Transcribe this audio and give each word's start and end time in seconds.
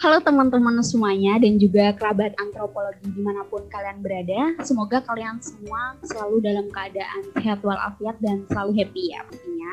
Halo 0.00 0.16
teman-teman 0.24 0.80
semuanya 0.80 1.36
dan 1.44 1.60
juga 1.60 1.92
kerabat 1.92 2.32
antropologi 2.40 3.04
di 3.12 3.20
mana 3.20 3.44
pun 3.44 3.68
kalian 3.68 4.00
berada. 4.00 4.56
Semoga 4.64 5.04
kalian 5.04 5.44
semua 5.44 5.92
selalu 6.00 6.40
dalam 6.40 6.72
keadaan 6.72 7.20
sehat 7.36 7.60
walafiat 7.60 8.16
dan 8.24 8.48
selalu 8.48 8.80
happy 8.80 9.12
ya 9.12 9.20
pastinya. 9.28 9.72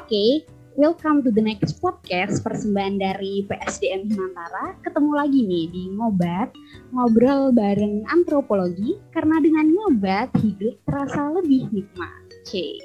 Oke, 0.00 0.08
okay, 0.08 0.30
welcome 0.80 1.20
to 1.20 1.28
the 1.28 1.44
next 1.44 1.76
podcast 1.76 2.40
persembahan 2.40 3.04
dari 3.04 3.44
PSDM 3.52 4.08
Himantara. 4.08 4.80
Ketemu 4.80 5.12
lagi 5.12 5.40
nih 5.44 5.64
di 5.68 5.82
Ngobat, 5.92 6.56
ngobrol 6.96 7.52
bareng 7.52 8.08
antropologi 8.08 8.96
karena 9.12 9.44
dengan 9.44 9.76
ngobat 9.76 10.40
hidup 10.40 10.80
terasa 10.88 11.36
lebih 11.36 11.68
nikmat. 11.68 12.32
Oke. 12.48 12.80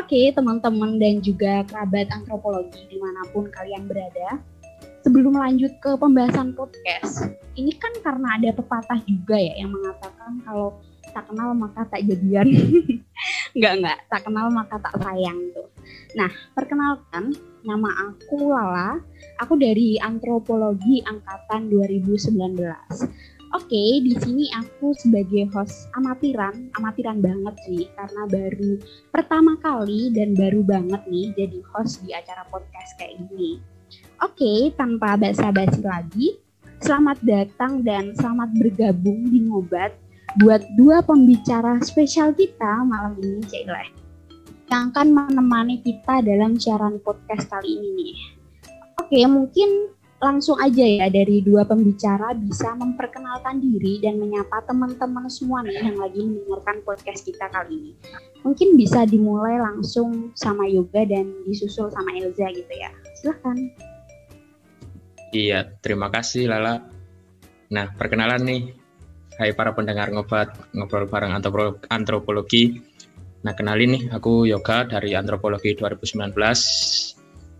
Oke, 0.00 0.16
okay, 0.16 0.24
teman-teman 0.32 0.96
dan 0.96 1.20
juga 1.20 1.60
kerabat 1.68 2.08
antropologi 2.08 2.88
di 2.88 2.96
mana 2.96 3.20
pun 3.36 3.52
kalian 3.52 3.84
berada, 3.84 4.40
sebelum 5.08 5.40
lanjut 5.40 5.72
ke 5.80 5.96
pembahasan 5.96 6.52
podcast, 6.52 7.32
ini 7.56 7.72
kan 7.80 7.88
karena 8.04 8.36
ada 8.36 8.52
pepatah 8.52 9.00
juga 9.08 9.40
ya 9.40 9.56
yang 9.56 9.72
mengatakan 9.72 10.36
kalau 10.44 10.76
tak 11.16 11.24
kenal 11.32 11.56
maka 11.56 11.88
tak 11.88 12.04
jadian. 12.04 12.44
enggak 13.56 13.72
enggak, 13.80 13.98
tak 14.12 14.20
kenal 14.28 14.52
maka 14.52 14.76
tak 14.76 15.00
sayang 15.00 15.40
tuh. 15.56 15.72
Nah, 16.12 16.28
perkenalkan 16.52 17.32
nama 17.64 18.12
aku 18.12 18.52
Lala. 18.52 19.00
Aku 19.40 19.56
dari 19.56 19.96
Antropologi 19.96 21.00
angkatan 21.00 21.72
2019. 21.72 22.28
Oke, 23.56 24.04
di 24.04 24.12
sini 24.12 24.44
aku 24.52 24.92
sebagai 24.92 25.48
host 25.56 25.88
amatiran, 25.96 26.68
amatiran 26.76 27.24
banget 27.24 27.56
sih 27.64 27.88
karena 27.96 28.28
baru 28.28 28.76
pertama 29.08 29.56
kali 29.56 30.12
dan 30.12 30.36
baru 30.36 30.60
banget 30.60 31.00
nih 31.08 31.32
jadi 31.32 31.64
host 31.72 32.04
di 32.04 32.12
acara 32.12 32.44
podcast 32.52 32.92
kayak 33.00 33.16
gini. 33.24 33.77
Oke, 34.18 34.74
tanpa 34.74 35.14
basa-basi 35.14 35.78
lagi, 35.78 36.34
selamat 36.82 37.22
datang 37.22 37.86
dan 37.86 38.18
selamat 38.18 38.50
bergabung 38.58 39.30
di 39.30 39.46
Ngobat 39.46 39.94
buat 40.42 40.58
dua 40.74 41.06
pembicara 41.06 41.78
spesial 41.86 42.34
kita 42.34 42.82
malam 42.82 43.14
ini, 43.22 43.38
Cile. 43.46 43.94
Yang 44.74 44.82
akan 44.90 45.08
menemani 45.14 45.78
kita 45.86 46.18
dalam 46.26 46.58
siaran 46.58 46.98
podcast 46.98 47.46
kali 47.46 47.78
ini 47.78 47.88
nih. 47.94 48.16
Oke, 48.98 49.22
mungkin 49.30 49.94
langsung 50.18 50.58
aja 50.58 50.82
ya 50.82 51.06
dari 51.06 51.38
dua 51.38 51.62
pembicara 51.62 52.34
bisa 52.34 52.74
memperkenalkan 52.74 53.62
diri 53.62 54.02
dan 54.02 54.18
menyapa 54.18 54.66
teman-teman 54.66 55.30
semua 55.30 55.62
nih 55.62 55.78
yang 55.78 55.94
lagi 55.94 56.26
mendengarkan 56.26 56.82
podcast 56.82 57.22
kita 57.22 57.46
kali 57.54 57.70
ini. 57.70 57.92
Mungkin 58.42 58.74
bisa 58.74 59.06
dimulai 59.06 59.62
langsung 59.62 60.34
sama 60.34 60.66
Yoga 60.66 61.06
dan 61.06 61.30
disusul 61.46 61.86
sama 61.94 62.18
Elza 62.18 62.50
gitu 62.50 62.74
ya. 62.74 62.90
Silahkan. 63.22 63.87
Iya, 65.28 65.76
terima 65.84 66.08
kasih 66.08 66.48
Lala. 66.48 66.80
Nah, 67.68 67.92
perkenalan 68.00 68.48
nih, 68.48 68.62
hai 69.36 69.52
para 69.52 69.76
pendengar 69.76 70.08
ngobat 70.08 70.56
ngobrol 70.72 71.04
bareng 71.04 71.36
antropologi. 71.92 72.80
Nah, 73.44 73.52
kenalin 73.52 73.92
nih, 73.92 74.02
aku 74.08 74.48
Yoga 74.48 74.88
dari 74.88 75.12
Antropologi 75.12 75.76
2019, 75.76 76.32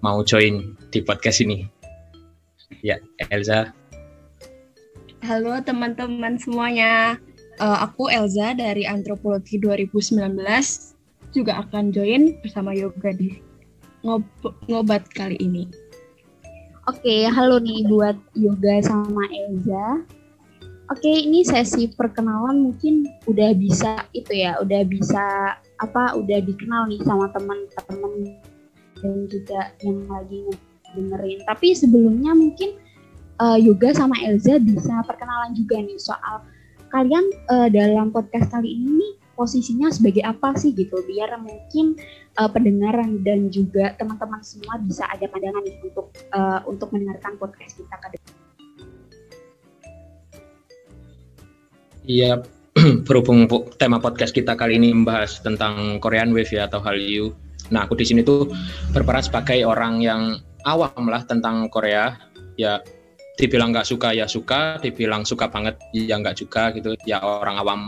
mau 0.01 0.25
join 0.25 0.75
di 0.89 1.05
podcast 1.05 1.45
ini. 1.45 1.69
Ya, 2.81 2.97
Elza. 3.29 3.69
Halo 5.21 5.61
teman-teman 5.61 6.41
semuanya, 6.41 7.21
uh, 7.61 7.85
aku 7.85 8.09
Elza 8.09 8.57
dari 8.57 8.89
Antropologi 8.89 9.61
2019, 9.61 10.17
juga 11.37 11.61
akan 11.61 11.93
join 11.93 12.33
bersama 12.41 12.73
Yoga 12.73 13.13
di 13.13 13.39
ngob 14.03 14.25
ngobat 14.73 15.05
kali 15.13 15.37
ini. 15.37 15.88
Oke, 16.89 17.29
halo 17.29 17.61
nih 17.61 17.85
buat 17.85 18.17
Yoga 18.33 18.81
sama 18.81 19.29
Elza. 19.29 20.09
Oke, 20.89 21.21
ini 21.21 21.45
sesi 21.45 21.85
perkenalan 21.93 22.65
mungkin 22.65 23.05
udah 23.29 23.53
bisa 23.53 24.09
itu 24.17 24.33
ya, 24.33 24.57
udah 24.65 24.89
bisa 24.89 25.53
apa, 25.85 26.17
udah 26.17 26.41
dikenal 26.41 26.89
nih 26.89 26.97
sama 27.05 27.29
teman-teman 27.37 28.41
dan 29.05 29.29
juga 29.29 29.69
yang 29.85 30.01
lagi 30.09 30.49
dengerin. 30.97 31.45
Tapi 31.45 31.77
sebelumnya 31.77 32.33
mungkin 32.33 32.81
uh, 33.37 33.61
Yoga 33.61 33.93
sama 33.93 34.17
Elza 34.25 34.57
bisa 34.57 35.05
perkenalan 35.05 35.53
juga 35.53 35.85
nih 35.85 36.01
soal 36.01 36.41
kalian 36.89 37.29
uh, 37.53 37.69
dalam 37.69 38.09
podcast 38.09 38.49
kali 38.49 38.81
ini 38.81 39.21
posisinya 39.37 39.93
sebagai 39.93 40.25
apa 40.25 40.57
sih 40.57 40.73
gitu, 40.73 41.05
biar 41.05 41.37
mungkin 41.37 42.01
uh, 42.39 42.51
pendengar 42.51 42.95
dan 43.27 43.51
juga 43.51 43.93
teman-teman 43.99 44.41
semua 44.47 44.79
bisa 44.79 45.05
ada 45.11 45.27
pandangan 45.27 45.67
untuk 45.83 46.07
uh, 46.33 46.63
untuk 46.71 46.89
mendengarkan 46.95 47.35
podcast 47.37 47.75
kita 47.75 47.97
ke 47.99 48.07
depan. 48.15 48.35
Iya, 52.09 52.33
berhubung 53.07 53.51
tema 53.77 54.01
podcast 54.01 54.33
kita 54.33 54.57
kali 54.57 54.81
ini 54.81 54.95
membahas 54.95 55.43
tentang 55.43 56.01
Korean 56.01 56.33
Wave 56.33 56.55
ya 56.55 56.71
atau 56.71 56.81
Hallyu. 56.81 57.35
Nah, 57.69 57.85
aku 57.85 58.01
di 58.01 58.09
sini 58.09 58.25
tuh 58.25 58.49
berperan 58.97 59.21
sebagai 59.21 59.61
orang 59.69 60.01
yang 60.01 60.41
awam 60.65 61.05
lah 61.11 61.21
tentang 61.29 61.69
Korea. 61.69 62.17
Ya, 62.57 62.81
dibilang 63.37 63.77
nggak 63.77 63.87
suka 63.87 64.17
ya 64.17 64.25
suka, 64.25 64.81
dibilang 64.81 65.23
suka 65.29 65.53
banget 65.53 65.77
ya 65.93 66.17
nggak 66.17 66.41
juga 66.41 66.73
gitu. 66.73 66.97
Ya 67.05 67.21
orang 67.21 67.61
awam 67.61 67.81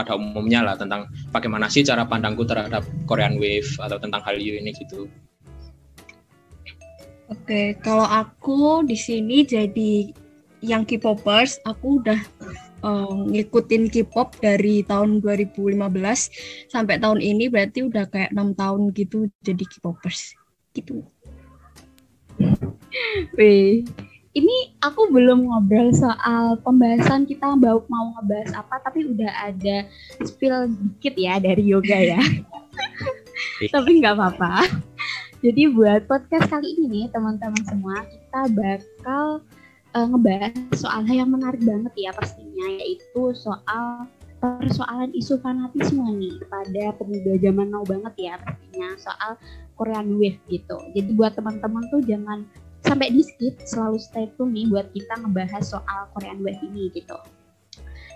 pada 0.00 0.16
umumnya 0.16 0.64
lah 0.64 0.80
tentang 0.80 1.12
bagaimana 1.28 1.68
sih 1.68 1.84
cara 1.84 2.08
pandangku 2.08 2.48
terhadap 2.48 2.80
Korean 3.04 3.36
Wave 3.36 3.68
atau 3.76 4.00
tentang 4.00 4.24
Hallyu 4.24 4.56
ini 4.56 4.72
gitu. 4.72 5.04
Oke, 7.30 7.78
kalau 7.84 8.08
aku 8.08 8.82
di 8.88 8.96
sini 8.98 9.46
jadi 9.46 10.10
yang 10.64 10.82
K-popers, 10.88 11.60
aku 11.62 12.02
udah 12.02 12.18
um, 12.82 13.30
ngikutin 13.30 13.86
K-pop 13.92 14.34
dari 14.40 14.82
tahun 14.82 15.20
2015 15.22 15.78
sampai 16.72 16.96
tahun 16.98 17.20
ini 17.20 17.46
berarti 17.52 17.86
udah 17.86 18.08
kayak 18.08 18.32
enam 18.32 18.56
tahun 18.56 18.90
gitu 18.96 19.28
jadi 19.44 19.62
K-popers 19.62 20.34
gitu. 20.74 21.04
Wih, 23.36 23.86
ini 24.30 24.78
aku 24.78 25.10
belum 25.10 25.50
ngobrol 25.50 25.90
soal 25.90 26.54
pembahasan 26.62 27.26
kita 27.26 27.50
mau 27.58 27.82
mau 27.90 28.14
ngebahas 28.18 28.62
apa 28.62 28.78
tapi 28.86 29.10
udah 29.10 29.50
ada 29.50 29.90
spill 30.22 30.70
dikit 30.70 31.14
ya 31.18 31.42
dari 31.42 31.66
yoga 31.66 31.98
ya. 31.98 32.20
Tapi 33.74 33.90
nggak 34.00 34.14
apa-apa. 34.16 34.70
Jadi 35.40 35.72
buat 35.72 36.04
podcast 36.06 36.52
kali 36.52 36.78
ini 36.78 36.86
nih 36.86 37.04
teman-teman 37.10 37.64
semua 37.64 38.04
kita 38.04 38.40
bakal 38.52 39.24
uh, 39.96 40.06
ngebahas 40.06 40.52
soal 40.76 41.02
yang 41.08 41.32
menarik 41.32 41.60
banget 41.64 41.92
ya 41.96 42.10
pastinya 42.12 42.66
yaitu 42.78 43.32
soal 43.34 44.06
persoalan 44.40 45.12
isu 45.12 45.36
fanatisme 45.44 46.00
nih 46.16 46.40
pada 46.48 46.96
pemuda 46.96 47.36
zaman 47.40 47.68
now 47.68 47.84
banget 47.84 48.14
ya 48.16 48.34
pastinya 48.40 48.88
soal 48.96 49.36
Korean 49.76 50.16
Wave 50.20 50.40
gitu. 50.48 50.76
Jadi 50.92 51.10
buat 51.16 51.36
teman-teman 51.36 51.84
tuh 51.88 52.04
jangan 52.04 52.44
sampai 52.90 53.14
di 53.14 53.22
skip 53.22 53.54
selalu 53.62 54.02
stay 54.02 54.26
tune 54.34 54.50
nih 54.50 54.66
buat 54.66 54.90
kita 54.90 55.14
ngebahas 55.22 55.62
soal 55.62 56.10
Korean 56.10 56.42
Wave 56.42 56.58
ini 56.66 56.90
gitu. 56.90 57.14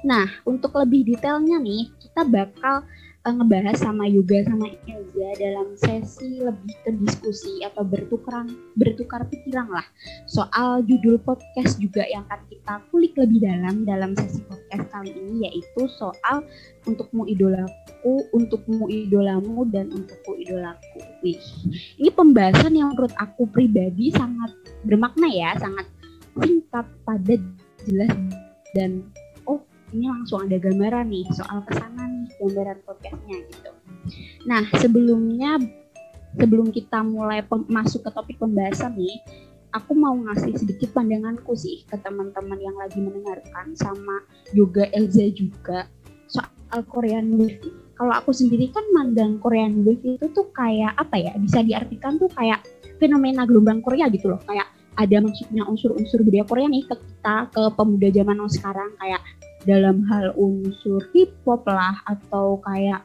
Nah, 0.03 0.27
untuk 0.43 0.75
lebih 0.75 1.07
detailnya 1.15 1.63
nih, 1.63 1.95
kita 2.03 2.27
bakal 2.27 2.83
uh, 3.25 3.33
ngebahas 3.33 3.77
sama 3.81 4.05
Yoga 4.05 4.45
sama 4.45 4.69
Elza 4.85 5.29
dalam 5.41 5.69
sesi 5.81 6.45
lebih 6.45 6.75
ke 6.85 6.91
diskusi 7.07 7.65
atau 7.65 7.83
bertukaran 7.83 8.53
bertukar 8.77 9.25
pikiran 9.33 9.67
lah 9.73 9.87
soal 10.29 10.85
judul 10.85 11.17
podcast 11.25 11.81
juga 11.81 12.05
yang 12.05 12.23
akan 12.29 12.41
kita 12.53 12.75
kulik 12.93 13.17
lebih 13.17 13.41
dalam 13.43 13.89
dalam 13.89 14.13
sesi 14.15 14.45
podcast 14.45 14.85
kali 14.93 15.11
ini 15.11 15.49
yaitu 15.49 15.89
soal 15.97 16.45
untukmu 16.85 17.25
idolaku, 17.25 18.29
untukmu 18.37 18.85
idolamu 18.93 19.65
dan 19.73 19.89
untukku 19.89 20.37
idolaku. 20.37 21.01
Wih, 21.25 21.41
ini 21.97 22.13
pembahasan 22.13 22.77
yang 22.77 22.93
menurut 22.93 23.17
aku 23.17 23.49
pribadi 23.49 24.13
sangat 24.13 24.53
bermakna 24.85 25.29
ya, 25.33 25.57
sangat 25.59 25.89
singkat, 26.39 26.87
padat, 27.09 27.43
jelas 27.89 28.13
dan 28.77 29.05
ini 29.95 30.11
langsung 30.11 30.43
ada 30.43 30.59
gambaran 30.59 31.07
nih 31.07 31.23
soal 31.31 31.63
ke 31.63 31.79
sana 31.79 32.03
nih 32.11 32.27
gambaran 32.43 32.79
podcastnya 32.83 33.39
gitu. 33.47 33.71
Nah 34.51 34.67
sebelumnya 34.83 35.63
sebelum 36.35 36.75
kita 36.75 37.07
mulai 37.07 37.47
masuk 37.71 38.03
ke 38.03 38.11
topik 38.11 38.37
pembahasan 38.43 38.99
nih, 38.99 39.23
aku 39.71 39.95
mau 39.95 40.19
ngasih 40.19 40.59
sedikit 40.59 40.91
pandanganku 40.91 41.55
sih 41.55 41.87
ke 41.87 41.95
teman-teman 42.03 42.59
yang 42.59 42.75
lagi 42.75 42.99
mendengarkan 42.99 43.79
sama 43.79 44.27
juga 44.51 44.91
Elza 44.91 45.31
juga 45.31 45.87
soal 46.27 46.83
Korean 46.91 47.39
Wave. 47.39 47.63
Kalau 47.95 48.11
aku 48.11 48.35
sendiri 48.35 48.75
kan 48.75 48.83
mandang 48.91 49.39
Korean 49.39 49.87
Wave 49.87 50.19
itu 50.19 50.27
tuh 50.35 50.51
kayak 50.51 50.99
apa 50.99 51.23
ya? 51.23 51.33
Bisa 51.39 51.63
diartikan 51.63 52.19
tuh 52.19 52.27
kayak 52.35 52.67
fenomena 52.99 53.47
gelombang 53.47 53.79
Korea 53.79 54.11
gitu 54.11 54.35
loh. 54.35 54.43
Kayak 54.43 54.74
ada 54.95 55.17
maksudnya 55.19 55.67
unsur-unsur 55.67 56.23
budaya 56.23 56.47
Korea 56.47 56.67
nih 56.71 56.87
ke 56.87 56.95
kita 56.95 57.51
ke 57.51 57.63
pemuda 57.75 58.09
zaman 58.15 58.39
sekarang 58.47 58.91
kayak 59.01 59.23
dalam 59.65 60.05
hal 60.07 60.37
unsur 60.37 61.01
hip 61.17 61.33
hop 61.49 61.65
lah 61.65 61.99
atau 62.05 62.61
kayak 62.63 63.03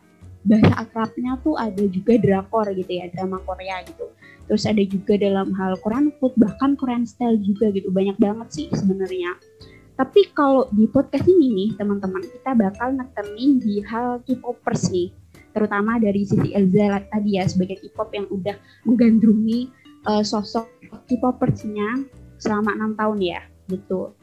bahasa 0.48 0.72
akrabnya 0.88 1.36
tuh 1.44 1.56
ada 1.60 1.84
juga 1.88 2.16
drakor 2.20 2.68
gitu 2.72 2.90
ya 2.90 3.12
drama 3.12 3.40
Korea 3.44 3.84
gitu. 3.84 4.08
Terus 4.50 4.64
ada 4.66 4.82
juga 4.82 5.14
dalam 5.20 5.54
hal 5.54 5.78
Korean 5.84 6.10
food 6.18 6.34
bahkan 6.40 6.74
Korean 6.74 7.06
style 7.06 7.38
juga 7.44 7.70
gitu 7.70 7.92
banyak 7.94 8.18
banget 8.18 8.48
sih 8.50 8.68
sebenarnya. 8.74 9.38
Tapi 10.00 10.32
kalau 10.32 10.66
di 10.72 10.88
podcast 10.88 11.28
ini 11.28 11.52
nih 11.52 11.70
teman-teman 11.76 12.24
kita 12.24 12.56
bakal 12.56 12.96
nekenin 12.96 13.60
di 13.60 13.84
hal 13.84 14.24
K-popers 14.24 14.90
nih. 14.96 15.12
Terutama 15.52 16.00
dari 16.00 16.24
sisi 16.24 16.56
Elza 16.56 17.04
tadi 17.12 17.36
ya 17.36 17.44
sebagai 17.44 17.84
K-pop 17.84 18.10
yang 18.16 18.28
udah 18.32 18.56
menggandrungi 18.88 19.68
uh, 20.06 20.24
sosok 20.24 20.68
K-popersnya 21.10 22.06
selama 22.40 22.76
enam 22.78 22.92
tahun 22.96 23.20
ya 23.20 23.42
gitu. 23.68 24.14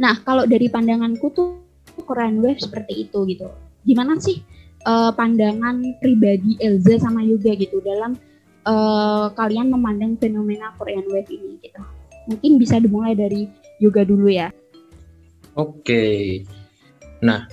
Nah 0.00 0.20
kalau 0.22 0.48
dari 0.48 0.70
pandanganku 0.70 1.32
tuh 1.34 1.60
Korean 2.06 2.40
Wave 2.40 2.62
seperti 2.62 3.08
itu 3.08 3.18
gitu. 3.28 3.50
Gimana 3.84 4.16
sih 4.16 4.40
uh, 4.88 5.12
pandangan 5.12 5.82
pribadi 6.00 6.56
Elza 6.62 6.96
sama 7.02 7.20
Yoga 7.22 7.52
gitu 7.58 7.84
dalam 7.84 8.16
uh, 8.64 9.30
kalian 9.36 9.70
memandang 9.70 10.16
fenomena 10.18 10.72
Korean 10.80 11.04
Wave 11.10 11.30
ini 11.30 11.60
gitu. 11.60 11.82
Mungkin 12.24 12.56
bisa 12.56 12.80
dimulai 12.80 13.12
dari 13.12 13.44
yoga 13.78 14.00
dulu 14.00 14.32
ya. 14.32 14.48
Oke. 15.60 16.40
Nah, 17.20 17.44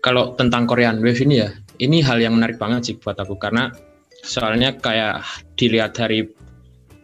kalau 0.00 0.38
tentang 0.38 0.70
Korean 0.70 1.02
Wave 1.02 1.20
ini 1.26 1.42
ya, 1.42 1.50
ini 1.82 1.98
hal 2.00 2.22
yang 2.22 2.38
menarik 2.38 2.56
banget 2.56 2.92
sih 2.92 2.96
buat 2.96 3.18
aku 3.18 3.36
karena 3.36 3.74
soalnya 4.22 4.76
kayak 4.78 5.24
dilihat 5.58 5.96
dari 5.96 6.24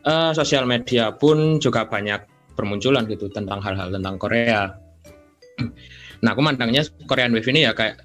uh, 0.07 0.33
sosial 0.33 0.65
media 0.65 1.13
pun 1.13 1.59
juga 1.59 1.85
banyak 1.85 2.23
bermunculan 2.57 3.05
gitu 3.11 3.29
tentang 3.29 3.61
hal-hal 3.61 3.93
tentang 3.93 4.17
Korea. 4.17 4.73
Nah, 6.25 6.33
aku 6.33 6.41
mandangnya 6.41 6.81
Korean 7.05 7.29
Wave 7.37 7.53
ini 7.53 7.69
ya 7.69 7.77
kayak 7.77 8.01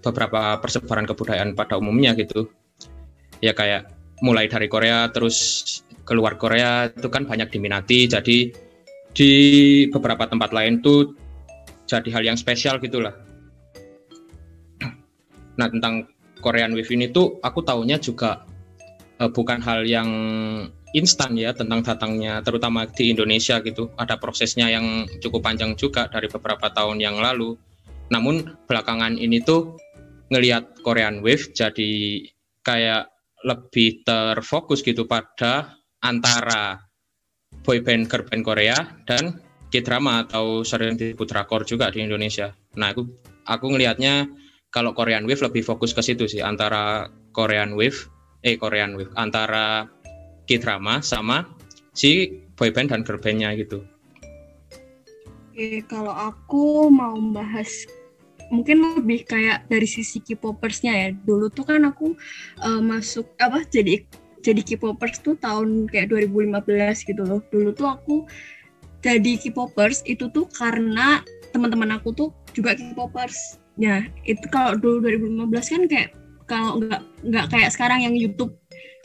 beberapa 0.00 0.56
persebaran 0.64 1.04
kebudayaan 1.04 1.52
pada 1.52 1.76
umumnya 1.76 2.16
gitu. 2.16 2.48
Ya 3.44 3.52
kayak 3.52 3.92
mulai 4.24 4.48
dari 4.48 4.70
Korea 4.70 5.12
terus 5.12 5.36
keluar 6.08 6.40
Korea 6.40 6.88
itu 6.88 7.12
kan 7.12 7.28
banyak 7.28 7.52
diminati 7.52 8.08
jadi 8.08 8.48
di 9.12 9.32
beberapa 9.92 10.24
tempat 10.24 10.56
lain 10.56 10.80
tuh 10.80 11.12
jadi 11.84 12.08
hal 12.16 12.24
yang 12.32 12.38
spesial 12.40 12.80
gitulah. 12.80 13.12
Nah 15.60 15.68
tentang 15.68 16.08
Korean 16.40 16.72
Wave 16.72 16.88
ini 16.96 17.12
tuh 17.12 17.36
aku 17.44 17.60
tahunya 17.60 18.00
juga 18.00 18.48
uh, 19.20 19.28
bukan 19.28 19.60
hal 19.60 19.84
yang 19.84 20.08
instan 20.92 21.36
ya 21.36 21.56
tentang 21.56 21.80
datangnya 21.80 22.44
terutama 22.44 22.84
di 22.88 23.12
Indonesia 23.12 23.60
gitu 23.64 23.92
ada 23.96 24.20
prosesnya 24.20 24.68
yang 24.68 25.08
cukup 25.20 25.44
panjang 25.44 25.72
juga 25.76 26.08
dari 26.08 26.28
beberapa 26.28 26.68
tahun 26.68 27.00
yang 27.00 27.16
lalu 27.16 27.56
namun 28.12 28.44
belakangan 28.68 29.16
ini 29.16 29.40
tuh 29.40 29.80
ngelihat 30.28 30.80
Korean 30.84 31.24
Wave 31.24 31.52
jadi 31.52 32.24
kayak 32.64 33.12
lebih 33.42 34.06
terfokus 34.06 34.80
gitu 34.80 35.08
pada 35.08 35.76
antara 36.00 36.78
boyband 37.64 38.08
girl 38.08 38.24
band 38.24 38.42
Korea 38.44 38.76
dan 39.04 39.38
K-drama 39.72 40.28
atau 40.28 40.60
sering 40.64 41.00
disebut 41.00 41.24
drakor 41.24 41.64
juga 41.64 41.88
di 41.88 42.04
Indonesia. 42.04 42.52
Nah, 42.76 42.92
aku 42.92 43.08
aku 43.48 43.72
ngelihatnya 43.72 44.28
kalau 44.68 44.92
Korean 44.92 45.24
Wave 45.24 45.40
lebih 45.40 45.64
fokus 45.64 45.96
ke 45.96 46.04
situ 46.04 46.28
sih 46.28 46.44
antara 46.44 47.08
Korean 47.32 47.72
Wave 47.72 48.08
eh 48.44 48.60
Korean 48.60 48.96
Wave 49.00 49.16
antara 49.16 49.88
K-drama 50.46 51.02
sama 51.04 51.46
si 51.92 52.42
boyband 52.56 52.92
dan 52.92 53.02
girl 53.04 53.20
bandnya 53.20 53.52
gitu. 53.56 53.84
Oke, 55.52 55.84
kalau 55.84 56.16
aku 56.16 56.88
mau 56.88 57.12
membahas 57.12 57.68
mungkin 58.48 59.00
lebih 59.00 59.24
kayak 59.28 59.68
dari 59.68 59.88
sisi 59.88 60.20
K-popersnya 60.20 60.92
ya. 60.92 61.08
Dulu 61.12 61.52
tuh 61.52 61.64
kan 61.68 61.84
aku 61.88 62.16
uh, 62.60 62.80
masuk 62.80 63.28
apa 63.40 63.64
jadi 63.68 64.04
jadi 64.42 64.60
K-popers 64.60 65.22
tuh 65.22 65.38
tahun 65.38 65.86
kayak 65.88 66.10
2015 66.12 67.08
gitu 67.08 67.22
loh. 67.22 67.40
Dulu 67.48 67.70
tuh 67.72 67.88
aku 67.88 68.14
jadi 69.00 69.38
K-popers 69.38 70.02
itu 70.04 70.28
tuh 70.30 70.50
karena 70.52 71.22
teman-teman 71.54 71.96
aku 71.96 72.12
tuh 72.12 72.28
juga 72.52 72.74
K-popers. 72.74 73.58
Ya, 73.80 74.04
itu 74.28 74.44
kalau 74.52 74.76
dulu 74.76 75.08
2015 75.08 75.72
kan 75.72 75.82
kayak 75.88 76.10
kalau 76.44 76.82
nggak 76.82 77.02
nggak 77.24 77.46
kayak 77.48 77.70
sekarang 77.72 78.04
yang 78.04 78.12
YouTube 78.12 78.52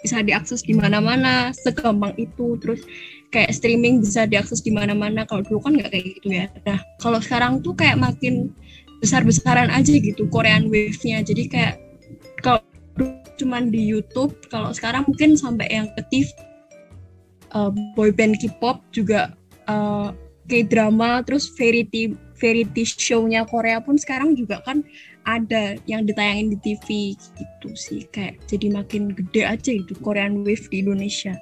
bisa 0.08 0.24
diakses 0.24 0.64
di 0.64 0.72
mana-mana 0.72 1.52
segampang 1.52 2.16
itu. 2.16 2.56
Terus 2.64 2.88
kayak 3.36 3.52
streaming 3.52 4.00
bisa 4.00 4.24
diakses 4.24 4.64
di 4.64 4.72
mana-mana. 4.72 5.28
Kalau 5.28 5.44
dulu 5.44 5.60
kan 5.60 5.76
nggak 5.76 5.92
kayak 5.92 6.06
gitu 6.16 6.32
ya. 6.32 6.48
Nah 6.64 6.80
kalau 7.04 7.20
sekarang 7.20 7.60
tuh 7.60 7.76
kayak 7.76 8.00
makin 8.00 8.56
besar-besaran 9.04 9.68
aja 9.68 9.92
gitu 9.92 10.32
Korean 10.32 10.72
wave-nya. 10.72 11.20
Jadi 11.28 11.52
kayak 11.52 11.76
kalau 12.40 12.64
cuman 13.36 13.68
di 13.68 13.84
YouTube, 13.84 14.34
kalau 14.48 14.72
sekarang 14.72 15.04
mungkin 15.04 15.36
sampai 15.36 15.68
yang 15.68 15.92
ke 15.94 16.02
TV 16.08 16.32
uh, 17.52 17.70
boyband 17.94 18.40
K-pop 18.40 18.80
juga 18.96 19.36
uh, 19.68 20.16
K-drama 20.48 21.22
terus 21.28 21.52
variety 21.60 22.16
variety 22.40 22.88
show-nya 22.88 23.44
Korea 23.44 23.84
pun 23.84 24.00
sekarang 24.00 24.38
juga 24.38 24.64
kan 24.64 24.86
ada 25.28 25.76
yang 25.84 26.08
ditayangin 26.08 26.56
di 26.56 26.58
TV 26.64 26.88
gitu 27.36 27.70
sih 27.76 28.08
kayak 28.16 28.40
jadi 28.48 28.72
makin 28.72 29.12
gede 29.12 29.44
aja 29.44 29.72
itu 29.76 29.92
Korean 30.00 30.48
Wave 30.48 30.72
di 30.72 30.80
Indonesia. 30.80 31.36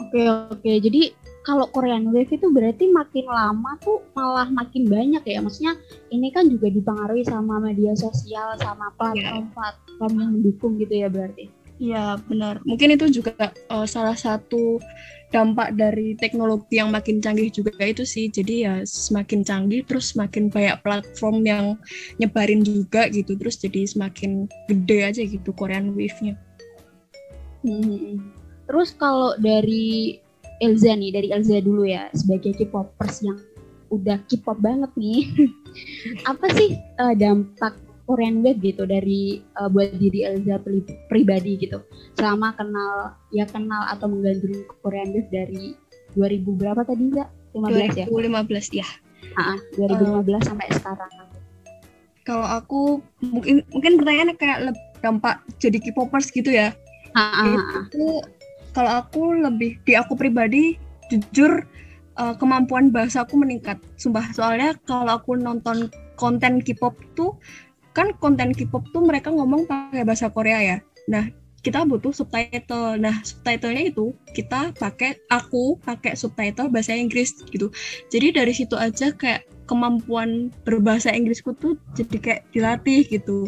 Oke 0.00 0.24
oke 0.24 0.72
jadi 0.80 1.12
kalau 1.44 1.68
Korean 1.72 2.08
Wave 2.12 2.32
itu 2.32 2.48
berarti 2.48 2.88
makin 2.88 3.28
lama 3.28 3.76
tuh 3.80 4.00
malah 4.16 4.48
makin 4.48 4.88
banyak 4.88 5.24
ya. 5.24 5.40
Maksudnya 5.40 5.76
ini 6.12 6.28
kan 6.32 6.48
juga 6.48 6.68
dipengaruhi 6.68 7.24
sama 7.24 7.60
media 7.60 7.96
sosial 7.96 8.56
sama 8.60 8.92
platform-platform 8.96 10.12
yang 10.16 10.30
mendukung 10.36 10.76
gitu 10.76 10.94
ya 11.00 11.08
berarti. 11.08 11.48
Iya 11.80 12.20
benar. 12.28 12.60
Mungkin 12.68 12.92
itu 12.92 13.20
juga 13.20 13.56
uh, 13.72 13.88
salah 13.88 14.16
satu 14.16 14.76
dampak 15.30 15.78
dari 15.78 16.18
teknologi 16.18 16.82
yang 16.82 16.90
makin 16.90 17.22
canggih 17.22 17.50
juga 17.50 17.72
itu 17.82 18.02
sih. 18.02 18.26
Jadi 18.30 18.66
ya 18.66 18.82
semakin 18.82 19.46
canggih 19.46 19.86
terus 19.86 20.14
semakin 20.14 20.50
banyak 20.50 20.76
platform 20.82 21.46
yang 21.46 21.64
nyebarin 22.18 22.66
juga 22.66 23.06
gitu. 23.10 23.38
Terus 23.38 23.58
jadi 23.58 23.86
semakin 23.86 24.50
gede 24.66 24.98
aja 25.06 25.22
gitu 25.22 25.50
Korean 25.54 25.94
Wave-nya. 25.94 26.34
Hmm. 27.62 28.18
Terus 28.66 28.94
kalau 28.94 29.34
dari 29.38 30.18
Elza 30.60 30.92
nih 30.92 31.10
dari 31.10 31.28
Elza 31.32 31.58
dulu 31.62 31.88
ya 31.88 32.12
sebagai 32.12 32.52
K-popers 32.54 33.24
yang 33.24 33.38
udah 33.90 34.18
K-pop 34.30 34.58
banget 34.62 34.90
nih. 34.94 35.26
apa 36.30 36.46
sih 36.54 36.78
uh, 36.98 37.14
dampak 37.14 37.74
Korean 38.10 38.42
Wave 38.42 38.58
gitu 38.58 38.82
dari 38.90 39.38
uh, 39.54 39.70
buat 39.70 39.94
diri 39.94 40.26
Elza 40.26 40.58
pri 40.58 40.82
pribadi 41.06 41.54
gitu 41.62 41.78
selama 42.18 42.50
kenal 42.58 43.14
ya 43.30 43.46
kenal 43.46 43.86
atau 43.86 44.10
menggandrungi 44.10 44.66
Korean 44.82 45.14
Wave 45.14 45.30
dari 45.30 45.78
2000 46.18 46.42
berapa 46.58 46.82
tadi 46.82 47.14
Za? 47.14 47.30
15 47.54 48.02
ya? 48.02 48.06
2015 48.10 48.82
ya. 48.82 48.88
Ah, 49.38 49.54
2015 49.78 50.26
uh, 50.26 50.42
sampai 50.42 50.66
sekarang. 50.74 51.10
Kalau 52.26 52.46
aku 52.50 52.98
mungkin 53.22 53.62
mungkin 53.70 54.02
pertanyaannya 54.02 54.34
kayak 54.34 54.58
dampak 54.98 55.38
jadi 55.62 55.78
K-popers 55.78 56.34
gitu 56.34 56.50
ya. 56.50 56.74
Itu 57.14 58.26
kalau 58.74 59.02
aku 59.06 59.38
lebih 59.38 59.78
di 59.86 59.94
aku 59.94 60.18
pribadi 60.18 60.74
jujur 61.10 61.62
uh, 62.18 62.34
kemampuan 62.38 62.90
bahasa 62.94 63.22
aku 63.26 63.38
meningkat 63.38 63.78
sumpah 63.98 64.30
soalnya 64.30 64.78
kalau 64.86 65.18
aku 65.18 65.34
nonton 65.34 65.90
konten 66.14 66.62
K-pop 66.62 66.94
tuh 67.18 67.34
kan 68.00 68.16
konten 68.16 68.56
K-pop 68.56 68.88
tuh 68.96 69.04
mereka 69.04 69.28
ngomong 69.28 69.68
pakai 69.68 70.08
bahasa 70.08 70.32
Korea 70.32 70.64
ya. 70.64 70.78
Nah 71.12 71.28
kita 71.60 71.84
butuh 71.84 72.16
subtitle. 72.16 72.96
Nah 72.96 73.20
subtitlenya 73.20 73.92
itu 73.92 74.16
kita 74.32 74.72
pakai 74.80 75.20
aku 75.28 75.76
pakai 75.84 76.16
subtitle 76.16 76.72
bahasa 76.72 76.96
Inggris 76.96 77.36
gitu. 77.52 77.68
Jadi 78.08 78.32
dari 78.32 78.56
situ 78.56 78.72
aja 78.80 79.12
kayak 79.12 79.44
kemampuan 79.68 80.48
berbahasa 80.64 81.12
Inggrisku 81.12 81.52
tuh 81.60 81.76
jadi 81.92 82.16
kayak 82.16 82.42
dilatih 82.56 83.04
gitu. 83.06 83.44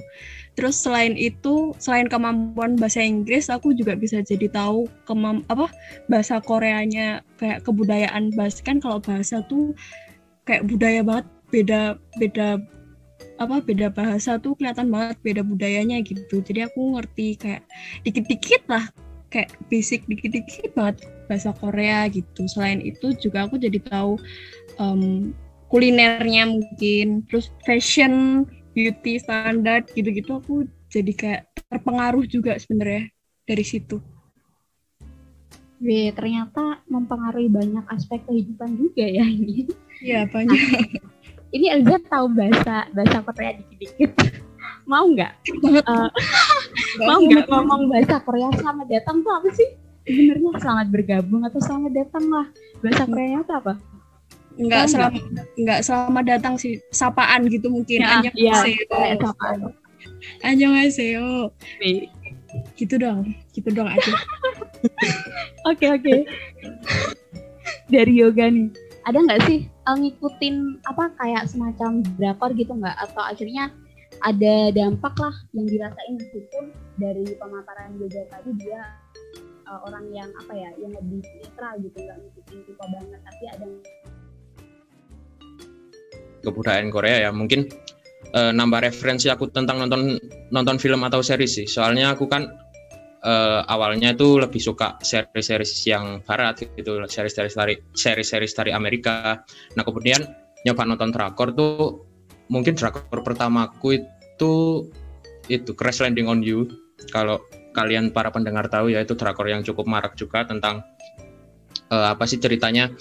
Terus 0.53 0.77
selain 0.77 1.17
itu, 1.17 1.73
selain 1.81 2.13
kemampuan 2.13 2.77
bahasa 2.77 3.01
Inggris, 3.01 3.49
aku 3.49 3.73
juga 3.73 3.97
bisa 3.97 4.21
jadi 4.21 4.53
tahu 4.53 4.85
kemam 5.09 5.41
apa 5.49 5.73
bahasa 6.13 6.39
Koreanya 6.45 7.25
kayak 7.41 7.65
kebudayaan 7.65 8.37
bahasa. 8.37 8.61
Kan 8.61 8.79
kalau 8.79 9.01
bahasa 9.01 9.41
tuh 9.49 9.73
kayak 10.45 10.69
budaya 10.69 11.01
banget 11.01 11.27
beda 11.49 11.81
beda 12.21 12.49
apa 13.41 13.65
beda 13.65 13.89
bahasa 13.93 14.37
tuh 14.37 14.57
kelihatan 14.57 14.93
banget 14.93 15.17
beda 15.25 15.43
budayanya 15.45 16.01
gitu. 16.05 16.41
Jadi 16.41 16.69
aku 16.69 16.99
ngerti 16.99 17.37
kayak 17.41 17.63
dikit-dikit 18.05 18.63
lah 18.69 18.85
kayak 19.33 19.57
basic 19.73 20.05
dikit-dikit 20.05 20.77
banget 20.77 21.09
bahasa 21.27 21.57
Korea 21.57 22.05
gitu. 22.13 22.45
Selain 22.45 22.85
itu 22.85 23.17
juga 23.17 23.49
aku 23.49 23.57
jadi 23.57 23.81
tahu 23.81 24.21
um, 24.77 25.33
kulinernya 25.73 26.45
mungkin, 26.53 27.25
terus 27.27 27.49
fashion 27.65 28.45
beauty 28.77 29.17
standar 29.21 29.85
gitu-gitu 29.97 30.41
aku 30.41 30.69
jadi 30.93 31.13
kayak 31.17 31.43
terpengaruh 31.73 32.29
juga 32.29 32.61
sebenarnya 32.61 33.09
dari 33.49 33.65
situ. 33.65 33.97
Wih, 35.83 36.15
ternyata 36.15 36.79
mempengaruhi 36.87 37.51
banyak 37.51 37.83
aspek 37.91 38.23
kehidupan 38.29 38.79
juga 38.79 39.03
ya 39.03 39.27
ini. 39.27 39.67
Iya, 39.99 40.31
banyak. 40.31 40.55
ini 41.53 41.67
Elza 41.69 42.01
tahu 42.09 42.33
bahasa 42.33 42.89
bahasa 42.97 43.19
Korea 43.21 43.53
dikit-dikit. 43.61 44.11
mau 44.91 45.05
nggak? 45.07 45.33
Uh, 45.85 46.09
mau 47.09 47.21
nggak 47.21 47.47
ngomong 47.47 47.93
bahasa 47.93 48.19
Korea? 48.25 48.49
Selamat 48.57 48.89
datang 48.89 49.21
tuh 49.21 49.33
apa 49.33 49.49
sih? 49.53 49.69
Sebenarnya 50.03 50.51
selamat 50.59 50.87
bergabung 50.91 51.43
atau 51.47 51.61
selamat 51.63 51.93
datang 51.95 52.25
lah. 52.33 52.47
Bahasa 52.81 53.05
Korea 53.07 53.39
itu 53.39 53.55
apa? 53.55 53.73
Enggak 54.53 54.85
selama 54.91 55.19
enggak 55.55 55.81
selamat 55.85 56.25
datang 56.27 56.55
sih. 56.57 56.81
Sapaan 56.91 57.47
gitu 57.47 57.69
mungkin. 57.69 58.01
Ya, 58.03 58.19
Annyeong 58.19 58.37
ya, 58.41 59.17
sapaan. 59.21 59.59
Annyeonghaseyo. 60.43 61.53
Gitu 62.75 62.95
dong. 62.97 63.37
Gitu 63.53 63.69
dong 63.71 63.87
aja. 63.87 64.13
Oke 65.71 65.87
oke. 65.95 66.27
Dari 67.87 68.19
yoga 68.19 68.51
nih, 68.51 68.67
ada 69.07 69.23
nggak 69.23 69.47
sih 69.47 69.71
uh, 69.89 69.97
ngikutin 69.97 70.85
apa 70.87 71.11
kayak 71.19 71.49
semacam 71.51 72.03
drakor 72.19 72.51
gitu 72.55 72.73
nggak? 72.75 72.97
Atau 72.99 73.23
akhirnya 73.23 73.73
ada 74.23 74.71
dampak 74.71 75.15
lah 75.19 75.35
yang 75.57 75.67
dirasain 75.67 76.15
meskipun 76.21 76.65
dari 77.01 77.25
pemaparan 77.41 77.97
yoga 77.99 78.23
tadi 78.29 78.51
dia 78.61 78.83
uh, 79.67 79.81
orang 79.89 80.07
yang 80.13 80.29
apa 80.39 80.53
ya, 80.55 80.71
yang 80.79 80.93
lebih 80.95 81.25
netral 81.41 81.75
gitu 81.81 81.97
nggak 81.97 82.17
ngikutin 82.21 82.59
tipe 82.69 82.85
banget, 82.87 83.21
tapi 83.25 83.45
ada 83.51 83.67
kebudayaan 86.43 86.91
Korea 86.91 87.17
ya 87.27 87.31
mungkin 87.31 87.71
uh, 88.35 88.51
nambah 88.51 88.83
referensi 88.83 89.31
aku 89.31 89.49
tentang 89.55 89.79
nonton 89.79 90.19
nonton 90.51 90.77
film 90.77 91.01
atau 91.07 91.23
series 91.23 91.55
sih 91.55 91.67
soalnya 91.71 92.13
aku 92.13 92.27
kan 92.27 92.51
uh, 93.25 93.63
awalnya 93.67 94.15
itu 94.15 94.39
lebih 94.39 94.59
suka 94.59 94.99
series-series 95.03 95.73
yang 95.89 96.21
barat 96.27 96.63
gitu 96.63 97.03
series-series 97.07 97.55
dari 97.55 97.75
series-series 97.95 98.53
dari 98.55 98.71
Amerika 98.75 99.43
nah 99.75 99.83
kemudian 99.87 100.23
nyoba 100.67 100.83
nonton 100.87 101.11
drakor 101.11 101.55
tuh 101.55 102.07
mungkin 102.51 102.75
drakor 102.77 103.23
pertamaku 103.23 104.03
itu 104.03 104.55
itu 105.51 105.71
Crash 105.75 106.03
Landing 106.03 106.31
on 106.31 106.41
You 106.45 106.71
kalau 107.11 107.43
kalian 107.73 108.13
para 108.13 108.29
pendengar 108.31 108.69
tahu 108.69 108.93
ya 108.93 109.03
itu 109.03 109.17
drakor 109.17 109.49
yang 109.49 109.65
cukup 109.65 109.89
marak 109.89 110.15
juga 110.15 110.45
tentang 110.45 110.85
uh, 111.89 112.13
apa 112.13 112.29
sih 112.29 112.39
ceritanya 112.39 112.93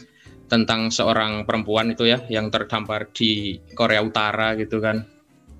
tentang 0.51 0.91
seorang 0.91 1.47
perempuan 1.47 1.95
itu 1.95 2.07
ya 2.07 2.19
yang 2.27 2.51
terdampar 2.51 3.07
di 3.15 3.59
Korea 3.71 4.03
Utara 4.03 4.55
gitu 4.59 4.83
kan. 4.83 5.07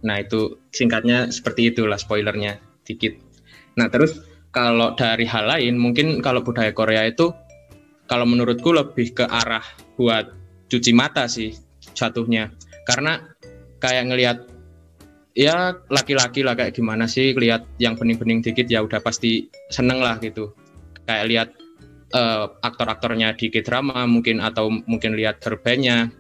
Nah 0.04 0.20
itu 0.20 0.60
singkatnya 0.74 1.32
seperti 1.32 1.72
itulah 1.72 1.96
spoilernya 1.96 2.60
dikit. 2.84 3.16
Nah 3.80 3.88
terus 3.88 4.20
kalau 4.52 4.94
dari 4.96 5.24
hal 5.28 5.48
lain 5.48 5.80
mungkin 5.80 6.20
kalau 6.20 6.44
budaya 6.44 6.76
Korea 6.76 7.08
itu 7.08 7.32
kalau 8.08 8.28
menurutku 8.28 8.76
lebih 8.76 9.16
ke 9.16 9.26
arah 9.28 9.64
buat 9.96 10.32
cuci 10.68 10.92
mata 10.92 11.28
sih 11.28 11.56
jatuhnya 11.96 12.52
karena 12.88 13.32
kayak 13.80 14.12
ngelihat 14.12 14.38
ya 15.32 15.80
laki-laki 15.88 16.44
lah 16.44 16.60
kayak 16.60 16.76
gimana 16.76 17.08
sih 17.08 17.32
lihat 17.32 17.64
yang 17.80 17.96
bening-bening 17.96 18.44
dikit 18.44 18.68
ya 18.68 18.84
udah 18.84 19.00
pasti 19.00 19.48
seneng 19.72 20.04
lah 20.04 20.20
gitu 20.20 20.52
kayak 21.08 21.26
lihat 21.32 21.50
uh, 22.16 22.52
aktor-aktornya 22.62 23.36
di 23.36 23.48
K-drama 23.52 24.06
mungkin 24.08 24.44
atau 24.44 24.70
mungkin 24.70 25.16
lihat 25.16 25.40
terbanyak. 25.40 26.12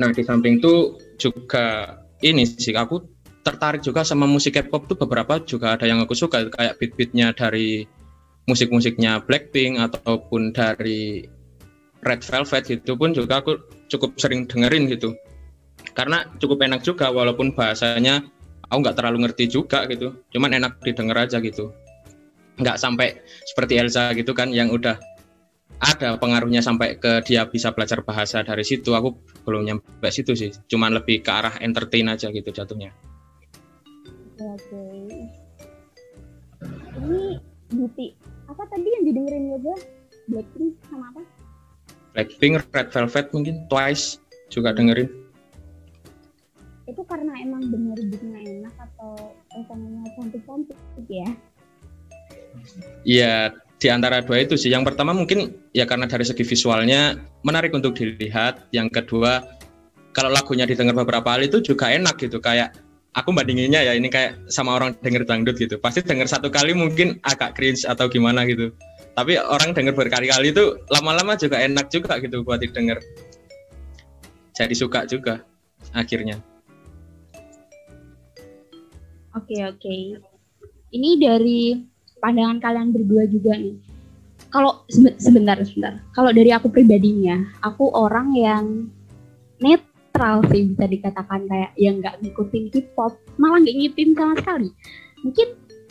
Nah 0.00 0.10
di 0.10 0.22
samping 0.24 0.58
itu 0.58 0.98
juga 1.20 1.96
ini 2.24 2.48
sih 2.48 2.74
aku 2.74 3.00
tertarik 3.42 3.82
juga 3.82 4.06
sama 4.06 4.24
musik 4.30 4.54
K-pop 4.54 4.86
tuh 4.86 4.94
beberapa 4.94 5.42
juga 5.42 5.74
ada 5.74 5.86
yang 5.86 5.98
aku 5.98 6.14
suka 6.14 6.46
kayak 6.46 6.78
beat-beatnya 6.78 7.34
dari 7.34 7.84
musik-musiknya 8.46 9.22
Blackpink 9.22 9.82
ataupun 9.82 10.54
dari 10.54 11.26
Red 12.02 12.22
Velvet 12.26 12.64
itu 12.70 12.92
pun 12.98 13.14
juga 13.14 13.42
aku 13.42 13.58
cukup 13.90 14.18
sering 14.18 14.46
dengerin 14.46 14.90
gitu. 14.90 15.14
Karena 15.94 16.26
cukup 16.38 16.62
enak 16.62 16.86
juga 16.86 17.10
walaupun 17.10 17.54
bahasanya 17.54 18.22
aku 18.70 18.78
nggak 18.82 18.96
terlalu 18.98 19.26
ngerti 19.26 19.44
juga 19.50 19.84
gitu 19.90 20.16
cuman 20.30 20.62
enak 20.62 20.78
didengar 20.82 21.26
aja 21.26 21.42
gitu. 21.42 21.74
Nggak 22.62 22.78
sampai 22.78 23.18
seperti 23.46 23.78
Elsa 23.78 24.14
gitu 24.14 24.34
kan 24.34 24.54
yang 24.54 24.70
udah 24.70 24.98
ada 25.82 26.14
pengaruhnya 26.14 26.62
sampai 26.62 26.94
ke 26.94 27.26
dia 27.26 27.42
bisa 27.50 27.74
belajar 27.74 28.06
bahasa 28.06 28.46
dari 28.46 28.62
situ 28.62 28.94
aku 28.94 29.18
belum 29.42 29.66
nyampe 29.66 30.08
situ 30.14 30.38
sih. 30.38 30.54
Cuman 30.70 30.94
lebih 30.94 31.26
ke 31.26 31.30
arah 31.30 31.58
entertain 31.58 32.06
aja 32.06 32.30
gitu 32.30 32.54
jatuhnya 32.54 32.94
oke 34.50 34.82
ini 37.02 37.40
Beauty 37.72 38.06
apa 38.50 38.62
tadi 38.68 38.88
yang 38.88 39.04
didengerin 39.08 39.44
juga 39.58 39.74
Blackpink 40.28 40.72
sama 40.90 41.06
apa 41.16 41.22
Blackpink 42.12 42.52
Red 42.74 42.88
Velvet 42.92 43.26
mungkin 43.32 43.54
Twice 43.70 44.20
juga 44.52 44.74
dengerin 44.74 45.08
itu 46.90 47.02
karena 47.06 47.32
emang 47.40 47.62
bener 47.70 47.96
bener 48.10 48.42
enak 48.42 48.74
atau 48.76 49.32
rasanya 49.54 50.02
cantik-cantik 50.18 50.76
ya 51.08 51.30
Ya 53.02 53.52
di 53.80 53.88
antara 53.90 54.22
dua 54.22 54.44
itu 54.44 54.54
sih. 54.54 54.70
Yang 54.70 54.92
pertama 54.92 55.16
mungkin 55.16 55.56
ya 55.74 55.88
karena 55.88 56.06
dari 56.06 56.22
segi 56.22 56.44
visualnya 56.46 57.18
menarik 57.42 57.74
untuk 57.74 57.96
dilihat. 57.98 58.70
Yang 58.70 59.02
kedua 59.02 59.42
kalau 60.12 60.30
lagunya 60.30 60.68
didengar 60.68 60.94
beberapa 60.94 61.34
kali 61.34 61.48
itu 61.50 61.64
juga 61.64 61.90
enak 61.90 62.20
gitu. 62.20 62.38
Kayak 62.38 62.76
aku 63.12 63.30
bandinginnya 63.36 63.84
ya 63.84 63.92
ini 63.92 64.08
kayak 64.08 64.48
sama 64.48 64.76
orang 64.80 64.96
denger 65.04 65.28
dangdut 65.28 65.56
gitu. 65.60 65.76
Pasti 65.76 66.00
denger 66.00 66.28
satu 66.28 66.48
kali 66.48 66.72
mungkin 66.72 67.20
agak 67.24 67.56
cringe 67.56 67.84
atau 67.84 68.08
gimana 68.08 68.48
gitu. 68.48 68.72
Tapi 69.12 69.36
orang 69.36 69.76
denger 69.76 69.92
berkali-kali 69.92 70.56
itu 70.56 70.80
lama-lama 70.88 71.36
juga 71.36 71.60
enak 71.60 71.92
juga 71.92 72.16
gitu 72.20 72.40
buat 72.40 72.64
didengar. 72.64 73.00
Jadi 74.56 74.72
suka 74.72 75.04
juga 75.04 75.44
akhirnya. 75.92 76.40
Oke 79.32 79.56
okay, 79.56 79.60
oke. 79.68 79.80
Okay. 79.80 80.00
Ini 80.92 81.10
dari 81.20 81.80
pandangan 82.20 82.60
kalian 82.60 82.92
berdua 82.92 83.24
juga 83.28 83.56
nih. 83.56 83.76
Kalau 84.52 84.84
sebentar 85.16 85.56
sebentar. 85.64 86.04
Kalau 86.12 86.28
dari 86.28 86.52
aku 86.52 86.68
pribadinya, 86.68 87.40
aku 87.64 87.88
orang 87.96 88.36
yang 88.36 88.64
netral 90.22 90.46
sih 90.54 90.70
bisa 90.70 90.86
dikatakan 90.86 91.50
kayak 91.50 91.70
yang 91.74 91.98
nggak 91.98 92.14
ngikutin 92.22 92.70
K-pop, 92.70 93.18
malah 93.42 93.58
nggak 93.58 93.74
ngikutin 93.74 94.10
sama 94.14 94.34
sekali. 94.38 94.70
Mungkin 95.26 95.48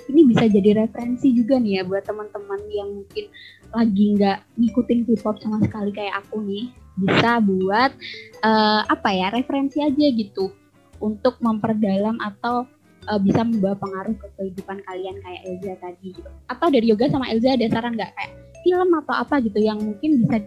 ini 0.08 0.22
bisa 0.32 0.48
jadi 0.48 0.70
referensi 0.88 1.36
juga 1.36 1.60
nih 1.60 1.72
ya 1.76 1.82
buat 1.84 2.08
teman-teman 2.08 2.62
yang 2.72 2.90
mungkin 2.96 3.28
lagi 3.76 4.06
nggak 4.16 4.40
ngikutin 4.56 5.00
K-pop 5.04 5.36
sama 5.44 5.60
sekali 5.68 5.92
kayak 5.92 6.24
aku 6.24 6.48
nih 6.48 6.72
bisa 6.96 7.44
buat 7.44 7.92
uh, 8.40 8.88
apa 8.88 9.10
ya 9.12 9.36
referensi 9.36 9.84
aja 9.84 10.08
gitu 10.16 10.56
untuk 11.04 11.36
memperdalam 11.44 12.16
atau 12.24 12.64
uh, 13.12 13.20
bisa 13.20 13.44
membawa 13.44 13.76
pengaruh 13.84 14.16
ke 14.16 14.28
kehidupan 14.40 14.80
kalian 14.88 15.20
kayak 15.20 15.44
Elza 15.44 15.76
tadi 15.84 16.16
gitu. 16.16 16.30
Atau 16.48 16.72
dari 16.72 16.88
yoga 16.88 17.12
sama 17.12 17.28
Elza 17.28 17.52
ada 17.52 17.68
saran 17.68 18.00
nggak 18.00 18.16
kayak 18.16 18.32
film 18.64 18.96
atau 18.96 19.28
apa 19.28 19.44
gitu 19.44 19.60
yang 19.60 19.76
mungkin 19.76 20.24
bisa 20.24 20.40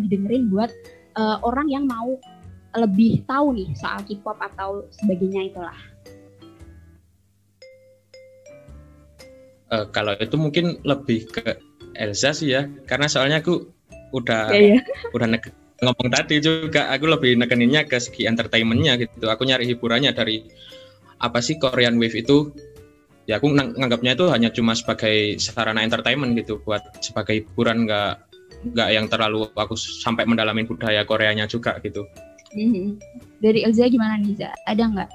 didengerin 0.00 0.48
buat 0.48 0.72
uh, 1.20 1.44
orang 1.44 1.68
yang 1.68 1.84
mau 1.84 2.16
lebih 2.76 3.24
tahu 3.24 3.56
nih 3.56 3.68
soal 3.78 4.04
K-pop 4.04 4.36
atau 4.36 4.84
sebagainya 4.92 5.48
itulah. 5.48 5.78
Uh, 9.68 9.84
kalau 9.92 10.16
itu 10.16 10.36
mungkin 10.40 10.80
lebih 10.84 11.28
ke 11.28 11.60
Elza 11.96 12.32
sih 12.32 12.52
ya, 12.52 12.68
karena 12.88 13.08
soalnya 13.08 13.44
aku 13.44 13.68
udah 14.16 14.48
yeah, 14.52 14.80
yeah. 14.80 15.12
udah 15.12 15.28
ngomong 15.78 16.08
tadi 16.10 16.40
juga 16.40 16.88
aku 16.90 17.06
lebih 17.06 17.36
nekeninnya 17.36 17.84
ke 17.84 18.00
segi 18.00 18.24
entertainmentnya 18.24 18.96
gitu. 18.96 19.28
Aku 19.28 19.44
nyari 19.44 19.68
hiburannya 19.68 20.10
dari 20.16 20.48
apa 21.18 21.38
sih 21.42 21.60
Korean 21.60 21.98
Wave 22.00 22.16
itu 22.16 22.54
ya 23.28 23.36
aku 23.36 23.52
nganggapnya 23.52 24.16
itu 24.16 24.24
hanya 24.32 24.48
cuma 24.48 24.72
sebagai 24.72 25.36
sarana 25.36 25.84
entertainment 25.84 26.32
gitu 26.38 26.64
buat 26.64 26.80
sebagai 27.04 27.44
hiburan 27.44 27.84
nggak 27.84 28.24
nggak 28.72 28.88
yang 28.90 29.06
terlalu 29.06 29.46
aku 29.52 29.76
sampai 29.76 30.24
mendalamin 30.24 30.64
budaya 30.64 31.04
Koreanya 31.04 31.44
juga 31.44 31.76
gitu. 31.84 32.08
Mm-hmm. 32.54 32.86
Dari 33.44 33.60
Elza 33.64 33.88
gimana 33.88 34.16
nih 34.20 34.48
Ada 34.64 34.82
nggak? 34.88 35.10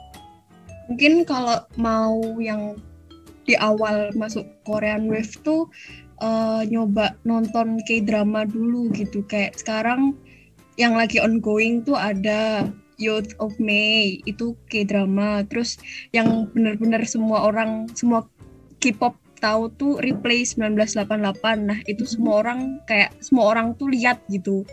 Mungkin 0.92 1.24
kalau 1.24 1.64
mau 1.80 2.20
yang 2.38 2.78
di 3.44 3.56
awal 3.60 4.12
masuk 4.16 4.48
Korean 4.64 5.12
Wave 5.12 5.36
tuh 5.44 5.68
uh, 6.24 6.64
nyoba 6.68 7.16
nonton 7.28 7.80
K-drama 7.84 8.48
dulu 8.48 8.92
gitu. 8.96 9.24
Kayak 9.28 9.60
sekarang 9.60 10.16
yang 10.80 10.98
lagi 10.98 11.20
ongoing 11.20 11.84
tuh 11.86 11.98
ada 11.98 12.68
Youth 13.02 13.36
of 13.42 13.56
May 13.60 14.22
itu 14.24 14.56
K-drama. 14.72 15.44
Terus 15.50 15.80
yang 16.16 16.48
benar-benar 16.52 17.04
semua 17.08 17.48
orang 17.48 17.90
semua 17.96 18.28
K-pop 18.80 19.24
tahu 19.44 19.68
tuh 19.76 20.00
Replay 20.00 20.48
1988 20.48 21.68
nah 21.68 21.76
itu 21.84 22.08
semua 22.08 22.40
orang 22.48 22.80
kayak 22.88 23.12
semua 23.20 23.52
orang 23.52 23.76
tuh 23.76 23.92
lihat 23.92 24.24
gitu 24.32 24.64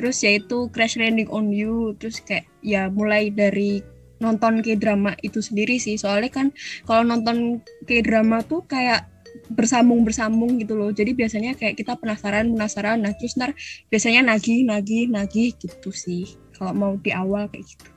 terus 0.00 0.24
yaitu 0.24 0.72
Crash 0.72 0.96
Landing 0.96 1.28
on 1.28 1.52
You 1.52 1.92
terus 2.00 2.24
kayak 2.24 2.48
ya 2.64 2.88
mulai 2.88 3.28
dari 3.28 3.84
nonton 4.24 4.64
K-drama 4.64 5.12
itu 5.20 5.44
sendiri 5.44 5.76
sih 5.76 6.00
soalnya 6.00 6.32
kan 6.32 6.46
kalau 6.88 7.04
nonton 7.04 7.60
K-drama 7.84 8.40
tuh 8.48 8.64
kayak 8.64 9.04
bersambung 9.52 10.08
bersambung 10.08 10.56
gitu 10.56 10.72
loh 10.72 10.88
jadi 10.88 11.12
biasanya 11.12 11.52
kayak 11.52 11.76
kita 11.76 12.00
penasaran 12.00 12.48
penasaran 12.48 13.04
nah 13.04 13.12
terus 13.12 13.36
ntar 13.36 13.52
biasanya 13.92 14.24
nagih 14.24 14.64
nagih 14.64 15.12
nagih 15.12 15.52
gitu 15.60 15.92
sih 15.92 16.24
kalau 16.56 16.72
mau 16.72 16.92
di 17.00 17.12
awal 17.12 17.48
kayak 17.52 17.64
gitu. 17.68 17.88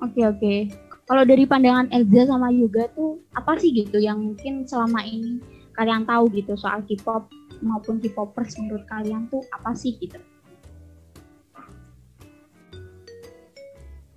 Oke 0.00 0.20
oke. 0.24 0.54
Kalau 1.04 1.24
dari 1.28 1.44
pandangan 1.44 1.92
Elza 1.92 2.28
sama 2.32 2.48
Yoga 2.48 2.88
tuh 2.96 3.20
apa 3.36 3.60
sih 3.60 3.72
gitu 3.72 4.00
yang 4.00 4.20
mungkin 4.20 4.64
selama 4.64 5.04
ini 5.04 5.40
kalian 5.76 6.08
tahu 6.08 6.32
gitu 6.32 6.56
soal 6.56 6.80
K-pop 6.88 7.28
maupun 7.60 8.00
K-popers 8.00 8.56
menurut 8.56 8.88
kalian 8.88 9.28
tuh 9.28 9.44
apa 9.52 9.76
sih 9.76 9.92
gitu? 10.00 10.16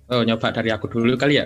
Oh, 0.08 0.24
nyoba 0.24 0.48
dari 0.48 0.72
aku 0.72 0.88
dulu 0.88 1.20
kali 1.20 1.36
ya. 1.36 1.44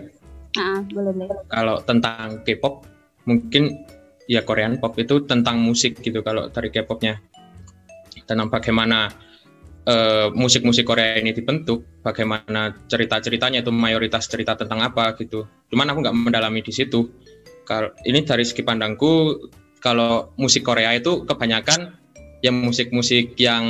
Nah, 0.54 0.86
boleh 0.86 1.10
boleh. 1.10 1.36
Kalau 1.50 1.82
tentang 1.82 2.46
K-pop, 2.46 2.86
mungkin 3.26 3.82
ya 4.30 4.46
Korean 4.46 4.78
pop 4.78 4.94
itu 5.02 5.26
tentang 5.26 5.58
musik 5.58 5.98
gitu 5.98 6.22
kalau 6.22 6.46
dari 6.46 6.70
K-popnya. 6.70 7.18
Tentang 8.22 8.46
bagaimana 8.46 9.10
uh, 9.90 10.30
musik-musik 10.30 10.86
Korea 10.86 11.18
ini 11.18 11.34
dibentuk, 11.34 11.82
bagaimana 12.06 12.70
cerita-ceritanya 12.86 13.66
itu 13.66 13.74
mayoritas 13.74 14.30
cerita 14.30 14.54
tentang 14.54 14.78
apa 14.78 15.18
gitu. 15.18 15.42
Cuman 15.66 15.90
aku 15.90 15.98
nggak 16.06 16.16
mendalami 16.30 16.62
di 16.62 16.70
situ. 16.70 17.10
Kalau 17.66 17.90
ini 18.06 18.22
dari 18.22 18.46
segi 18.46 18.62
pandangku, 18.62 19.42
kalau 19.82 20.30
musik 20.38 20.62
Korea 20.62 20.94
itu 20.94 21.26
kebanyakan 21.26 21.98
yang 22.46 22.62
musik-musik 22.62 23.34
yang 23.38 23.64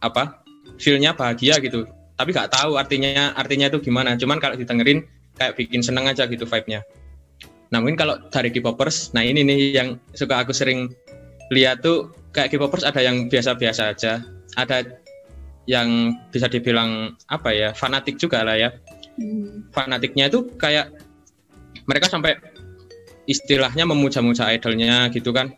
apa, 0.00 0.40
feelnya 0.80 1.12
bahagia 1.12 1.60
gitu 1.60 1.99
tapi 2.20 2.36
nggak 2.36 2.52
tahu 2.52 2.76
artinya 2.76 3.32
artinya 3.32 3.72
itu 3.72 3.80
gimana. 3.80 4.12
Cuman 4.20 4.36
kalau 4.36 4.52
didengerin 4.60 5.08
kayak 5.40 5.56
bikin 5.56 5.80
seneng 5.80 6.04
aja 6.04 6.28
gitu 6.28 6.44
vibe-nya. 6.44 6.84
Nah 7.72 7.80
mungkin 7.80 7.96
kalau 7.96 8.20
dari 8.28 8.52
K-popers 8.52 9.16
nah 9.16 9.24
ini 9.24 9.40
nih 9.40 9.58
yang 9.72 9.88
suka 10.12 10.44
aku 10.44 10.52
sering 10.52 10.92
lihat 11.48 11.80
tuh 11.80 12.12
kayak 12.36 12.52
K-popers 12.52 12.84
ada 12.84 13.00
yang 13.00 13.32
biasa-biasa 13.32 13.96
aja. 13.96 14.20
Ada 14.60 15.00
yang 15.64 16.12
bisa 16.28 16.44
dibilang 16.52 17.16
apa 17.32 17.56
ya 17.56 17.72
fanatik 17.72 18.20
juga 18.20 18.44
lah 18.44 18.60
ya. 18.60 18.70
Hmm. 19.20 19.68
fanatiknya 19.76 20.32
itu 20.32 20.48
kayak 20.56 20.96
mereka 21.84 22.08
sampai 22.08 22.40
istilahnya 23.28 23.84
memuja-muja 23.84 24.48
idolnya 24.52 25.08
gitu 25.12 25.32
kan. 25.32 25.56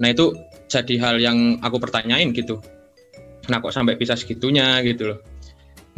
Nah 0.00 0.08
itu 0.12 0.32
jadi 0.68 0.96
hal 1.00 1.16
yang 1.20 1.60
aku 1.60 1.76
pertanyain 1.76 2.32
gitu. 2.36 2.60
Nah 3.52 3.60
kok 3.60 3.72
sampai 3.72 3.96
bisa 4.00 4.16
segitunya 4.16 4.80
gitu 4.84 5.12
loh 5.12 5.20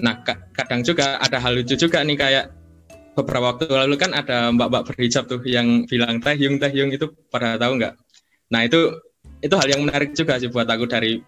Nah, 0.00 0.24
kadang 0.56 0.80
juga 0.82 1.20
ada 1.20 1.36
hal 1.38 1.60
lucu 1.60 1.76
juga 1.76 2.00
nih 2.00 2.16
kayak 2.16 2.46
beberapa 3.14 3.52
waktu 3.52 3.68
lalu 3.68 3.96
kan 3.98 4.14
ada 4.14 4.48
mbak-mbak 4.54 4.86
berhijab 4.92 5.26
tuh 5.26 5.42
yang 5.44 5.84
bilang 5.84 6.22
tahyung 6.22 6.56
tahyung 6.56 6.94
itu 6.94 7.10
pada 7.28 7.58
tahu 7.60 7.76
nggak? 7.76 7.94
Nah 8.54 8.60
itu 8.64 8.96
itu 9.40 9.54
hal 9.56 9.68
yang 9.68 9.82
menarik 9.84 10.16
juga 10.16 10.40
sih 10.40 10.48
buat 10.48 10.68
aku 10.68 10.84
dari 10.86 11.20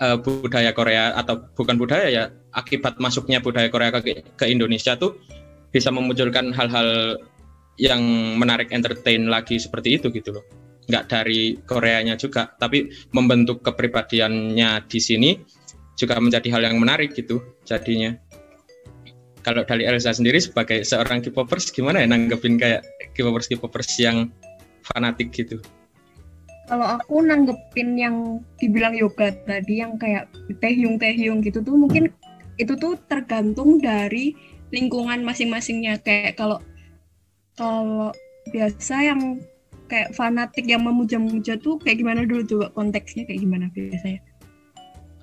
uh, 0.00 0.16
budaya 0.18 0.72
Korea 0.72 1.14
atau 1.14 1.42
bukan 1.54 1.76
budaya 1.76 2.08
ya 2.08 2.24
akibat 2.54 2.98
masuknya 2.98 3.38
budaya 3.38 3.68
Korea 3.68 3.94
ke, 3.94 4.24
ke 4.24 4.44
Indonesia 4.48 4.96
tuh 4.96 5.20
bisa 5.70 5.92
memunculkan 5.94 6.50
hal-hal 6.50 7.20
yang 7.78 8.02
menarik 8.36 8.74
entertain 8.74 9.30
lagi 9.30 9.56
seperti 9.56 10.00
itu 10.00 10.10
gitu 10.10 10.34
loh 10.34 10.44
nggak 10.90 11.06
dari 11.06 11.54
Koreanya 11.62 12.18
juga 12.18 12.50
tapi 12.50 12.90
membentuk 13.14 13.62
kepribadiannya 13.62 14.90
di 14.90 15.00
sini 15.00 15.30
juga 16.00 16.16
menjadi 16.16 16.48
hal 16.48 16.64
yang 16.64 16.80
menarik 16.80 17.12
gitu 17.12 17.44
jadinya. 17.68 18.16
Kalau 19.44 19.64
dari 19.64 19.84
Elsa 19.84 20.16
sendiri 20.16 20.40
sebagai 20.40 20.84
seorang 20.84 21.20
K-popers 21.20 21.72
gimana 21.72 22.00
ya 22.00 22.08
nanggepin 22.08 22.56
kayak 22.56 22.84
K-popers 23.12 23.92
yang 24.00 24.32
fanatik 24.84 25.32
gitu? 25.32 25.60
Kalau 26.68 26.86
aku 26.86 27.20
nanggepin 27.24 27.98
yang 27.98 28.40
dibilang 28.56 28.94
yoga 28.96 29.34
tadi 29.44 29.82
yang 29.82 30.00
kayak 30.00 30.30
tehyung 30.62 30.96
tehyung 30.96 31.42
gitu 31.44 31.60
tuh 31.60 31.74
mungkin 31.74 32.12
itu 32.60 32.76
tuh 32.76 32.94
tergantung 33.08 33.80
dari 33.80 34.36
lingkungan 34.70 35.24
masing-masingnya 35.26 35.98
kayak 36.04 36.38
kalau 36.38 36.62
kalau 37.58 38.14
biasa 38.54 39.02
yang 39.02 39.42
kayak 39.90 40.14
fanatik 40.14 40.70
yang 40.70 40.86
memuja-muja 40.86 41.58
tuh 41.58 41.80
kayak 41.82 41.98
gimana 41.98 42.22
dulu 42.22 42.46
coba 42.46 42.66
konteksnya 42.78 43.26
kayak 43.26 43.42
gimana 43.42 43.66
biasanya? 43.74 44.22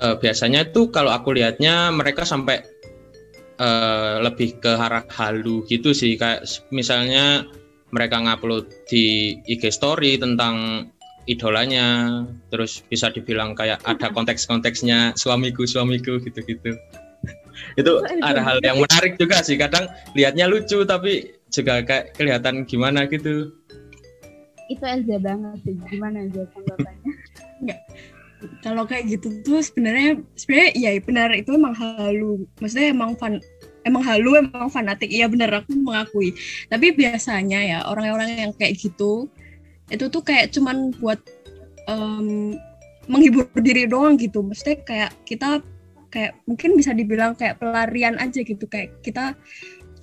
Uh, 0.02 0.16
biasanya 0.18 0.70
tuh 0.70 0.90
kalau 0.94 1.14
aku 1.14 1.34
lihatnya 1.34 1.90
mereka 1.94 2.24
sampai 2.26 2.62
uh, 3.62 4.22
lebih 4.22 4.58
ke 4.62 4.72
arah 4.78 5.06
halu 5.14 5.66
gitu 5.68 5.94
sih. 5.94 6.18
Kayak 6.18 6.46
misalnya 6.70 7.46
mereka 7.92 8.20
ngupload 8.20 8.68
di 8.90 9.38
IG 9.48 9.72
story 9.72 10.20
tentang 10.20 10.88
idolanya 11.28 12.24
terus 12.48 12.84
bisa 12.88 13.12
dibilang 13.12 13.52
kayak 13.52 13.84
ada 13.84 14.08
konteks-konteksnya 14.16 15.16
suamiku 15.20 15.68
suamiku 15.68 16.20
gitu-gitu. 16.24 16.76
Itu 17.80 18.06
ada 18.22 18.42
hal 18.46 18.62
yang 18.62 18.80
menarik. 18.80 19.18
juga 19.18 19.42
sih. 19.42 19.58
Kadang 19.58 19.90
lihatnya 20.14 20.46
lucu 20.46 20.86
tapi 20.86 21.36
juga 21.50 21.82
kayak 21.84 22.16
kelihatan 22.16 22.64
gimana 22.70 23.10
gitu. 23.10 23.52
Itu 24.68 24.84
Elza 24.84 25.18
banget 25.20 25.58
sih. 25.64 25.76
Gimana 25.90 26.28
aja 26.28 26.44
tanggapannya? 26.54 27.12
Enggak 27.64 27.80
kalau 28.66 28.84
kayak 28.90 29.06
gitu 29.08 29.42
tuh 29.46 29.62
sebenarnya 29.62 30.22
sebenarnya 30.34 30.70
ya 30.78 30.92
benar. 31.02 31.30
Itu 31.34 31.56
emang 31.56 31.76
halu. 31.78 32.46
Maksudnya 32.58 32.94
emang 32.94 33.14
fan 33.16 33.42
emang 33.86 34.04
halu 34.04 34.38
emang 34.40 34.68
fanatik. 34.70 35.10
Iya 35.10 35.30
benar. 35.30 35.64
Aku 35.64 35.74
mengakui. 35.78 36.34
Tapi 36.68 36.94
biasanya 36.94 37.60
ya 37.64 37.78
orang-orang 37.88 38.50
yang 38.50 38.52
kayak 38.58 38.78
gitu 38.78 39.30
itu 39.88 40.06
tuh 40.12 40.20
kayak 40.20 40.52
cuman 40.52 40.92
buat 41.00 41.20
um, 41.88 42.60
menghibur 43.08 43.48
diri 43.64 43.88
doang 43.88 44.20
gitu. 44.20 44.44
Maksudnya 44.44 44.84
kayak 44.84 45.12
kita 45.24 45.64
kayak 46.12 46.36
mungkin 46.48 46.76
bisa 46.76 46.92
dibilang 46.92 47.38
kayak 47.40 47.62
pelarian 47.62 48.20
aja 48.20 48.44
gitu. 48.44 48.68
Kayak 48.68 49.00
kita 49.06 49.38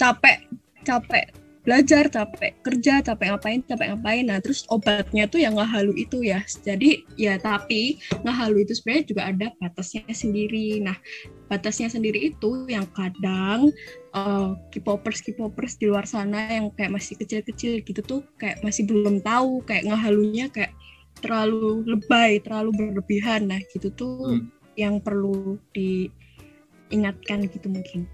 capek 0.01 0.49
capek 0.85 1.44
belajar 1.65 2.13
capek 2.13 2.61
kerja 2.61 3.01
capek 3.01 3.33
ngapain 3.33 3.61
capek 3.65 3.97
ngapain. 3.97 4.25
Nah 4.29 4.39
terus 4.39 4.69
obatnya 4.69 5.25
tuh 5.25 5.41
yang 5.41 5.57
ngehalu 5.57 5.97
itu 5.97 6.21
ya. 6.21 6.45
Jadi 6.45 7.09
ya 7.17 7.41
tapi 7.41 7.99
ngehalu 8.21 8.69
itu 8.69 8.77
sebenarnya 8.77 9.05
juga 9.09 9.23
ada 9.33 9.47
batasnya 9.59 10.13
sendiri. 10.13 10.85
Nah 10.85 10.95
batasnya 11.49 11.89
sendiri 11.89 12.31
itu 12.37 12.69
yang 12.69 12.85
kadang 12.93 13.73
uh, 14.13 14.53
K-popers 14.71 15.25
K-popers 15.25 15.81
di 15.81 15.89
luar 15.89 16.05
sana 16.05 16.53
yang 16.53 16.69
kayak 16.77 16.93
masih 16.93 17.17
kecil-kecil 17.17 17.81
gitu 17.81 18.01
tuh 18.05 18.21
kayak 18.37 18.61
masih 18.61 18.85
belum 18.85 19.25
tahu 19.25 19.65
kayak 19.65 19.89
ngehalunya 19.89 20.53
kayak 20.53 20.77
terlalu 21.25 21.81
lebay 21.89 22.45
terlalu 22.45 22.77
berlebihan. 22.77 23.49
Nah 23.49 23.59
gitu 23.73 23.89
tuh 23.89 24.37
hmm. 24.37 24.53
yang 24.77 25.01
perlu 25.01 25.57
diingatkan 25.73 27.49
gitu 27.49 27.73
mungkin 27.73 28.05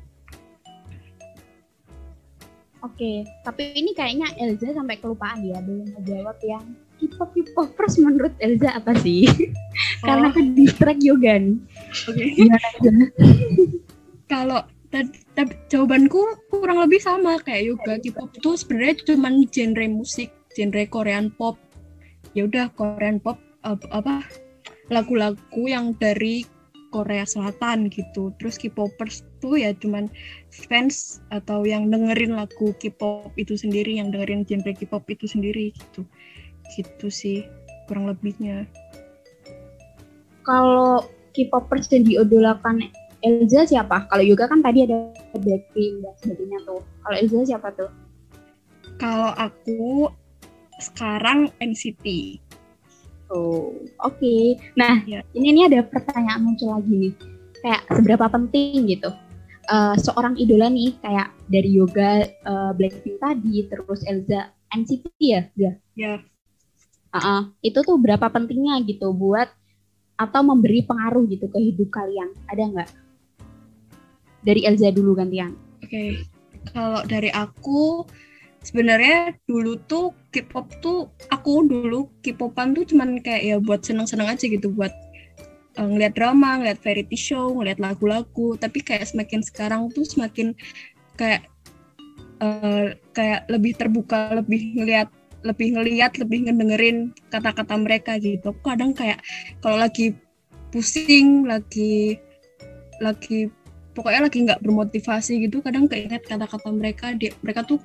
Oke, 2.81 3.29
tapi 3.45 3.77
ini 3.77 3.93
kayaknya 3.93 4.33
Elza 4.40 4.73
sampai 4.73 4.97
kelupaan 4.97 5.45
ya 5.45 5.61
belum 5.61 5.93
menjawab 6.01 6.40
yang 6.40 6.64
K-pop 7.01 7.33
K-popers 7.33 8.01
menurut 8.01 8.33
Elza 8.40 8.77
apa 8.77 8.97
sih? 9.01 9.29
Oh. 10.01 10.09
Karena 10.09 10.33
ke 10.33 10.40
distract 10.57 11.01
yoga 11.05 11.37
nih. 11.37 11.61
Oke. 12.09 12.25
Okay. 12.25 12.49
Kalau 14.33 14.64
jawabanku 15.69 16.49
kurang 16.49 16.81
lebih 16.81 16.97
sama 17.05 17.37
kayak 17.45 17.77
yoga 17.77 18.01
K-pop 18.01 18.33
itu 18.33 18.51
sebenarnya 18.57 18.97
cuma 19.05 19.29
genre 19.53 19.87
musik, 19.93 20.33
genre 20.57 20.85
Korean 20.88 21.29
pop. 21.37 21.61
Ya 22.33 22.49
udah 22.49 22.73
Korean 22.73 23.21
pop 23.21 23.37
apa 23.64 24.25
lagu-lagu 24.88 25.64
yang 25.69 25.93
dari 26.01 26.49
Korea 26.90 27.24
Selatan 27.24 27.88
gitu. 27.88 28.35
Terus 28.37 28.59
K-popers 28.59 29.22
tuh 29.38 29.57
ya 29.57 29.72
cuman 29.74 30.11
fans 30.50 31.22
atau 31.31 31.62
yang 31.64 31.88
dengerin 31.88 32.35
lagu 32.37 32.74
K-pop 32.76 33.33
itu 33.38 33.55
sendiri, 33.55 33.96
yang 33.96 34.11
dengerin 34.11 34.44
genre 34.44 34.74
K-pop 34.74 35.07
itu 35.09 35.31
sendiri 35.31 35.72
gitu. 35.72 36.03
Gitu 36.74 37.07
sih 37.09 37.46
kurang 37.87 38.11
lebihnya. 38.11 38.66
Kalau 40.42 41.07
K-popers 41.31 41.87
yang 41.94 42.05
diodolakan 42.07 42.90
Elza 43.20 43.68
siapa? 43.68 44.09
Kalau 44.09 44.24
Yoga 44.24 44.48
kan 44.48 44.64
tadi 44.64 44.88
ada 44.88 45.12
Blackpink 45.37 46.00
dan 46.00 46.14
sebagainya 46.24 46.59
tuh. 46.64 46.81
Kalau 47.05 47.16
Elza 47.20 47.38
siapa 47.44 47.68
tuh? 47.76 47.90
Kalau 48.96 49.33
aku 49.37 50.09
sekarang 50.81 51.53
NCT. 51.61 52.37
Oh, 53.31 53.71
oke. 54.03 54.19
Okay. 54.19 54.59
Nah, 54.75 55.07
ya. 55.07 55.23
ini 55.38 55.55
ini 55.55 55.61
ada 55.71 55.87
pertanyaan 55.87 56.43
muncul 56.43 56.75
lagi 56.75 56.90
nih. 56.90 57.14
Kayak 57.62 57.83
seberapa 57.95 58.27
penting 58.27 58.90
gitu 58.90 59.11
uh, 59.71 59.95
seorang 59.97 60.35
idola 60.37 60.66
nih 60.69 60.99
kayak 60.99 61.31
dari 61.47 61.71
yoga 61.79 62.27
uh, 62.45 62.71
Blackpink 62.75 63.23
tadi, 63.23 63.64
terus 63.71 64.03
Elza 64.05 64.51
NCT 64.75 65.07
ya, 65.23 65.43
ya. 65.55 65.73
Ya. 65.95 66.14
Uh 67.11 67.19
-uh. 67.19 67.40
Itu 67.62 67.83
tuh 67.87 67.99
berapa 67.99 68.31
pentingnya 68.31 68.83
gitu 68.87 69.14
buat 69.14 69.51
atau 70.21 70.45
memberi 70.45 70.85
pengaruh 70.85 71.25
gitu 71.31 71.49
ke 71.49 71.59
hidup 71.59 71.88
kalian? 71.90 72.35
Ada 72.51 72.62
nggak? 72.71 72.90
Dari 74.45 74.61
Elza 74.66 74.90
dulu 74.93 75.16
gantian. 75.16 75.55
Oke. 75.81 75.88
Okay. 75.88 76.11
Kalau 76.71 77.01
dari 77.09 77.33
aku 77.33 78.05
sebenarnya 78.61 79.35
dulu 79.49 79.81
tuh 79.88 80.12
K-pop 80.31 80.68
tuh 80.85 81.09
aku 81.33 81.66
dulu 81.66 82.12
K-popan 82.23 82.77
tuh 82.77 82.85
cuman 82.87 83.18
kayak 83.25 83.42
ya 83.42 83.57
buat 83.59 83.83
seneng-seneng 83.83 84.29
aja 84.31 84.44
gitu 84.46 84.70
buat 84.70 84.92
uh, 85.81 85.88
ngeliat 85.88 86.14
drama, 86.14 86.61
ngeliat 86.61 86.79
variety 86.85 87.18
show, 87.18 87.51
ngeliat 87.57 87.81
lagu-lagu. 87.81 88.55
Tapi 88.61 88.85
kayak 88.85 89.11
semakin 89.11 89.40
sekarang 89.42 89.88
tuh 89.90 90.05
semakin 90.05 90.53
kayak 91.16 91.49
uh, 92.44 92.92
kayak 93.16 93.49
lebih 93.49 93.77
terbuka 93.77 94.37
lebih 94.37 94.77
ngelihat 94.77 95.09
lebih 95.40 95.73
ngelihat 95.73 96.20
lebih 96.20 96.49
ngedengerin 96.49 97.16
kata-kata 97.33 97.73
mereka 97.81 98.20
gitu 98.20 98.53
kadang 98.61 98.92
kayak 98.92 99.25
kalau 99.64 99.81
lagi 99.81 100.12
pusing 100.68 101.49
lagi 101.49 102.20
lagi 103.01 103.49
pokoknya 103.96 104.29
lagi 104.29 104.38
nggak 104.44 104.61
bermotivasi 104.61 105.49
gitu 105.49 105.64
kadang 105.64 105.88
keinget 105.88 106.20
kata-kata 106.29 106.68
mereka 106.68 107.16
dia 107.16 107.33
mereka 107.40 107.64
tuh 107.64 107.81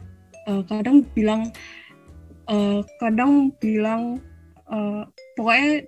uh, 0.47 0.63
kadang 0.65 1.05
bilang 1.13 1.51
uh, 2.49 2.81
kadang 3.01 3.51
bilang 3.61 4.21
uh, 4.69 5.05
pokoknya 5.37 5.85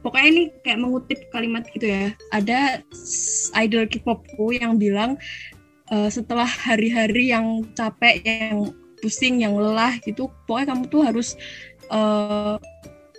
pokoknya 0.00 0.28
ini 0.32 0.42
kayak 0.64 0.80
mengutip 0.80 1.18
kalimat 1.32 1.64
gitu 1.72 1.86
ya. 1.88 2.12
Ada 2.32 2.84
idol 3.60 3.84
K-popku 3.88 4.56
yang 4.56 4.80
bilang 4.80 5.20
uh, 5.92 6.08
setelah 6.08 6.48
hari-hari 6.48 7.32
yang 7.32 7.68
capek 7.76 8.24
yang 8.24 8.72
pusing 9.00 9.40
yang 9.40 9.56
lelah 9.56 9.96
gitu 10.04 10.28
pokoknya 10.44 10.76
kamu 10.76 10.82
tuh 10.92 11.02
harus 11.04 11.28
uh, 11.88 12.60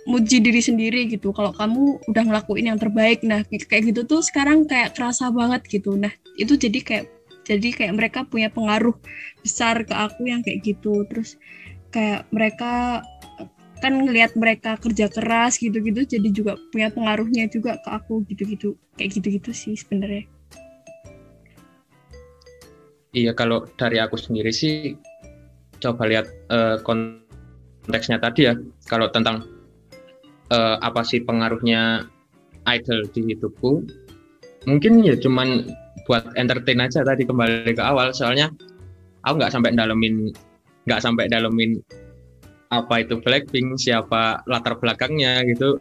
muji 0.06 0.42
diri 0.42 0.58
sendiri 0.58 1.06
gitu. 1.06 1.30
Kalau 1.30 1.54
kamu 1.54 2.02
udah 2.10 2.22
ngelakuin 2.26 2.74
yang 2.74 2.78
terbaik 2.78 3.22
nah 3.22 3.46
kayak 3.46 3.94
gitu 3.94 4.02
tuh 4.02 4.22
sekarang 4.22 4.66
kayak 4.66 4.98
kerasa 4.98 5.30
banget 5.30 5.62
gitu. 5.70 5.94
Nah 5.94 6.10
itu 6.34 6.58
jadi 6.58 6.78
kayak 6.82 7.06
jadi 7.42 7.68
kayak 7.74 7.94
mereka 7.98 8.20
punya 8.22 8.48
pengaruh 8.48 8.94
besar 9.42 9.82
ke 9.82 9.94
aku 9.94 10.30
yang 10.30 10.42
kayak 10.46 10.62
gitu. 10.62 11.02
Terus 11.10 11.38
kayak 11.90 12.30
mereka 12.30 13.02
kan 13.82 13.98
ngelihat 13.98 14.38
mereka 14.38 14.78
kerja 14.78 15.10
keras 15.10 15.58
gitu-gitu 15.58 16.06
jadi 16.06 16.28
juga 16.30 16.54
punya 16.70 16.94
pengaruhnya 16.94 17.50
juga 17.50 17.78
ke 17.82 17.88
aku 17.90 18.22
gitu-gitu. 18.30 18.78
Kayak 18.94 19.18
gitu-gitu 19.18 19.50
sih 19.50 19.74
sebenarnya. 19.74 20.26
Iya 23.12 23.36
kalau 23.36 23.68
dari 23.76 24.00
aku 24.00 24.16
sendiri 24.16 24.54
sih 24.54 24.96
coba 25.82 26.08
lihat 26.08 26.30
uh, 26.48 26.78
konteksnya 26.80 28.22
tadi 28.22 28.48
ya. 28.48 28.54
Kalau 28.86 29.10
tentang 29.10 29.44
uh, 30.54 30.76
apa 30.78 31.02
sih 31.02 31.20
pengaruhnya 31.20 32.06
idol 32.70 33.02
di 33.10 33.34
hidupku 33.34 33.82
mungkin 34.70 35.02
ya 35.02 35.18
cuman 35.18 35.66
buat 36.06 36.24
entertain 36.34 36.82
aja 36.82 37.06
tadi 37.06 37.22
kembali 37.26 37.74
ke 37.74 37.82
awal. 37.82 38.10
Soalnya 38.14 38.50
aku 39.22 39.38
nggak 39.38 39.52
sampai 39.54 39.74
dalemin 39.74 40.30
nggak 40.88 41.00
sampai 41.02 41.30
dalemin 41.30 41.78
apa 42.72 43.04
itu 43.04 43.20
Blackpink 43.20 43.78
siapa 43.78 44.42
latar 44.48 44.78
belakangnya 44.80 45.44
gitu. 45.46 45.78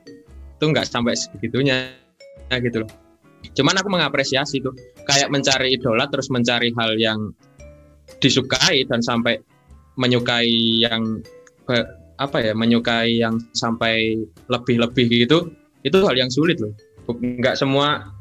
Itu 0.58 0.64
nggak 0.70 0.86
sampai 0.86 1.18
segitunya 1.18 1.90
gitu 2.52 2.86
loh. 2.86 2.92
Cuman 3.58 3.74
aku 3.82 3.90
mengapresiasi 3.90 4.62
tuh 4.62 4.76
kayak 5.10 5.34
mencari 5.34 5.74
idola 5.74 6.06
terus 6.12 6.30
mencari 6.30 6.70
hal 6.78 6.94
yang 7.00 7.34
disukai 8.22 8.86
dan 8.86 9.02
sampai 9.02 9.42
menyukai 9.98 10.86
yang 10.86 11.24
apa 12.22 12.38
ya 12.38 12.54
menyukai 12.54 13.18
yang 13.18 13.42
sampai 13.58 14.14
lebih-lebih 14.52 15.26
gitu 15.26 15.50
itu 15.82 15.98
hal 16.06 16.14
yang 16.14 16.30
sulit 16.30 16.62
loh. 16.62 16.76
Nggak 17.10 17.58
semua 17.58 18.14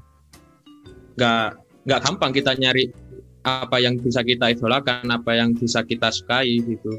nggak 1.21 1.61
nggak 1.91 2.07
gampang 2.07 2.31
kita 2.31 2.55
nyari 2.55 2.95
apa 3.43 3.83
yang 3.83 3.99
bisa 3.99 4.23
kita 4.23 4.55
idolakan 4.55 5.11
apa 5.11 5.35
yang 5.35 5.51
bisa 5.59 5.83
kita 5.83 6.15
sukai 6.15 6.63
gitu 6.63 6.95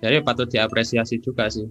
jadi 0.00 0.24
patut 0.24 0.48
diapresiasi 0.48 1.20
juga 1.20 1.52
sih 1.52 1.68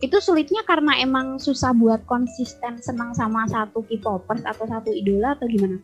itu 0.00 0.16
sulitnya 0.16 0.64
karena 0.64 0.96
emang 0.96 1.36
susah 1.36 1.76
buat 1.76 2.00
konsisten 2.08 2.80
senang 2.80 3.12
sama 3.12 3.44
satu 3.52 3.84
K-popers 3.84 4.40
atau 4.48 4.64
satu 4.64 4.88
idola 4.96 5.36
atau 5.36 5.44
gimana? 5.44 5.76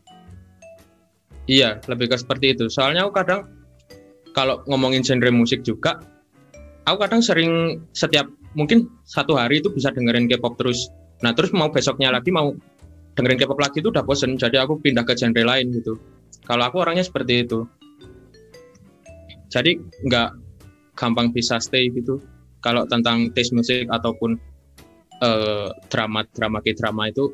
Iya, 1.45 1.85
lebih 1.85 2.09
ke 2.09 2.17
seperti 2.17 2.57
itu. 2.57 2.73
Soalnya 2.73 3.05
aku 3.05 3.13
kadang 3.13 3.45
kalau 4.33 4.65
ngomongin 4.65 5.05
genre 5.05 5.29
musik 5.29 5.61
juga, 5.69 6.01
aku 6.89 6.97
kadang 7.05 7.21
sering 7.21 7.85
setiap 7.93 8.25
mungkin 8.57 8.89
satu 9.05 9.37
hari 9.37 9.61
itu 9.61 9.69
bisa 9.69 9.93
dengerin 9.93 10.33
K-pop 10.33 10.57
terus. 10.57 10.89
Nah 11.21 11.37
terus 11.37 11.53
mau 11.53 11.69
besoknya 11.69 12.09
lagi 12.09 12.33
mau 12.33 12.57
dengerin 13.17 13.41
K-pop 13.41 13.59
lagi 13.59 13.81
itu 13.81 13.89
udah 13.89 14.05
bosen, 14.05 14.37
jadi 14.37 14.63
aku 14.63 14.79
pindah 14.79 15.03
ke 15.09 15.17
genre 15.17 15.43
lain 15.43 15.73
gitu. 15.73 15.97
Kalau 16.45 16.63
aku 16.69 16.85
orangnya 16.85 17.03
seperti 17.03 17.49
itu. 17.49 17.65
Jadi 19.49 19.81
nggak 20.05 20.47
gampang 20.97 21.31
bisa 21.31 21.61
stay 21.61 21.93
gitu 21.93 22.19
kalau 22.65 22.89
tentang 22.89 23.31
taste 23.37 23.53
musik 23.53 23.87
ataupun 23.93 24.41
uh, 25.21 25.69
drama 25.93 26.25
drama 26.33 26.59
ke 26.65 26.73
drama 26.73 27.13
itu 27.13 27.31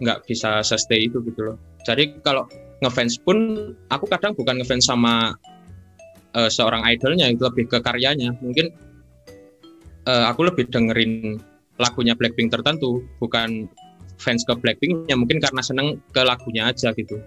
nggak 0.00 0.24
bisa 0.24 0.62
stay 0.64 1.10
itu 1.10 1.20
gitu 1.26 1.52
loh 1.52 1.56
jadi 1.82 2.14
kalau 2.22 2.46
ngefans 2.80 3.20
pun 3.20 3.36
aku 3.90 4.06
kadang 4.08 4.32
bukan 4.32 4.62
ngefans 4.62 4.88
sama 4.88 5.34
uh, 6.38 6.50
seorang 6.50 6.86
idolnya 6.86 7.28
itu 7.28 7.44
lebih 7.44 7.68
ke 7.68 7.78
karyanya 7.82 8.32
mungkin 8.40 8.72
uh, 10.06 10.30
aku 10.30 10.48
lebih 10.48 10.70
dengerin 10.70 11.42
lagunya 11.76 12.14
Blackpink 12.14 12.54
tertentu 12.54 13.02
bukan 13.18 13.66
fans 14.20 14.46
ke 14.46 14.52
Blackpinknya 14.54 15.16
mungkin 15.18 15.42
karena 15.42 15.62
seneng 15.62 16.00
ke 16.14 16.20
lagunya 16.22 16.70
aja 16.70 16.94
gitu 16.94 17.18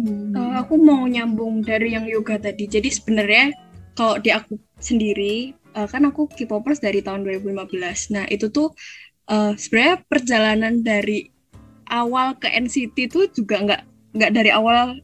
hmm. 0.00 0.36
uh, 0.36 0.62
aku 0.64 0.78
mau 0.80 1.04
nyambung 1.04 1.60
dari 1.62 1.94
yang 1.96 2.08
yoga 2.08 2.38
tadi 2.40 2.68
jadi 2.68 2.88
sebenarnya 2.88 3.52
kalau 3.92 4.16
di 4.16 4.32
aku 4.32 4.56
sendiri 4.80 5.52
uh, 5.76 5.88
kan 5.88 6.04
aku 6.08 6.28
K-popers 6.28 6.80
dari 6.80 7.00
tahun 7.00 7.24
2015. 7.24 8.14
Nah, 8.14 8.24
itu 8.28 8.48
tuh 8.52 8.72
uh, 9.28 9.52
sebenarnya 9.56 9.96
perjalanan 10.06 10.74
dari 10.84 11.28
awal 11.92 12.36
ke 12.40 12.48
NCT 12.48 12.96
itu 13.12 13.20
juga 13.32 13.60
nggak 13.60 13.82
nggak 14.16 14.32
dari 14.32 14.50
awal 14.52 15.00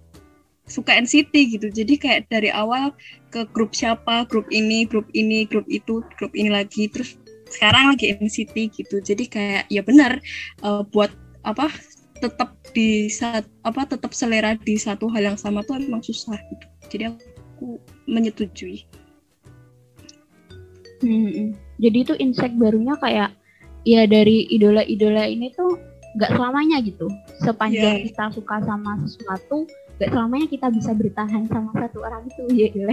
suka 0.68 0.96
NCT 0.96 1.32
gitu. 1.58 1.66
Jadi 1.72 1.94
kayak 1.96 2.28
dari 2.28 2.52
awal 2.52 2.92
ke 3.32 3.44
grup 3.52 3.72
siapa, 3.72 4.28
grup 4.28 4.48
ini, 4.52 4.84
grup 4.84 5.08
ini, 5.16 5.48
grup 5.48 5.64
itu, 5.68 6.04
grup 6.16 6.32
ini 6.36 6.52
lagi, 6.52 6.88
terus 6.88 7.16
sekarang 7.48 7.94
lagi 7.94 8.14
NCT 8.16 8.54
gitu. 8.72 8.96
Jadi 9.00 9.24
kayak 9.28 9.68
ya 9.72 9.82
benar 9.84 10.20
uh, 10.62 10.84
buat 10.88 11.12
apa 11.44 11.72
tetap 12.18 12.58
di 12.74 13.06
saat 13.08 13.46
apa 13.62 13.86
tetap 13.86 14.10
selera 14.12 14.58
di 14.58 14.74
satu 14.76 15.06
hal 15.08 15.34
yang 15.34 15.38
sama 15.38 15.64
tuh 15.64 15.78
emang 15.78 16.02
susah 16.02 16.36
gitu. 16.50 16.66
Jadi 16.90 17.04
aku 17.12 17.78
menyetujui. 18.08 18.84
Hmm, 20.98 21.54
jadi 21.78 21.96
itu 22.02 22.14
insight 22.18 22.58
barunya 22.58 22.98
kayak 22.98 23.30
ya 23.86 24.02
dari 24.10 24.50
idola-idola 24.50 25.30
ini 25.30 25.54
tuh 25.54 25.78
nggak 26.18 26.34
selamanya 26.34 26.82
gitu. 26.82 27.06
Sepanjang 27.46 28.02
yeah. 28.02 28.06
kita 28.10 28.24
suka 28.34 28.58
sama 28.66 28.98
sesuatu, 29.06 29.70
nggak 29.98 30.14
selamanya 30.14 30.46
kita 30.46 30.66
bisa 30.70 30.94
bertahan 30.94 31.42
sama 31.50 31.74
satu 31.74 31.98
orang 32.06 32.22
itu 32.30 32.42
ya 32.54 32.70
Iya 32.70 32.86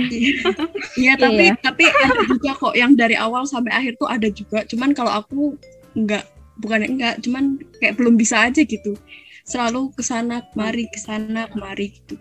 yeah, 0.97 1.15
tapi 1.21 1.45
yeah. 1.53 1.57
tapi 1.61 1.85
ada 1.85 2.23
juga 2.25 2.51
kok 2.57 2.73
yang 2.73 2.97
dari 2.97 3.13
awal 3.13 3.45
sampai 3.45 3.69
akhir 3.77 4.01
tuh 4.01 4.09
ada 4.09 4.25
juga. 4.33 4.65
Cuman 4.65 4.97
kalau 4.97 5.13
aku 5.13 5.53
nggak 5.93 6.25
bukan 6.57 6.81
enggak, 6.81 7.21
cuman 7.21 7.61
kayak 7.77 7.93
belum 8.01 8.17
bisa 8.17 8.49
aja 8.49 8.65
gitu. 8.65 8.97
Selalu 9.45 9.93
ke 9.93 10.01
sana 10.01 10.41
kemari 10.49 10.89
ke 10.89 10.97
sana 10.97 11.45
kemari 11.53 11.93
gitu. 11.93 12.17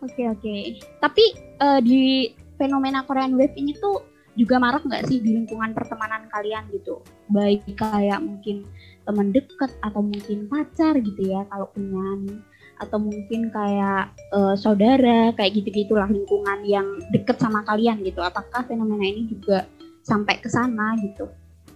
Oke 0.00 0.24
okay, 0.24 0.26
oke. 0.32 0.40
Okay. 0.40 0.60
Tapi 1.04 1.24
uh, 1.60 1.80
di 1.84 2.32
fenomena 2.56 3.04
Korean 3.04 3.36
Wave 3.36 3.60
ini 3.60 3.76
tuh 3.76 4.08
juga 4.40 4.56
marak 4.56 4.88
nggak 4.88 5.04
sih 5.04 5.20
di 5.20 5.36
lingkungan 5.36 5.76
pertemanan 5.76 6.32
kalian 6.32 6.64
gitu? 6.72 7.04
Baik 7.28 7.76
kayak 7.76 8.24
mungkin 8.24 8.64
teman 9.04 9.36
dekat 9.36 9.68
atau 9.84 10.00
mungkin 10.00 10.48
pacar 10.48 10.96
gitu 10.96 11.28
ya 11.28 11.44
kalau 11.52 11.68
punya 11.76 12.40
atau 12.84 13.00
mungkin 13.00 13.48
kayak 13.48 14.12
uh, 14.36 14.54
saudara 14.54 15.32
kayak 15.32 15.56
gitu 15.58 15.84
gitulah 15.84 16.06
lingkungan 16.06 16.60
yang 16.68 16.86
deket 17.10 17.40
sama 17.40 17.64
kalian 17.64 18.04
gitu. 18.04 18.20
Apakah 18.20 18.62
fenomena 18.68 19.02
ini 19.04 19.26
juga 19.26 19.64
sampai 20.04 20.38
ke 20.38 20.48
sana 20.52 20.94
gitu? 21.00 21.26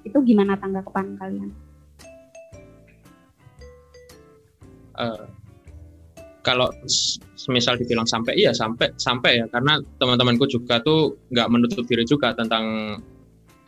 Itu 0.05 0.21
gimana 0.23 0.55
tanggapan 0.61 1.17
kalian? 1.17 1.51
Uh, 4.99 5.25
kalau 6.49 6.73
semisal 7.37 7.77
dibilang 7.77 8.09
sampai 8.09 8.33
iya 8.41 8.57
sampai 8.57 8.89
sampai 8.97 9.45
ya 9.45 9.47
karena 9.53 9.77
teman-temanku 10.01 10.49
juga 10.49 10.81
tuh 10.81 11.21
nggak 11.29 11.49
menutup 11.53 11.85
diri 11.85 12.09
juga 12.09 12.33
tentang 12.33 12.97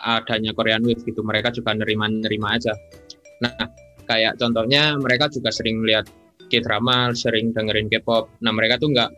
adanya 0.01 0.57
Korean 0.57 0.81
Wave 0.81 1.05
gitu 1.05 1.21
mereka 1.21 1.53
juga 1.53 1.77
nerima-nerima 1.77 2.57
aja 2.57 2.73
nah 3.45 3.53
kayak 4.09 4.41
contohnya 4.41 4.97
mereka 4.97 5.29
juga 5.29 5.53
sering 5.53 5.85
lihat 5.85 6.09
K-drama 6.51 7.15
sering 7.15 7.55
dengerin 7.55 7.87
K-pop. 7.87 8.43
Nah 8.43 8.51
mereka 8.51 8.77
tuh 8.83 8.91
nggak 8.91 9.11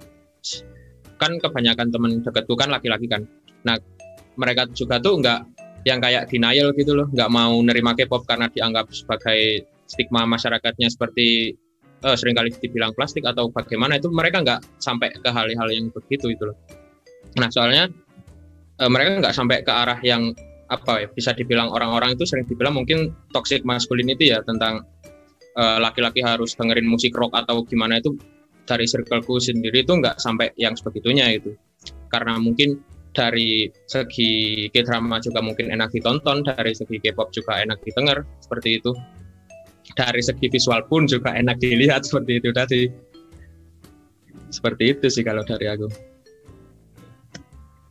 kan 1.17 1.33
kebanyakan 1.41 1.89
teman 1.89 2.21
deketku 2.21 2.55
kan 2.55 2.69
laki-laki 2.69 3.09
kan. 3.09 3.25
Nah 3.65 3.81
mereka 4.37 4.69
juga 4.77 5.01
tuh 5.01 5.19
nggak 5.25 5.41
yang 5.89 5.99
kayak 5.99 6.29
denial 6.29 6.77
gitu 6.77 6.93
loh. 6.93 7.09
Nggak 7.11 7.31
mau 7.33 7.57
nerima 7.65 7.97
K-pop 7.97 8.29
karena 8.29 8.53
dianggap 8.53 8.93
sebagai 8.93 9.65
stigma 9.89 10.29
masyarakatnya 10.29 10.93
seperti 10.93 11.57
uh, 12.05 12.15
sering 12.15 12.37
kali 12.37 12.53
dibilang 12.53 12.93
plastik 12.93 13.25
atau 13.25 13.49
bagaimana. 13.49 13.97
Itu 13.97 14.13
mereka 14.13 14.45
nggak 14.45 14.79
sampai 14.79 15.17
ke 15.17 15.31
hal-hal 15.33 15.69
yang 15.73 15.89
begitu 15.91 16.31
itu 16.31 16.53
loh. 16.53 16.57
Nah 17.41 17.49
soalnya 17.49 17.89
uh, 18.79 18.91
mereka 18.93 19.25
nggak 19.25 19.35
sampai 19.35 19.65
ke 19.65 19.73
arah 19.73 19.99
yang 20.05 20.37
apa 20.73 21.05
ya 21.05 21.09
bisa 21.13 21.37
dibilang 21.37 21.69
orang-orang 21.69 22.17
itu 22.17 22.25
sering 22.25 22.49
dibilang 22.49 22.73
mungkin 22.73 23.13
toxic 23.37 23.61
masculinity 23.61 24.33
ya 24.33 24.41
tentang 24.41 24.89
eh, 25.57 25.79
laki-laki 25.81 26.21
harus 26.25 26.57
dengerin 26.57 26.89
musik 26.89 27.13
rock 27.17 27.33
atau 27.37 27.65
gimana 27.67 27.99
itu 28.01 28.17
dari 28.63 28.87
circleku 28.87 29.43
sendiri 29.43 29.83
itu 29.83 29.93
nggak 29.99 30.23
sampai 30.23 30.55
yang 30.55 30.79
sebegitunya 30.79 31.35
itu 31.35 31.53
karena 32.13 32.39
mungkin 32.39 32.79
dari 33.13 33.69
segi 33.85 34.67
K-drama 34.73 35.21
juga 35.21 35.45
mungkin 35.45 35.69
enak 35.69 35.93
ditonton, 35.93 36.45
dari 36.45 36.73
segi 36.73 36.97
K-pop 37.01 37.29
juga 37.33 37.61
enak 37.61 37.85
didengar 37.85 38.25
seperti 38.41 38.81
itu. 38.81 38.93
Dari 39.93 40.25
segi 40.25 40.49
visual 40.49 40.89
pun 40.89 41.05
juga 41.05 41.37
enak 41.37 41.61
dilihat 41.61 42.09
seperti 42.09 42.41
itu 42.41 42.49
tadi. 42.57 42.83
Seperti 44.49 44.97
itu 44.97 45.07
sih 45.13 45.25
kalau 45.25 45.45
dari 45.45 45.69
aku. 45.69 45.89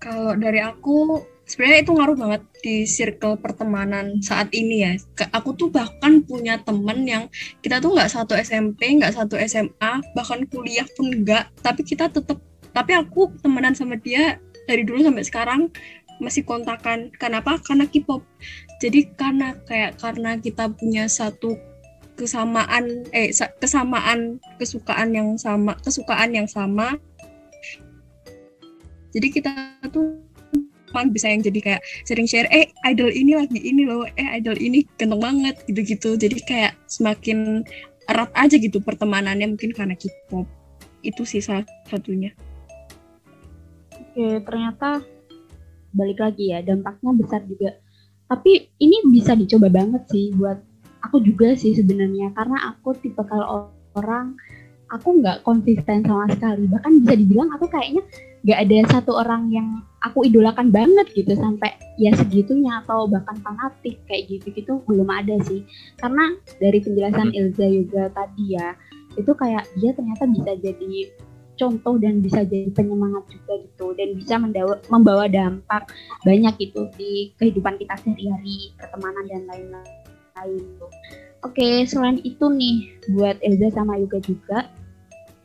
Kalau 0.02 0.34
dari 0.34 0.58
aku 0.58 1.22
sebenarnya 1.52 1.84
itu 1.84 1.92
ngaruh 1.92 2.16
banget 2.16 2.42
di 2.64 2.76
circle 2.88 3.36
pertemanan 3.36 4.24
saat 4.24 4.48
ini 4.56 4.88
ya. 4.88 4.92
Aku 5.36 5.52
tuh 5.52 5.68
bahkan 5.68 6.24
punya 6.24 6.56
temen 6.64 7.04
yang 7.04 7.28
kita 7.60 7.84
tuh 7.84 7.92
nggak 7.92 8.08
satu 8.08 8.40
SMP, 8.40 8.96
nggak 8.96 9.12
satu 9.12 9.36
SMA, 9.44 9.92
bahkan 10.16 10.48
kuliah 10.48 10.88
pun 10.96 11.12
nggak, 11.12 11.52
tapi 11.60 11.84
kita 11.84 12.08
tetap 12.08 12.40
tapi 12.72 12.96
aku 12.96 13.36
temenan 13.44 13.76
sama 13.76 14.00
dia 14.00 14.40
dari 14.64 14.88
dulu 14.88 15.04
sampai 15.04 15.28
sekarang 15.28 15.62
masih 16.24 16.48
kontakan. 16.48 17.12
Kenapa? 17.20 17.60
Karena 17.60 17.84
K-pop. 17.84 18.24
Jadi 18.80 19.12
karena 19.20 19.52
kayak 19.68 20.00
karena 20.00 20.40
kita 20.40 20.72
punya 20.72 21.12
satu 21.12 21.60
kesamaan 22.16 23.04
eh 23.12 23.36
kesamaan 23.60 24.40
kesukaan 24.56 25.12
yang 25.12 25.36
sama, 25.36 25.76
kesukaan 25.84 26.32
yang 26.32 26.48
sama. 26.48 26.96
Jadi 29.12 29.28
kita 29.28 29.52
tuh 29.92 30.31
emang 30.92 31.16
bisa 31.16 31.32
yang 31.32 31.40
jadi 31.40 31.60
kayak 31.64 31.82
sering 32.04 32.28
share 32.28 32.52
eh 32.52 32.68
idol 32.86 33.08
ini 33.08 33.40
lagi 33.40 33.58
ini 33.58 33.88
loh 33.88 34.04
eh 34.20 34.28
idol 34.38 34.60
ini 34.60 34.84
ganteng 35.00 35.24
banget 35.24 35.56
gitu-gitu. 35.66 36.20
Jadi 36.20 36.38
kayak 36.44 36.76
semakin 36.92 37.64
erat 38.12 38.30
aja 38.36 38.60
gitu 38.60 38.84
pertemanannya 38.84 39.56
mungkin 39.56 39.72
karena 39.72 39.96
K-pop. 39.96 40.46
Itu 41.02 41.24
sih 41.24 41.40
salah 41.40 41.64
satunya. 41.88 42.36
Oke, 43.96 44.44
ternyata 44.44 45.00
balik 45.96 46.20
lagi 46.20 46.52
ya, 46.52 46.60
dampaknya 46.60 47.16
besar 47.16 47.42
juga. 47.48 47.80
Tapi 48.28 48.72
ini 48.80 49.08
bisa 49.12 49.36
dicoba 49.36 49.72
banget 49.72 50.04
sih 50.12 50.36
buat 50.36 50.60
aku 51.04 51.24
juga 51.24 51.56
sih 51.56 51.76
sebenarnya, 51.76 52.36
karena 52.36 52.76
aku 52.76 52.96
tipe 53.00 53.20
kalau 53.28 53.72
orang 53.96 54.36
aku 54.92 55.24
nggak 55.24 55.42
konsisten 55.48 56.04
sama 56.04 56.28
sekali. 56.30 56.68
Bahkan 56.68 56.92
bisa 57.04 57.14
dibilang 57.16 57.50
aku 57.56 57.66
kayaknya 57.72 58.04
nggak 58.42 58.60
ada 58.68 58.78
satu 58.90 59.12
orang 59.22 59.54
yang 59.54 59.68
aku 60.02 60.26
idolakan 60.26 60.74
banget 60.74 61.08
gitu 61.14 61.38
sampai 61.38 61.78
ya 62.02 62.10
segitunya 62.18 62.82
atau 62.82 63.06
bahkan 63.06 63.38
fanatik 63.46 64.02
kayak 64.10 64.28
gitu-gitu 64.28 64.84
belum 64.86 65.08
ada 65.08 65.40
sih. 65.48 65.64
Karena 65.98 66.36
dari 66.60 66.82
penjelasan 66.84 67.32
Ilza 67.32 67.66
juga 67.70 68.04
tadi 68.12 68.58
ya, 68.58 68.76
itu 69.16 69.32
kayak 69.32 69.64
dia 69.80 69.92
ternyata 69.96 70.26
bisa 70.28 70.52
jadi 70.60 70.92
contoh 71.62 71.96
dan 72.02 72.26
bisa 72.26 72.42
jadi 72.42 72.74
penyemangat 72.74 73.22
juga 73.30 73.54
gitu 73.62 73.94
dan 73.94 74.18
bisa 74.18 74.36
mendawa, 74.42 74.82
membawa 74.90 75.30
dampak 75.30 75.94
banyak 76.26 76.54
gitu 76.58 76.90
di 76.98 77.30
kehidupan 77.38 77.78
kita 77.78 77.94
sehari-hari 78.02 78.74
pertemanan 78.82 79.26
dan 79.30 79.42
lain-lain 79.46 80.58
gitu. 80.58 80.88
Oke 81.46 81.86
selain 81.86 82.18
itu 82.26 82.50
nih 82.50 82.90
buat 83.14 83.38
Elza 83.46 83.70
sama 83.78 83.98
Yuga 84.02 84.18
juga 84.26 84.70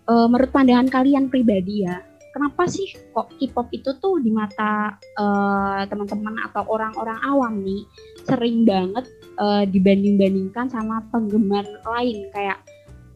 uh, 0.08 0.26
menurut 0.30 0.50
pandangan 0.50 0.88
kalian 0.90 1.30
pribadi 1.30 1.86
ya 1.86 2.02
kenapa 2.36 2.68
sih 2.68 2.92
kok 3.16 3.32
K-pop 3.40 3.72
itu 3.72 3.96
tuh 3.96 4.20
di 4.20 4.28
mata 4.28 4.92
uh, 5.16 5.88
teman-teman 5.88 6.36
atau 6.52 6.68
orang-orang 6.68 7.16
awam 7.24 7.64
nih 7.64 7.82
sering 8.28 8.68
banget 8.68 9.08
uh, 9.40 9.64
dibanding-bandingkan 9.64 10.68
sama 10.68 11.00
penggemar 11.08 11.64
lain 11.64 12.28
kayak 12.36 12.60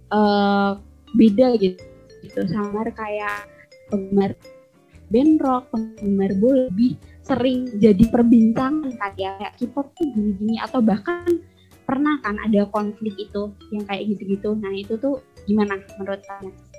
uh, 0.08 0.80
beda 1.12 1.60
gitu 1.60 1.76
gitu 2.24 2.40
sama 2.48 2.84
kayak 2.92 3.48
penggemar 3.88 4.32
band 5.10 5.42
rock, 5.42 5.68
penggemar 5.74 6.30
bola 6.38 6.70
lebih 6.70 6.94
sering 7.26 7.66
jadi 7.76 8.04
perbincangan 8.08 8.94
kayak 8.96 9.52
K-pop 9.58 9.92
tuh 9.98 10.06
gini-gini 10.14 10.56
atau 10.62 10.80
bahkan 10.80 11.26
pernah 11.84 12.22
kan 12.22 12.38
ada 12.38 12.70
konflik 12.70 13.18
itu 13.18 13.50
yang 13.74 13.82
kayak 13.90 14.14
gitu-gitu. 14.14 14.54
Nah 14.54 14.70
itu 14.70 14.94
tuh 14.96 15.18
gimana 15.50 15.82
menurut 15.98 16.22
kalian? 16.22 16.69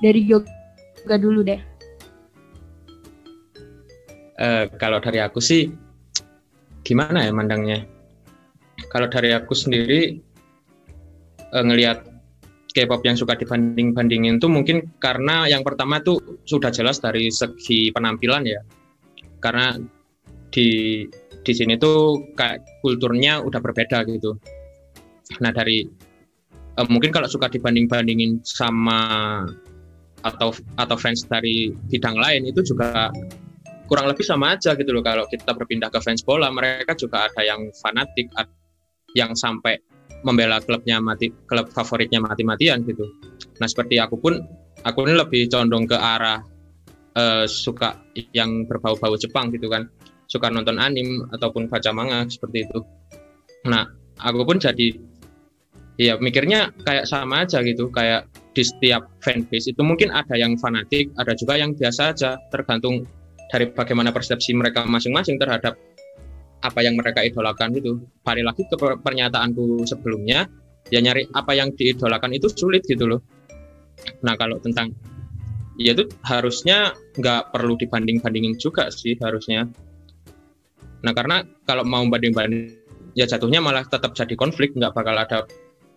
Dari 0.00 0.20
yoga 0.24 1.16
dulu 1.20 1.44
deh. 1.44 1.60
Uh, 4.40 4.64
kalau 4.80 5.04
dari 5.04 5.20
aku 5.20 5.36
sih 5.36 5.68
gimana 6.80 7.28
ya 7.28 7.32
mandangnya? 7.32 7.84
Kalau 8.88 9.12
dari 9.12 9.36
aku 9.36 9.52
sendiri 9.52 10.16
uh, 11.52 11.64
ngelihat 11.64 12.08
K-pop 12.70 13.02
yang 13.02 13.18
suka 13.18 13.34
dibanding-bandingin 13.34 14.38
itu 14.38 14.46
mungkin 14.46 14.94
karena 15.02 15.50
yang 15.50 15.66
pertama 15.66 15.98
tuh 16.00 16.40
sudah 16.46 16.70
jelas 16.70 17.02
dari 17.02 17.28
segi 17.28 17.90
penampilan 17.90 18.46
ya. 18.46 18.62
Karena 19.42 19.74
di 20.54 21.02
di 21.40 21.52
sini 21.52 21.74
tuh 21.80 22.30
kayak 22.38 22.80
kulturnya 22.80 23.42
udah 23.42 23.58
berbeda 23.58 24.06
gitu. 24.06 24.38
Nah 25.42 25.50
dari 25.50 25.82
eh, 26.78 26.86
mungkin 26.86 27.10
kalau 27.10 27.26
suka 27.26 27.50
dibanding-bandingin 27.50 28.40
sama 28.46 29.42
atau 30.20 30.52
atau 30.76 30.96
fans 31.00 31.24
dari 31.24 31.72
bidang 31.72 32.16
lain 32.16 32.48
itu 32.48 32.60
juga 32.60 33.08
kurang 33.90 34.06
lebih 34.06 34.22
sama 34.22 34.54
aja 34.54 34.78
gitu 34.78 34.94
loh 34.94 35.02
kalau 35.02 35.26
kita 35.26 35.50
berpindah 35.50 35.90
ke 35.90 35.98
fans 35.98 36.22
bola 36.22 36.46
mereka 36.52 36.94
juga 36.94 37.26
ada 37.26 37.42
yang 37.42 37.72
fanatik 37.82 38.30
yang 39.18 39.34
sampai 39.34 39.80
membela 40.22 40.60
klubnya 40.60 41.00
mati 41.00 41.32
klub 41.48 41.72
favoritnya 41.72 42.20
mati-matian 42.20 42.84
gitu. 42.84 43.08
Nah 43.58 43.66
seperti 43.66 43.96
aku 43.96 44.20
pun 44.20 44.36
aku 44.84 44.98
ini 45.08 45.16
lebih 45.16 45.48
condong 45.48 45.88
ke 45.88 45.96
arah 45.96 46.44
uh, 47.16 47.44
suka 47.48 47.96
yang 48.36 48.68
berbau-bau 48.68 49.16
Jepang 49.16 49.48
gitu 49.52 49.72
kan, 49.72 49.88
suka 50.28 50.52
nonton 50.52 50.76
anim 50.76 51.24
ataupun 51.32 51.72
baca 51.72 51.90
manga 51.90 52.28
seperti 52.28 52.68
itu. 52.68 52.78
Nah 53.66 53.88
aku 54.20 54.44
pun 54.44 54.60
jadi 54.60 54.92
ya 55.96 56.20
mikirnya 56.20 56.72
kayak 56.84 57.08
sama 57.08 57.48
aja 57.48 57.64
gitu, 57.64 57.88
kayak 57.88 58.28
di 58.60 58.64
setiap 58.68 59.08
fanbase. 59.24 59.72
Itu 59.72 59.80
mungkin 59.80 60.12
ada 60.12 60.36
yang 60.36 60.60
fanatik, 60.60 61.08
ada 61.16 61.32
juga 61.32 61.56
yang 61.56 61.72
biasa 61.72 62.12
aja, 62.12 62.36
tergantung 62.52 63.08
dari 63.48 63.72
bagaimana 63.72 64.12
persepsi 64.12 64.52
mereka 64.52 64.84
masing-masing 64.84 65.40
terhadap 65.40 65.80
apa 66.60 66.80
yang 66.84 67.00
mereka 67.00 67.24
idolakan 67.24 67.72
itu. 67.72 67.96
Balik 68.20 68.52
lagi 68.52 68.62
ke 68.68 68.76
pernyataanku 68.76 69.88
sebelumnya 69.88 70.44
ya 70.92 71.00
nyari 71.00 71.24
apa 71.32 71.56
yang 71.56 71.72
diidolakan 71.72 72.36
itu 72.36 72.52
sulit 72.52 72.84
gitu 72.84 73.08
loh. 73.08 73.24
Nah 74.20 74.36
kalau 74.36 74.60
tentang 74.60 74.92
ya 75.80 75.96
itu 75.96 76.04
harusnya 76.28 76.92
nggak 77.16 77.56
perlu 77.56 77.80
dibanding-bandingin 77.80 78.60
juga 78.60 78.92
sih 78.92 79.16
harusnya. 79.24 79.64
Nah 81.00 81.12
karena 81.16 81.48
kalau 81.64 81.88
mau 81.88 82.04
banding-banding 82.04 82.76
ya 83.16 83.24
jatuhnya 83.24 83.64
malah 83.64 83.88
tetap 83.88 84.12
jadi 84.12 84.36
konflik 84.36 84.76
nggak 84.76 84.92
bakal 84.92 85.16
ada 85.16 85.48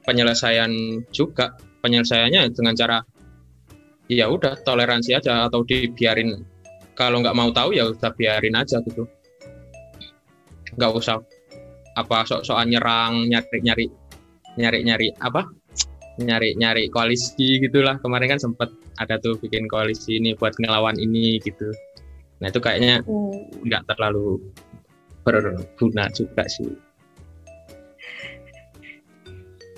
penyelesaian 0.07 1.03
juga 1.11 1.59
penyelesaiannya 1.83 2.55
dengan 2.55 2.73
cara 2.79 2.97
ya 4.07 4.31
udah 4.31 4.63
toleransi 4.63 5.19
aja 5.19 5.51
atau 5.51 5.67
dibiarin. 5.67 6.39
Kalau 6.95 7.19
nggak 7.19 7.35
mau 7.35 7.51
tahu 7.51 7.75
ya 7.75 7.91
udah 7.91 8.11
biarin 8.15 8.55
aja 8.55 8.79
gitu. 8.87 9.03
Nggak 10.79 10.91
usah 10.95 11.19
apa 11.93 12.25
sok-sokan 12.25 12.71
nyerang 12.71 13.27
nyari 13.27 13.59
nyari 13.59 13.85
nyari 14.55 14.79
nyari 14.87 15.07
apa? 15.19 15.43
Nyari 16.23 16.55
nyari 16.55 16.87
koalisi 16.87 17.59
gitulah. 17.59 17.99
Kemarin 17.99 18.37
kan 18.37 18.39
sempat 18.39 18.69
ada 19.01 19.17
tuh 19.19 19.35
bikin 19.41 19.67
koalisi 19.67 20.21
ini 20.21 20.37
buat 20.37 20.55
ngelawan 20.55 20.95
ini 21.01 21.41
gitu. 21.41 21.73
Nah 22.39 22.47
itu 22.47 22.61
kayaknya 22.61 23.01
hmm. 23.03 23.65
nggak 23.65 23.83
terlalu 23.89 24.39
berguna 25.25 26.07
juga 26.13 26.45
sih. 26.45 26.69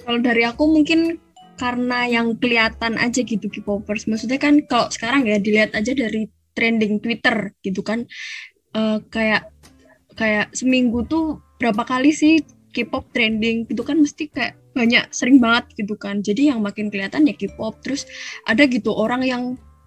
Kalau 0.06 0.22
dari 0.22 0.46
aku 0.46 0.70
mungkin 0.70 1.18
karena 1.56 2.08
yang 2.08 2.36
kelihatan 2.36 3.00
aja 3.00 3.22
gitu 3.24 3.48
K-popers. 3.48 4.08
Maksudnya 4.12 4.40
kan 4.40 4.60
kalau 4.68 4.92
sekarang 4.92 5.28
ya 5.28 5.40
dilihat 5.40 5.72
aja 5.72 5.96
dari 5.96 6.28
trending 6.56 7.00
Twitter 7.00 7.52
gitu 7.64 7.82
kan. 7.84 8.08
Uh, 8.76 9.00
kayak 9.08 9.48
kayak 10.20 10.52
seminggu 10.52 11.08
tuh 11.08 11.40
berapa 11.60 11.88
kali 11.88 12.12
sih 12.12 12.44
K-pop 12.76 13.08
trending 13.16 13.72
gitu 13.72 13.88
kan 13.88 14.04
mesti 14.04 14.28
kayak 14.28 14.60
banyak 14.76 15.08
sering 15.16 15.40
banget 15.40 15.72
gitu 15.80 15.96
kan. 15.96 16.20
Jadi 16.20 16.52
yang 16.52 16.60
makin 16.60 16.92
kelihatan 16.92 17.24
ya 17.28 17.36
K-pop. 17.36 17.80
Terus 17.80 18.04
ada 18.44 18.68
gitu 18.68 18.92
orang 18.92 19.24
yang 19.24 19.44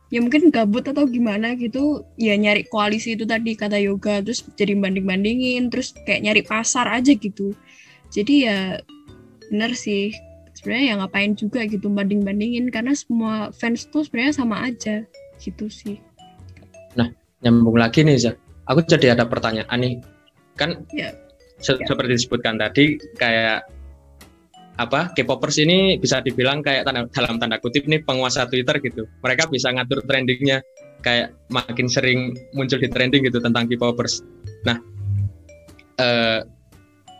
ya 0.08 0.24
mungkin 0.24 0.48
gabut 0.48 0.88
atau 0.88 1.04
gimana 1.04 1.52
gitu 1.52 2.00
ya 2.16 2.32
nyari 2.32 2.64
koalisi 2.64 3.12
itu 3.12 3.28
tadi 3.28 3.52
kata 3.52 3.76
yoga. 3.76 4.24
Terus 4.24 4.40
jadi 4.56 4.72
banding 4.72 5.04
bandingin 5.04 5.68
terus 5.68 5.92
kayak 5.92 6.24
nyari 6.24 6.42
pasar 6.48 6.88
aja 6.88 7.12
gitu. 7.12 7.52
Jadi 8.08 8.48
ya 8.48 8.80
bener 9.52 9.76
sih 9.76 10.16
sebenarnya 10.58 10.84
ya 10.84 10.94
ngapain 10.98 11.32
juga 11.38 11.62
gitu 11.70 11.86
banding 11.86 12.26
bandingin 12.26 12.66
karena 12.74 12.90
semua 12.98 13.54
fans 13.54 13.86
tuh 13.86 14.02
sebenarnya 14.02 14.34
sama 14.34 14.66
aja 14.66 15.06
gitu 15.38 15.70
sih 15.70 16.02
nah 16.98 17.06
nyambung 17.46 17.78
lagi 17.78 18.02
nih 18.02 18.18
Zah 18.18 18.34
aku 18.66 18.82
jadi 18.82 19.14
ada 19.14 19.24
pertanyaan 19.30 19.78
nih 19.78 19.94
kan 20.58 20.82
ya. 20.90 21.14
Se 21.62 21.78
ya. 21.78 21.86
seperti 21.86 22.18
disebutkan 22.18 22.58
tadi 22.58 22.98
kayak 23.14 23.62
apa 24.78 25.10
K-popers 25.10 25.58
ini 25.58 25.98
bisa 25.98 26.22
dibilang 26.22 26.62
kayak 26.62 26.86
tanda, 26.86 27.02
dalam 27.10 27.42
tanda 27.42 27.58
kutip 27.58 27.90
nih 27.90 27.98
penguasa 28.06 28.46
Twitter 28.46 28.78
gitu. 28.78 29.10
Mereka 29.26 29.50
bisa 29.50 29.74
ngatur 29.74 30.06
trendingnya 30.06 30.62
kayak 31.02 31.34
makin 31.50 31.90
sering 31.90 32.38
muncul 32.54 32.78
di 32.78 32.86
trending 32.86 33.26
gitu 33.26 33.42
tentang 33.42 33.66
K-popers. 33.66 34.22
Nah, 34.62 34.78
eh, 35.98 36.46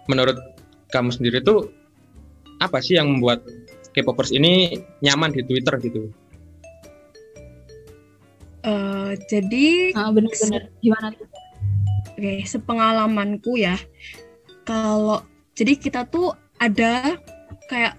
menurut 0.06 0.38
kamu 0.94 1.10
sendiri 1.10 1.42
tuh 1.42 1.66
apa 2.58 2.78
sih 2.82 2.98
yang 2.98 3.18
membuat 3.18 3.42
K-popers 3.94 4.30
ini 4.30 4.78
nyaman 5.02 5.34
di 5.34 5.42
Twitter 5.42 5.74
gitu? 5.82 6.10
Uh, 8.66 9.14
jadi 9.30 9.96
ah, 9.96 10.10
benar-benar 10.12 10.68
gimana 10.82 11.14
tuh? 11.14 11.26
Oke, 12.18 12.18
okay, 12.18 12.38
sepengalamanku 12.42 13.54
ya, 13.56 13.78
kalau 14.66 15.22
jadi 15.54 15.78
kita 15.78 16.04
tuh 16.10 16.34
ada 16.58 17.16
kayak 17.70 17.94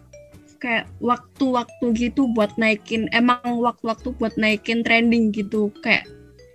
kayak 0.59 0.91
waktu-waktu 0.99 1.85
gitu 1.95 2.27
buat 2.35 2.51
naikin 2.59 3.07
emang 3.15 3.39
waktu-waktu 3.63 4.11
buat 4.19 4.35
naikin 4.35 4.83
trending 4.83 5.31
gitu 5.31 5.71
kayak 5.79 6.03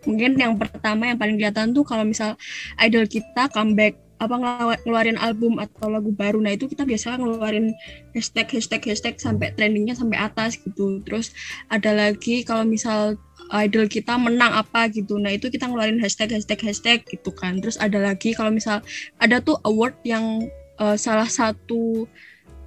mungkin 0.04 0.36
yang 0.36 0.60
pertama 0.60 1.08
yang 1.08 1.16
paling 1.16 1.40
kelihatan 1.40 1.72
tuh 1.72 1.82
kalau 1.88 2.04
misal 2.04 2.36
idol 2.76 3.08
kita 3.08 3.48
comeback 3.48 3.96
apa 4.24 4.36
ngeluarin 4.84 5.20
album 5.20 5.60
atau 5.60 5.92
lagu 5.92 6.10
baru. 6.10 6.40
Nah 6.40 6.56
itu 6.56 6.66
kita 6.66 6.88
biasa 6.88 7.20
ngeluarin 7.20 7.76
hashtag 8.16 8.48
hashtag 8.50 8.82
hashtag 8.84 9.14
sampai 9.20 9.52
trendingnya 9.52 9.94
sampai 9.94 10.18
atas 10.18 10.56
gitu. 10.58 11.04
Terus 11.04 11.36
ada 11.68 11.92
lagi 11.92 12.42
kalau 12.42 12.64
misal 12.64 13.20
idol 13.52 13.86
kita 13.86 14.16
menang 14.16 14.56
apa 14.56 14.88
gitu. 14.88 15.20
Nah 15.20 15.36
itu 15.36 15.52
kita 15.52 15.68
ngeluarin 15.68 16.00
hashtag 16.00 16.32
hashtag 16.32 16.60
hashtag 16.64 16.98
gitu 17.06 17.30
kan. 17.30 17.60
Terus 17.60 17.76
ada 17.76 18.00
lagi 18.00 18.32
kalau 18.32 18.50
misal 18.50 18.80
ada 19.20 19.38
tuh 19.38 19.60
award 19.68 19.94
yang 20.02 20.48
uh, 20.80 20.96
salah 20.96 21.28
satu 21.28 22.08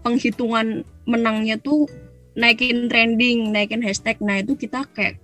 penghitungan 0.05 0.87
menangnya 1.09 1.59
tuh 1.59 1.89
naikin 2.37 2.87
trending, 2.87 3.49
naikin 3.49 3.81
hashtag. 3.81 4.21
Nah 4.21 4.39
itu 4.39 4.53
kita 4.53 4.85
kayak 4.93 5.17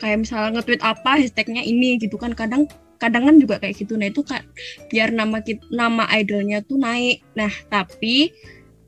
kayak 0.00 0.24
misalnya 0.24 0.58
nge-tweet 0.58 0.80
apa 0.80 1.20
hashtagnya 1.20 1.62
ini 1.62 2.00
gitu 2.00 2.16
kan. 2.16 2.32
Kadang 2.32 2.66
kadang 3.00 3.26
kan 3.26 3.36
juga 3.40 3.56
kayak 3.58 3.80
gitu. 3.80 3.96
Nah 3.96 4.12
itu 4.12 4.20
kan 4.20 4.44
biar 4.92 5.10
nama 5.10 5.40
kita, 5.40 5.64
nama 5.72 6.04
idolnya 6.12 6.60
tuh 6.60 6.76
naik. 6.76 7.24
Nah 7.34 7.50
tapi 7.72 8.30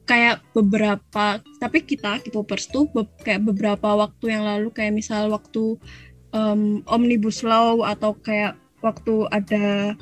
kayak 0.05 0.43
beberapa 0.53 1.41
tapi 1.63 1.79
kita 1.87 2.21
K-popers 2.21 2.69
tuh 2.69 2.91
be, 2.91 3.07
kayak 3.23 3.47
beberapa 3.47 3.95
waktu 3.97 4.35
yang 4.35 4.45
lalu 4.45 4.69
kayak 4.75 4.93
misal 4.93 5.31
waktu 5.31 5.79
um, 6.35 6.83
omnibus 6.91 7.47
law 7.47 7.87
atau 7.87 8.19
kayak 8.21 8.59
waktu 8.83 9.31
ada 9.31 9.95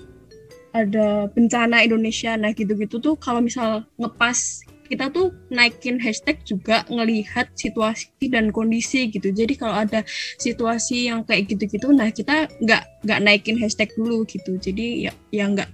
ada 0.73 1.29
bencana 1.31 1.85
Indonesia 1.85 2.33
nah 2.39 2.55
gitu-gitu 2.57 2.97
tuh 3.03 3.15
kalau 3.21 3.45
misal 3.45 3.85
ngepas 4.01 4.65
kita 4.91 5.07
tuh 5.15 5.31
naikin 5.55 6.03
hashtag 6.03 6.43
juga 6.43 6.83
ngelihat 6.91 7.47
situasi 7.55 8.11
dan 8.27 8.51
kondisi 8.51 9.07
gitu. 9.07 9.31
Jadi 9.31 9.55
kalau 9.55 9.87
ada 9.87 10.03
situasi 10.43 11.07
yang 11.07 11.23
kayak 11.23 11.47
gitu-gitu, 11.47 11.95
nah 11.95 12.11
kita 12.11 12.51
nggak 12.59 13.07
nggak 13.07 13.21
naikin 13.23 13.55
hashtag 13.63 13.95
dulu 13.95 14.27
gitu. 14.27 14.59
Jadi 14.59 15.07
ya 15.07 15.13
ya 15.31 15.47
nggak 15.47 15.71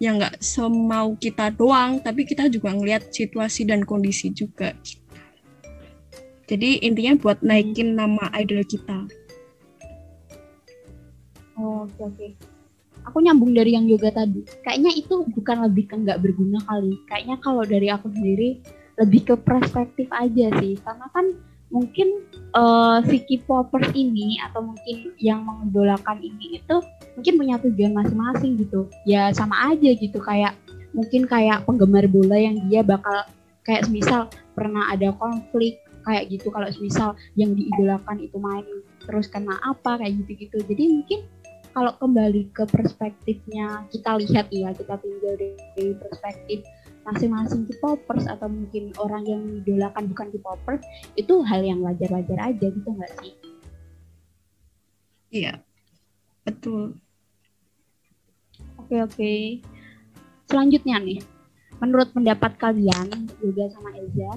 ya 0.00 0.16
nggak 0.16 0.40
semau 0.40 1.12
kita 1.20 1.52
doang, 1.52 2.00
tapi 2.00 2.24
kita 2.24 2.48
juga 2.48 2.72
ngelihat 2.72 3.12
situasi 3.12 3.68
dan 3.68 3.84
kondisi 3.84 4.32
juga. 4.32 4.72
Gitu. 4.80 5.04
Jadi 6.48 6.80
intinya 6.80 7.20
buat 7.20 7.44
naikin 7.44 7.92
nama 7.92 8.32
idol 8.32 8.64
kita. 8.64 9.04
Oh, 11.54 11.86
oke 11.86 12.00
oke 12.00 12.53
aku 13.04 13.20
nyambung 13.20 13.52
dari 13.52 13.76
yang 13.76 13.86
yoga 13.86 14.10
tadi. 14.10 14.42
Kayaknya 14.64 14.92
itu 14.96 15.14
bukan 15.32 15.56
lebih 15.68 15.84
ke 15.88 15.94
nggak 15.96 16.20
berguna 16.24 16.58
kali. 16.64 16.96
Kayaknya 17.08 17.36
kalau 17.44 17.62
dari 17.62 17.88
aku 17.92 18.10
sendiri 18.10 18.60
lebih 18.98 19.20
ke 19.28 19.34
perspektif 19.38 20.08
aja 20.10 20.50
sih. 20.58 20.74
Karena 20.80 21.06
kan 21.12 21.36
mungkin 21.72 22.22
uh, 22.54 23.02
si 23.04 23.18
K-popers 23.24 23.90
ini 23.98 24.38
atau 24.46 24.62
mungkin 24.62 25.12
yang 25.18 25.42
mengidolakan 25.42 26.22
ini 26.22 26.62
itu 26.62 26.76
mungkin 27.18 27.34
punya 27.34 27.56
tujuan 27.60 27.92
masing-masing 27.92 28.60
gitu. 28.60 28.88
Ya 29.04 29.30
sama 29.36 29.74
aja 29.74 29.90
gitu 29.94 30.18
kayak 30.22 30.56
mungkin 30.94 31.26
kayak 31.26 31.66
penggemar 31.66 32.06
bola 32.06 32.38
yang 32.38 32.56
dia 32.70 32.86
bakal 32.86 33.26
kayak 33.66 33.88
misal 33.90 34.30
pernah 34.54 34.92
ada 34.92 35.10
konflik 35.18 35.82
kayak 36.04 36.30
gitu. 36.30 36.52
Kalau 36.52 36.68
misal 36.78 37.18
yang 37.34 37.52
diidolakan 37.56 38.22
itu 38.22 38.36
main 38.38 38.64
terus 39.04 39.28
kena 39.28 39.58
apa 39.60 40.00
kayak 40.00 40.24
gitu-gitu. 40.24 40.62
Jadi 40.64 40.84
mungkin 40.88 41.20
kalau 41.74 41.92
kembali 41.98 42.54
ke 42.54 42.62
perspektifnya 42.70 43.82
kita 43.90 44.22
lihat 44.22 44.46
ya 44.54 44.70
kita 44.70 44.94
tinggal 45.02 45.34
dari 45.34 45.90
perspektif 45.98 46.62
masing-masing 47.04 47.68
K-popers 47.68 48.24
atau 48.30 48.48
mungkin 48.48 48.94
orang 48.96 49.26
yang 49.28 49.42
idolakan 49.60 50.08
bukan 50.08 50.32
K-popers 50.32 50.82
itu 51.18 51.42
hal 51.44 51.60
yang 51.60 51.84
wajar-wajar 51.84 52.38
aja 52.40 52.66
gitu 52.72 52.88
nggak 52.88 53.12
sih? 53.20 53.32
Iya, 55.34 55.60
betul. 56.46 56.96
Oke 58.80 58.96
oke. 59.02 59.32
Selanjutnya 60.48 60.96
nih, 61.02 61.20
menurut 61.82 62.14
pendapat 62.14 62.56
kalian 62.56 63.28
juga 63.42 63.68
sama 63.74 63.90
Eza, 63.98 64.30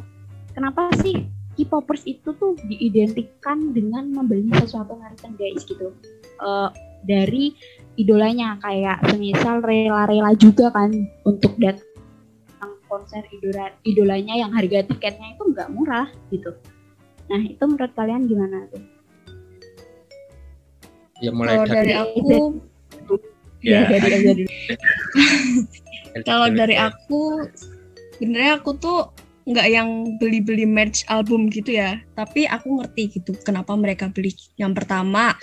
kenapa 0.58 0.90
sih 1.00 1.24
K-popers 1.56 2.04
itu 2.04 2.36
tuh 2.36 2.58
diidentikan 2.68 3.72
dengan 3.72 4.12
membeli 4.12 4.50
sesuatu 4.58 4.98
merchandise 4.98 5.64
gitu? 5.64 5.94
Uh, 6.42 6.74
dari 7.06 7.54
idolanya 7.98 8.62
kayak 8.62 9.02
semisal 9.10 9.62
rela-rela 9.62 10.38
juga 10.38 10.70
kan 10.70 10.94
untuk 11.26 11.58
datang 11.58 11.86
konser 12.88 13.22
idola 13.36 13.70
idolanya 13.84 14.34
yang 14.40 14.52
harga 14.56 14.88
tiketnya 14.88 15.36
itu 15.36 15.44
nggak 15.54 15.70
murah 15.76 16.08
gitu. 16.32 16.56
Nah 17.28 17.42
itu 17.44 17.64
menurut 17.68 17.92
kalian 17.94 18.26
gimana 18.26 18.66
tuh? 18.72 18.84
Ya 21.20 21.32
mulai 21.34 21.58
Kalau 21.60 21.68
dari, 21.68 21.94
aku, 21.98 22.28
ya, 23.66 23.90
ya 23.90 24.00
dari 24.00 24.20
dari. 24.24 24.44
Kalau 26.30 26.48
dari 26.50 26.76
aku, 26.78 27.22
sebenarnya 28.18 28.54
aku 28.62 28.72
tuh 28.78 29.00
nggak 29.48 29.68
yang 29.70 30.18
beli-beli 30.22 30.66
merch 30.66 31.06
album 31.10 31.50
gitu 31.50 31.78
ya, 31.78 31.98
tapi 32.14 32.46
aku 32.46 32.82
ngerti 32.82 33.18
gitu 33.18 33.34
kenapa 33.42 33.74
mereka 33.74 34.10
beli. 34.14 34.34
Yang 34.62 34.84
pertama, 34.84 35.34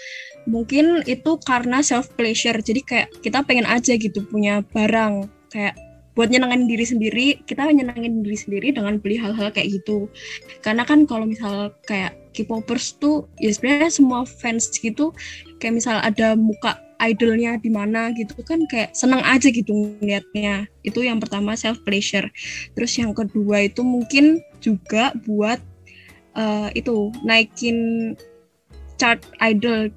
mungkin 0.45 1.03
itu 1.05 1.37
karena 1.43 1.81
self 1.81 2.13
pleasure. 2.17 2.57
Jadi 2.61 2.81
kayak 2.85 3.09
kita 3.21 3.45
pengen 3.45 3.69
aja 3.69 3.97
gitu 3.97 4.25
punya 4.29 4.61
barang. 4.73 5.29
Kayak 5.53 5.77
buat 6.15 6.31
nyenengin 6.31 6.71
diri 6.71 6.87
sendiri 6.87 7.27
kita 7.43 7.67
nyenengin 7.75 8.23
diri 8.23 8.39
sendiri 8.39 8.69
dengan 8.71 9.03
beli 9.03 9.19
hal-hal 9.19 9.51
kayak 9.51 9.83
gitu. 9.83 10.07
Karena 10.63 10.87
kan 10.87 11.05
kalau 11.11 11.27
misal 11.27 11.75
kayak 11.85 12.15
K-popers 12.35 12.99
tuh 12.99 13.27
ya 13.39 13.51
sebenarnya 13.51 13.91
semua 13.91 14.27
fans 14.27 14.71
gitu 14.75 15.15
kayak 15.59 15.79
misal 15.83 15.99
ada 16.03 16.35
muka 16.39 16.79
idolnya 17.03 17.59
di 17.59 17.71
mana 17.71 18.15
gitu 18.15 18.39
kan 18.47 18.63
kayak 18.71 18.95
seneng 18.95 19.23
aja 19.27 19.51
gitu 19.51 19.75
ngeliatnya. 19.99 20.71
Itu 20.87 21.03
yang 21.03 21.19
pertama 21.19 21.59
self 21.59 21.83
pleasure. 21.83 22.31
Terus 22.79 22.95
yang 22.95 23.13
kedua 23.13 23.67
itu 23.67 23.83
mungkin 23.83 24.39
juga 24.63 25.11
buat 25.27 25.59
uh, 26.39 26.71
itu 26.79 27.11
naikin 27.27 28.13
chart 28.97 29.21
idol 29.43 29.91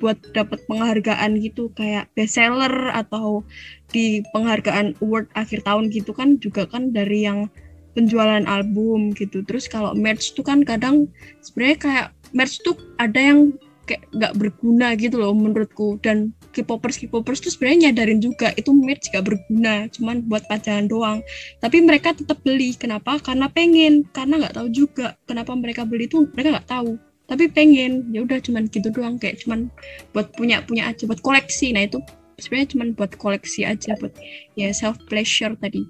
buat 0.00 0.16
dapat 0.32 0.64
penghargaan 0.64 1.38
gitu 1.44 1.68
kayak 1.76 2.08
bestseller 2.16 2.90
atau 2.90 3.44
di 3.92 4.24
penghargaan 4.32 4.96
award 5.04 5.28
akhir 5.36 5.62
tahun 5.68 5.92
gitu 5.92 6.16
kan 6.16 6.40
juga 6.40 6.64
kan 6.64 6.90
dari 6.90 7.28
yang 7.28 7.52
penjualan 7.92 8.42
album 8.48 9.12
gitu. 9.14 9.44
Terus 9.44 9.68
kalau 9.68 9.92
merch 9.92 10.32
tuh 10.32 10.46
kan 10.46 10.64
kadang 10.64 11.10
sebenarnya 11.44 11.78
kayak 11.78 12.06
merch 12.32 12.62
tuh 12.64 12.78
ada 12.96 13.18
yang 13.18 13.52
kayak 13.84 14.06
nggak 14.14 14.34
berguna 14.38 14.94
gitu 14.96 15.18
loh 15.18 15.34
menurutku. 15.34 15.98
Dan 16.00 16.32
K-popers 16.50 16.98
K-popers 16.98 17.42
tuh 17.42 17.52
sebenarnya 17.54 17.90
nyadarin 17.90 18.18
juga 18.18 18.50
itu 18.58 18.74
merch 18.74 19.14
gak 19.14 19.22
berguna 19.22 19.86
cuman 19.90 20.26
buat 20.26 20.46
pajangan 20.50 20.86
doang. 20.90 21.18
Tapi 21.62 21.78
mereka 21.82 22.14
tetap 22.14 22.42
beli. 22.42 22.74
Kenapa? 22.74 23.18
Karena 23.22 23.46
pengen. 23.50 24.06
Karena 24.10 24.40
nggak 24.46 24.54
tahu 24.58 24.68
juga 24.70 25.14
kenapa 25.26 25.54
mereka 25.58 25.82
beli 25.86 26.06
tuh 26.10 26.26
mereka 26.34 26.58
nggak 26.58 26.70
tahu 26.70 27.09
tapi 27.30 27.46
pengen 27.46 28.10
ya 28.10 28.26
udah 28.26 28.42
cuman 28.42 28.66
gitu 28.66 28.90
doang 28.90 29.14
kayak 29.14 29.38
cuman 29.46 29.70
buat 30.10 30.34
punya 30.34 30.66
punya 30.66 30.90
aja 30.90 31.06
buat 31.06 31.22
koleksi. 31.22 31.70
Nah 31.70 31.86
itu 31.86 32.02
sebenarnya 32.42 32.74
cuman 32.74 32.88
buat 32.98 33.14
koleksi 33.22 33.62
aja 33.62 33.94
buat 34.02 34.10
ya 34.58 34.74
self 34.74 34.98
pleasure 35.06 35.54
tadi. 35.62 35.86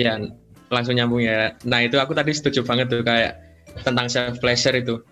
Ya 0.00 0.16
langsung 0.72 0.96
nyambung 0.96 1.20
ya. 1.20 1.52
Nah 1.68 1.84
itu 1.84 2.00
aku 2.00 2.16
tadi 2.16 2.32
setuju 2.32 2.64
banget 2.64 2.88
tuh 2.88 3.04
kayak 3.04 3.36
tentang 3.84 4.08
self 4.08 4.40
pleasure 4.40 4.72
itu. 4.72 5.04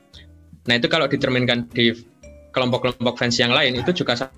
Nah 0.65 0.81
itu 0.81 0.89
kalau 0.89 1.05
diterminkan 1.05 1.69
di 1.77 1.93
kelompok-kelompok 2.57 3.21
fans 3.21 3.37
yang 3.37 3.53
lain 3.53 3.77
itu 3.77 3.93
juga 3.93 4.33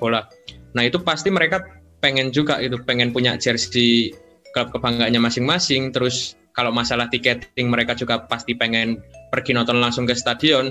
bola. 0.00 0.24
Nah 0.72 0.82
itu 0.88 0.96
pasti 1.04 1.28
mereka 1.28 1.60
pengen 2.00 2.32
juga 2.32 2.56
itu 2.64 2.80
pengen 2.88 3.12
punya 3.12 3.36
jersey 3.36 4.16
klub 4.56 4.72
kebanggaannya 4.72 5.20
masing-masing 5.20 5.92
terus 5.92 6.40
kalau 6.54 6.70
masalah 6.70 7.10
tiketing 7.10 7.68
mereka 7.68 7.98
juga 7.98 8.22
pasti 8.24 8.54
pengen 8.54 9.02
pergi 9.28 9.52
nonton 9.52 9.82
langsung 9.82 10.06
ke 10.06 10.14
stadion 10.14 10.70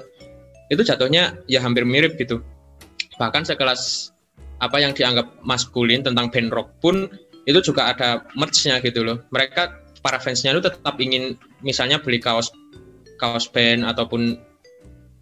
itu 0.72 0.82
jatuhnya 0.82 1.38
ya 1.46 1.60
hampir 1.60 1.84
mirip 1.84 2.16
gitu 2.18 2.40
bahkan 3.20 3.46
sekelas 3.46 4.14
apa 4.64 4.80
yang 4.80 4.96
dianggap 4.96 5.44
maskulin 5.44 6.02
tentang 6.02 6.32
band 6.32 6.50
rock 6.56 6.72
pun 6.80 7.12
itu 7.44 7.60
juga 7.60 7.92
ada 7.92 8.24
merch-nya 8.40 8.80
gitu 8.80 9.04
loh. 9.04 9.20
Mereka 9.36 9.84
para 10.00 10.20
fansnya 10.20 10.56
itu 10.56 10.64
tetap 10.64 10.96
ingin 11.00 11.36
misalnya 11.60 12.00
beli 12.00 12.24
kaos 12.24 12.52
kaos 13.20 13.52
band 13.52 13.84
ataupun 13.84 14.40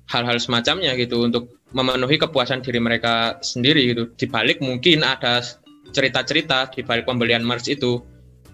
hal-hal 0.09 0.37
semacamnya 0.37 0.93
gitu 0.97 1.25
untuk 1.25 1.57
memenuhi 1.71 2.19
kepuasan 2.21 2.61
diri 2.61 2.77
mereka 2.77 3.41
sendiri 3.41 3.95
gitu. 3.95 4.03
Di 4.13 4.29
balik 4.29 4.61
mungkin 4.61 5.01
ada 5.01 5.41
cerita-cerita 5.91 6.69
di 6.77 6.85
balik 6.85 7.09
pembelian 7.09 7.41
merch 7.41 7.71
itu 7.71 8.01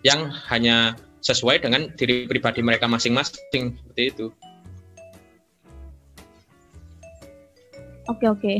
yang 0.08 0.32
hanya 0.48 0.96
sesuai 1.22 1.66
dengan 1.66 1.90
diri 1.98 2.30
pribadi 2.30 2.62
mereka 2.62 2.86
masing-masing 2.86 3.78
seperti 3.78 4.04
itu. 4.14 4.28
Oke 8.08 8.26
oke. 8.28 8.56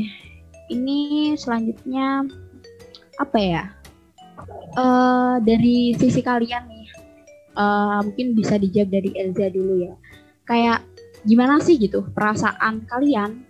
Ini 0.68 1.32
selanjutnya 1.40 2.28
apa 3.16 3.38
ya? 3.40 3.64
Uh, 4.78 5.40
dari 5.42 5.96
sisi 5.96 6.22
kalian 6.22 6.68
nih, 6.68 6.86
uh, 7.58 8.04
mungkin 8.04 8.36
bisa 8.36 8.60
dijawab 8.60 8.92
dari 8.92 9.10
Elza 9.16 9.48
dulu 9.48 9.88
ya. 9.88 9.94
Kayak 10.44 10.84
gimana 11.26 11.58
sih 11.58 11.80
gitu 11.80 12.06
perasaan 12.14 12.86
kalian 12.86 13.42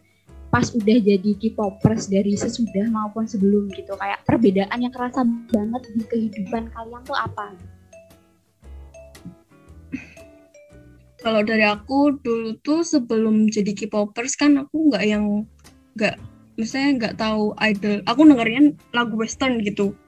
pas 0.49 0.65
udah 0.73 0.97
jadi 0.97 1.31
K-popers 1.37 2.09
dari 2.09 2.33
sesudah 2.33 2.89
maupun 2.89 3.29
sebelum 3.29 3.69
gitu 3.77 3.93
kayak 4.01 4.25
perbedaan 4.25 4.81
yang 4.81 4.89
kerasa 4.89 5.21
banget 5.53 5.83
di 5.93 6.03
kehidupan 6.09 6.73
kalian 6.73 7.03
tuh 7.05 7.19
apa? 7.19 7.53
Kalau 11.19 11.43
dari 11.43 11.67
aku 11.67 12.15
dulu 12.23 12.55
tuh 12.63 12.87
sebelum 12.87 13.51
jadi 13.51 13.75
K-popers 13.75 14.39
kan 14.39 14.55
aku 14.63 14.95
nggak 14.95 15.05
yang 15.05 15.43
nggak 15.99 16.15
misalnya 16.55 16.91
nggak 16.99 17.15
tahu 17.19 17.55
idol. 17.59 17.99
Aku 18.07 18.21
dengerin 18.23 18.79
lagu 18.95 19.19
western 19.19 19.59
gitu. 19.67 19.99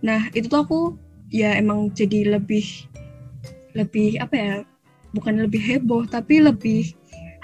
Nah 0.00 0.32
itu 0.32 0.48
tuh 0.48 0.64
aku 0.64 0.80
ya 1.28 1.56
emang 1.56 1.92
jadi 1.92 2.36
lebih 2.40 2.64
lebih 3.74 4.22
apa 4.22 4.34
ya 4.36 4.54
bukan 5.12 5.42
lebih 5.42 5.58
heboh 5.58 6.06
tapi 6.06 6.38
lebih 6.38 6.94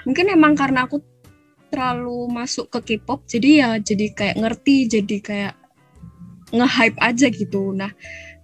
mungkin 0.07 0.31
emang 0.31 0.55
karena 0.55 0.87
aku 0.87 1.03
terlalu 1.71 2.27
masuk 2.31 2.67
ke 2.67 2.95
K-pop 2.95 3.23
jadi 3.27 3.49
ya 3.63 3.69
jadi 3.79 4.05
kayak 4.11 4.37
ngerti 4.39 4.87
jadi 4.91 5.17
kayak 5.23 5.53
nge-hype 6.51 6.99
aja 6.99 7.27
gitu. 7.31 7.71
Nah 7.71 7.91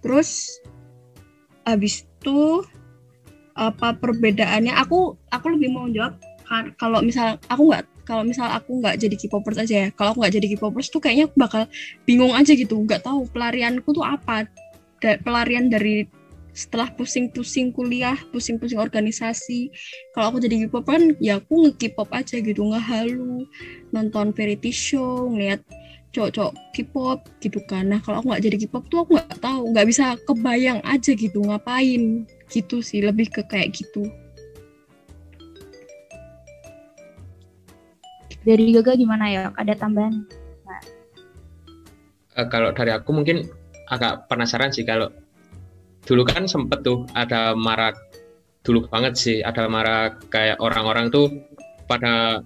terus 0.00 0.60
abis 1.68 2.08
itu 2.08 2.64
apa 3.58 3.98
perbedaannya? 3.98 4.72
Aku 4.86 5.18
aku 5.34 5.46
lebih 5.58 5.74
mau 5.74 5.90
jawab 5.90 6.14
kalau 6.80 7.04
misal 7.04 7.36
aku 7.50 7.68
nggak 7.68 7.84
kalau 8.08 8.24
misal 8.24 8.48
aku 8.48 8.80
nggak 8.80 8.96
jadi 8.96 9.16
K-popers 9.20 9.60
aja 9.60 9.74
ya 9.84 9.88
kalau 9.92 10.16
aku 10.16 10.24
nggak 10.24 10.34
jadi 10.40 10.46
K-popers 10.56 10.88
tuh 10.88 11.02
kayaknya 11.04 11.28
bakal 11.36 11.68
bingung 12.08 12.32
aja 12.32 12.56
gitu 12.56 12.80
nggak 12.80 13.04
tahu 13.04 13.28
pelarianku 13.34 13.90
tuh 13.92 14.06
apa. 14.06 14.48
Da 14.98 15.20
pelarian 15.20 15.68
dari 15.68 16.08
setelah 16.56 16.90
pusing-pusing 16.90 17.70
kuliah 17.70 18.16
pusing-pusing 18.32 18.80
organisasi. 18.80 19.70
Kalau 20.16 20.32
aku 20.34 20.38
jadi 20.42 20.66
K-pop 20.66 20.88
kan 20.88 21.14
ya 21.20 21.38
aku 21.38 21.68
nge-K-pop 21.68 22.08
aja 22.16 22.40
gitu 22.40 22.64
nggak 22.64 22.82
halu 22.82 23.44
nonton 23.92 24.32
variety 24.32 24.72
show 24.72 25.28
ngeliat 25.28 25.60
cowok-cowok 26.10 26.54
K-pop 26.74 27.18
gitu 27.44 27.60
kan. 27.68 27.92
Nah 27.92 28.00
kalau 28.00 28.24
aku 28.24 28.32
nggak 28.32 28.44
jadi 28.48 28.56
K-pop 28.66 28.84
tuh 28.88 28.98
aku 29.04 29.10
nggak 29.20 29.38
tahu 29.38 29.62
nggak 29.76 29.86
bisa 29.86 30.16
kebayang 30.24 30.80
aja 30.82 31.12
gitu 31.12 31.44
ngapain 31.44 32.24
gitu 32.48 32.80
sih 32.80 33.04
lebih 33.04 33.28
ke 33.28 33.44
kayak 33.46 33.76
gitu 33.76 34.08
Dari 38.48 38.72
Gaga 38.72 38.96
gimana 38.96 39.28
ya? 39.28 39.42
Ada 39.60 39.76
tambahan? 39.76 40.24
Nah. 40.64 40.82
Uh, 42.32 42.48
kalau 42.48 42.72
dari 42.72 42.96
aku 42.96 43.12
mungkin 43.12 43.44
agak 43.92 44.24
penasaran 44.32 44.72
sih 44.72 44.88
kalau 44.88 45.12
dulu 46.08 46.24
kan 46.24 46.48
sempet 46.48 46.80
tuh 46.80 47.04
ada 47.12 47.52
marak 47.52 47.92
dulu 48.64 48.88
banget 48.88 49.20
sih 49.20 49.36
ada 49.44 49.68
marak 49.68 50.24
kayak 50.32 50.56
orang-orang 50.64 51.12
tuh 51.12 51.28
pada 51.84 52.40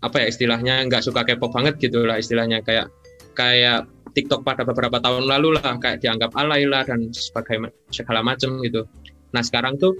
apa 0.00 0.16
ya 0.24 0.26
istilahnya 0.32 0.88
nggak 0.88 1.04
suka 1.04 1.24
K-pop 1.28 1.52
banget 1.52 1.76
gitu 1.76 2.08
lah 2.08 2.16
istilahnya 2.16 2.64
kayak 2.64 2.88
kayak 3.36 3.84
TikTok 4.12 4.42
pada 4.42 4.66
beberapa 4.66 4.98
tahun 4.98 5.26
lalu 5.26 5.58
lah 5.58 5.76
kayak 5.78 6.02
dianggap 6.02 6.34
alay 6.34 6.66
lah 6.66 6.82
dan 6.86 7.10
sebagai 7.14 7.70
segala 7.94 8.20
macam 8.20 8.58
gitu. 8.62 8.86
Nah 9.30 9.42
sekarang 9.42 9.78
tuh 9.78 9.94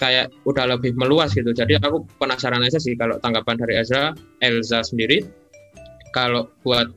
kayak 0.00 0.32
udah 0.48 0.64
lebih 0.76 0.96
meluas 0.96 1.36
gitu. 1.36 1.52
Jadi 1.52 1.76
aku 1.76 2.08
penasaran 2.16 2.64
aja 2.64 2.80
sih 2.80 2.96
kalau 2.96 3.20
tanggapan 3.20 3.60
dari 3.60 3.76
Ezra, 3.76 4.16
Elza 4.40 4.80
sendiri, 4.80 5.20
kalau 6.16 6.48
buat 6.64 6.88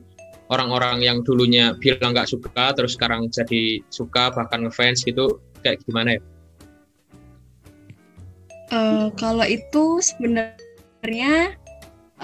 orang-orang 0.48 1.04
yang 1.04 1.20
dulunya 1.20 1.76
bilang 1.76 2.16
nggak 2.16 2.32
suka, 2.32 2.72
terus 2.72 2.96
sekarang 2.96 3.28
jadi 3.28 3.84
suka 3.92 4.32
bahkan 4.32 4.64
ngefans 4.64 5.04
gitu, 5.04 5.40
kayak 5.60 5.84
gimana 5.84 6.16
ya? 6.16 6.20
Uh, 8.72 9.12
kalau 9.20 9.44
itu 9.44 10.00
sebenarnya 10.00 11.56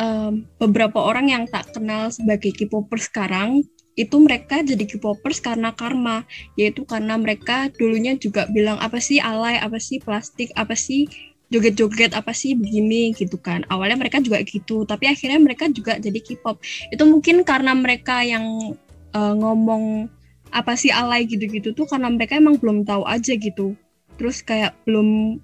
um, 0.00 0.48
beberapa 0.56 0.96
orang 1.00 1.28
yang 1.28 1.44
tak 1.48 1.68
kenal 1.76 2.08
sebagai 2.08 2.56
K-popper 2.56 2.96
sekarang 2.96 3.60
itu 3.98 4.16
mereka 4.22 4.62
jadi 4.62 4.86
K-popers 4.86 5.42
karena 5.42 5.74
karma, 5.74 6.22
yaitu 6.54 6.86
karena 6.86 7.18
mereka 7.18 7.68
dulunya 7.74 8.14
juga 8.14 8.46
bilang 8.48 8.78
apa 8.78 9.02
sih 9.02 9.18
alay, 9.18 9.58
apa 9.58 9.76
sih 9.82 9.98
plastik, 9.98 10.54
apa 10.54 10.78
sih 10.78 11.10
joget-joget 11.50 12.14
apa 12.14 12.30
sih 12.30 12.54
begini 12.54 13.10
gitu 13.12 13.34
kan. 13.36 13.66
Awalnya 13.66 13.98
mereka 13.98 14.22
juga 14.22 14.38
gitu, 14.46 14.86
tapi 14.86 15.10
akhirnya 15.10 15.42
mereka 15.42 15.66
juga 15.68 15.98
jadi 15.98 16.16
K-pop. 16.22 16.62
Itu 16.94 17.02
mungkin 17.10 17.42
karena 17.42 17.74
mereka 17.74 18.22
yang 18.22 18.74
uh, 19.12 19.34
ngomong 19.34 20.06
apa 20.50 20.74
sih 20.74 20.90
alay 20.90 21.26
gitu-gitu 21.26 21.70
tuh 21.74 21.86
karena 21.86 22.10
mereka 22.10 22.38
emang 22.38 22.58
belum 22.58 22.86
tahu 22.86 23.02
aja 23.06 23.34
gitu. 23.34 23.74
Terus 24.18 24.42
kayak 24.42 24.78
belum 24.86 25.38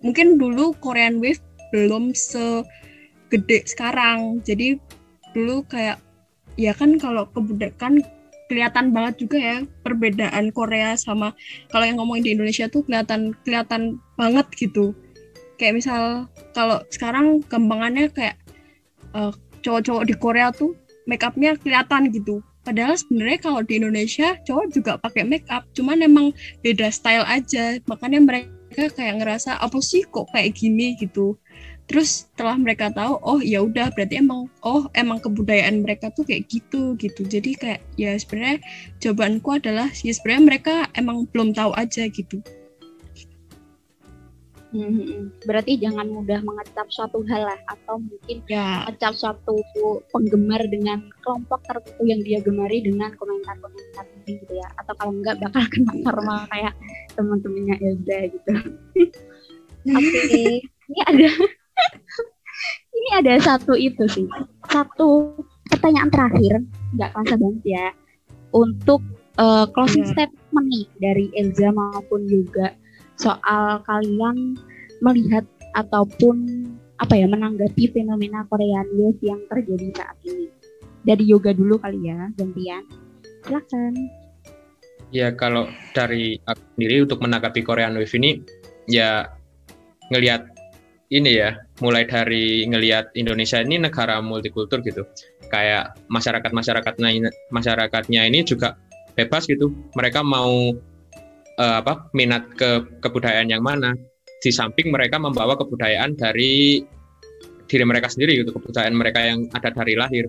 mungkin 0.00 0.40
dulu 0.40 0.72
Korean 0.80 1.20
Wave 1.20 1.40
belum 1.72 2.16
segede 2.16 3.68
sekarang. 3.68 4.40
Jadi 4.44 4.80
dulu 5.32 5.64
kayak 5.68 6.00
ya 6.56 6.72
kan 6.76 7.00
kalau 7.00 7.28
kebudakan 7.32 8.04
kelihatan 8.52 8.92
banget 8.92 9.24
juga 9.24 9.38
ya 9.40 9.56
perbedaan 9.80 10.52
Korea 10.52 10.92
sama 11.00 11.32
kalau 11.72 11.88
yang 11.88 11.96
ngomongin 11.96 12.24
di 12.28 12.32
Indonesia 12.36 12.68
tuh 12.68 12.84
kelihatan 12.84 13.32
kelihatan 13.48 13.96
banget 14.20 14.44
gitu. 14.60 14.92
Kayak 15.56 15.80
misal 15.80 16.02
kalau 16.52 16.84
sekarang 16.92 17.40
kembangannya 17.48 18.12
kayak 18.12 18.36
uh, 19.16 19.32
cowok-cowok 19.64 20.04
di 20.04 20.14
Korea 20.20 20.52
tuh 20.52 20.76
make 21.08 21.24
upnya 21.24 21.56
kelihatan 21.56 22.12
gitu. 22.12 22.44
Padahal 22.62 22.94
sebenarnya 22.94 23.38
kalau 23.42 23.60
di 23.64 23.80
Indonesia 23.80 24.38
cowok 24.46 24.66
juga 24.70 24.92
pakai 25.00 25.26
make 25.26 25.48
up 25.50 25.66
cuman 25.72 26.04
emang 26.04 26.30
beda 26.60 26.92
style 26.92 27.24
aja. 27.26 27.80
Makanya 27.88 28.20
mereka 28.20 28.92
kayak 28.92 29.24
ngerasa 29.24 29.58
apa 29.58 29.78
sih 29.80 30.04
kok 30.06 30.28
kayak 30.30 30.54
gini? 30.54 30.94
gitu 31.00 31.40
terus 31.92 32.24
setelah 32.24 32.56
mereka 32.56 32.88
tahu 32.88 33.20
oh 33.20 33.40
ya 33.44 33.60
udah 33.60 33.92
berarti 33.92 34.24
emang 34.24 34.48
oh 34.64 34.88
emang 34.96 35.20
kebudayaan 35.20 35.84
mereka 35.84 36.08
tuh 36.16 36.24
kayak 36.24 36.48
gitu 36.48 36.96
gitu 36.96 37.20
jadi 37.28 37.50
kayak 37.52 37.80
ya 38.00 38.16
sebenarnya 38.16 38.64
jawabanku 39.04 39.60
adalah 39.60 39.92
ya 40.00 40.12
sebenarnya 40.16 40.44
mereka 40.48 40.74
emang 40.96 41.28
belum 41.28 41.52
tahu 41.52 41.76
aja 41.76 42.08
gitu 42.08 42.40
Hmm, 44.72 45.28
berarti 45.44 45.76
jangan 45.76 46.08
mudah 46.08 46.40
mengecap 46.40 46.88
suatu 46.88 47.20
hal 47.28 47.44
lah 47.44 47.60
atau 47.68 48.00
mungkin 48.00 48.40
ya. 48.48 48.88
mengecap 48.88 49.12
suatu 49.12 49.60
penggemar 50.08 50.64
dengan 50.64 51.12
kelompok 51.20 51.60
tertentu 51.68 52.00
yang 52.08 52.24
dia 52.24 52.40
gemari 52.40 52.80
dengan 52.80 53.12
komentar-komentar 53.20 54.08
gitu 54.24 54.48
ya 54.48 54.64
atau 54.80 54.96
kalau 54.96 55.12
enggak 55.12 55.36
bakal 55.44 55.60
kena 55.68 55.92
karma 56.08 56.48
kayak 56.48 56.72
teman-temannya 57.12 57.76
Elza 57.84 58.18
gitu. 58.32 58.52
Oke, 59.92 60.08
okay. 60.08 60.52
ini 60.64 61.00
ada 61.04 61.28
ini 62.92 63.08
ada 63.18 63.34
satu 63.42 63.74
itu 63.74 64.04
sih. 64.06 64.26
Satu 64.70 65.36
pertanyaan 65.68 66.10
terakhir. 66.12 66.62
Nggak 66.94 67.10
kerasa 67.16 67.34
banget 67.40 67.64
ya. 67.64 67.86
Untuk 68.52 69.00
uh, 69.40 69.64
closing 69.72 70.04
yeah. 70.04 70.12
statement 70.12 70.66
nih 70.68 70.86
dari 71.00 71.26
Elza 71.32 71.72
maupun 71.72 72.28
juga 72.28 72.76
soal 73.16 73.80
kalian 73.88 74.56
melihat 75.00 75.44
ataupun 75.72 76.68
apa 77.00 77.18
ya 77.18 77.26
menanggapi 77.26 77.90
fenomena 77.90 78.46
Korean 78.46 78.86
Wave 78.94 79.22
yang 79.24 79.40
terjadi 79.48 79.88
saat 79.96 80.16
ini. 80.28 80.46
Dari 81.02 81.24
yoga 81.26 81.50
dulu 81.50 81.80
kali 81.82 82.06
ya 82.06 82.30
gantian. 82.38 82.86
Silakan. 83.42 83.92
Ya 85.12 85.34
kalau 85.34 85.66
dari 85.92 86.38
aku 86.46 86.62
sendiri 86.78 87.04
untuk 87.04 87.18
menanggapi 87.24 87.60
Korean 87.66 87.98
Wave 87.98 88.14
ini 88.14 88.38
ya 88.86 89.26
ngelihat 90.14 90.51
ini 91.12 91.36
ya, 91.36 91.52
mulai 91.84 92.08
dari 92.08 92.64
ngelihat 92.64 93.12
Indonesia 93.12 93.60
ini 93.60 93.76
negara 93.76 94.24
multikultur 94.24 94.80
gitu. 94.80 95.04
Kayak 95.52 96.00
masyarakat-masyarakatnya 96.08 97.28
masyarakatnya 97.52 98.22
ini 98.32 98.40
juga 98.48 98.80
bebas 99.12 99.44
gitu. 99.44 99.68
Mereka 99.92 100.24
mau 100.24 100.72
uh, 101.60 101.76
apa 101.84 102.08
minat 102.16 102.48
ke 102.56 102.80
kebudayaan 103.04 103.52
yang 103.52 103.60
mana. 103.60 103.92
Di 104.42 104.50
samping 104.50 104.90
mereka 104.90 105.20
membawa 105.20 105.54
kebudayaan 105.54 106.18
dari 106.18 106.82
diri 107.68 107.84
mereka 107.86 108.10
sendiri 108.10 108.42
gitu, 108.42 108.50
kebudayaan 108.56 108.96
mereka 108.96 109.20
yang 109.22 109.46
ada 109.52 109.70
dari 109.70 109.94
lahir. 109.94 110.26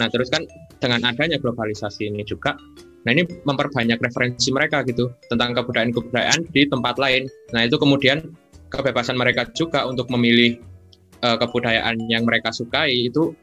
Nah, 0.00 0.08
terus 0.08 0.32
kan 0.32 0.46
dengan 0.80 1.04
adanya 1.04 1.36
globalisasi 1.36 2.08
ini 2.08 2.24
juga 2.24 2.56
Nah 3.02 3.10
ini 3.10 3.26
memperbanyak 3.26 3.98
referensi 3.98 4.54
mereka 4.54 4.86
gitu 4.86 5.10
tentang 5.26 5.58
kebudayaan-kebudayaan 5.58 6.54
di 6.54 6.62
tempat 6.70 7.02
lain. 7.02 7.26
Nah 7.50 7.66
itu 7.66 7.74
kemudian 7.74 8.30
kebebasan 8.72 9.20
mereka 9.20 9.46
juga 9.52 9.84
untuk 9.84 10.08
memilih 10.08 10.58
uh, 11.20 11.36
kebudayaan 11.36 12.00
yang 12.08 12.24
mereka 12.24 12.50
sukai 12.50 13.12
itu 13.12 13.36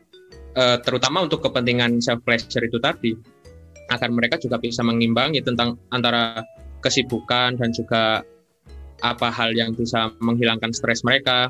uh, 0.58 0.78
terutama 0.82 1.24
untuk 1.24 1.46
kepentingan 1.46 2.02
self 2.02 2.26
pleasure 2.26 2.66
itu 2.66 2.82
tadi 2.82 3.14
agar 3.90 4.10
mereka 4.14 4.38
juga 4.38 4.62
bisa 4.62 4.86
mengimbangi 4.86 5.42
tentang 5.42 5.78
antara 5.90 6.46
kesibukan 6.82 7.58
dan 7.58 7.70
juga 7.74 8.22
apa 9.00 9.28
hal 9.32 9.56
yang 9.56 9.74
bisa 9.74 10.12
menghilangkan 10.20 10.76
stres 10.76 11.02
mereka. 11.02 11.50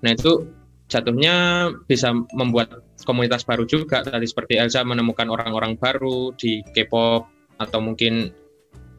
Nah 0.00 0.10
itu 0.14 0.46
jatuhnya 0.88 1.68
bisa 1.84 2.14
membuat 2.32 2.84
komunitas 3.04 3.44
baru 3.44 3.68
juga 3.68 4.00
tadi 4.00 4.24
seperti 4.24 4.56
Elsa 4.56 4.86
menemukan 4.86 5.28
orang-orang 5.28 5.76
baru 5.76 6.32
di 6.38 6.64
K-pop 6.72 7.28
atau 7.60 7.80
mungkin 7.82 8.32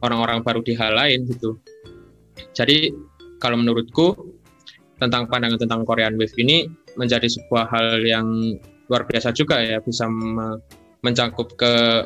orang-orang 0.04 0.44
baru 0.44 0.60
di 0.62 0.76
hal 0.76 0.94
lain 0.94 1.26
gitu. 1.26 1.58
Jadi 2.52 2.92
kalau 3.42 3.60
menurutku 3.60 4.16
tentang 4.96 5.28
pandangan 5.28 5.60
tentang 5.60 5.84
Korean 5.84 6.16
Wave 6.16 6.32
ini 6.40 6.68
menjadi 6.96 7.28
sebuah 7.28 7.68
hal 7.68 8.00
yang 8.04 8.56
luar 8.88 9.04
biasa 9.04 9.34
juga 9.36 9.60
ya 9.60 9.82
bisa 9.82 10.08
me 10.08 10.56
mencakup 11.04 11.54
ke 11.54 12.02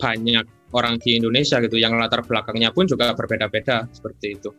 banyak 0.00 0.42
orang 0.72 0.96
di 0.98 1.20
Indonesia 1.20 1.60
gitu 1.60 1.76
yang 1.78 1.94
latar 1.94 2.24
belakangnya 2.24 2.72
pun 2.72 2.88
juga 2.88 3.12
berbeda-beda 3.12 3.86
seperti 3.92 4.40
itu. 4.40 4.50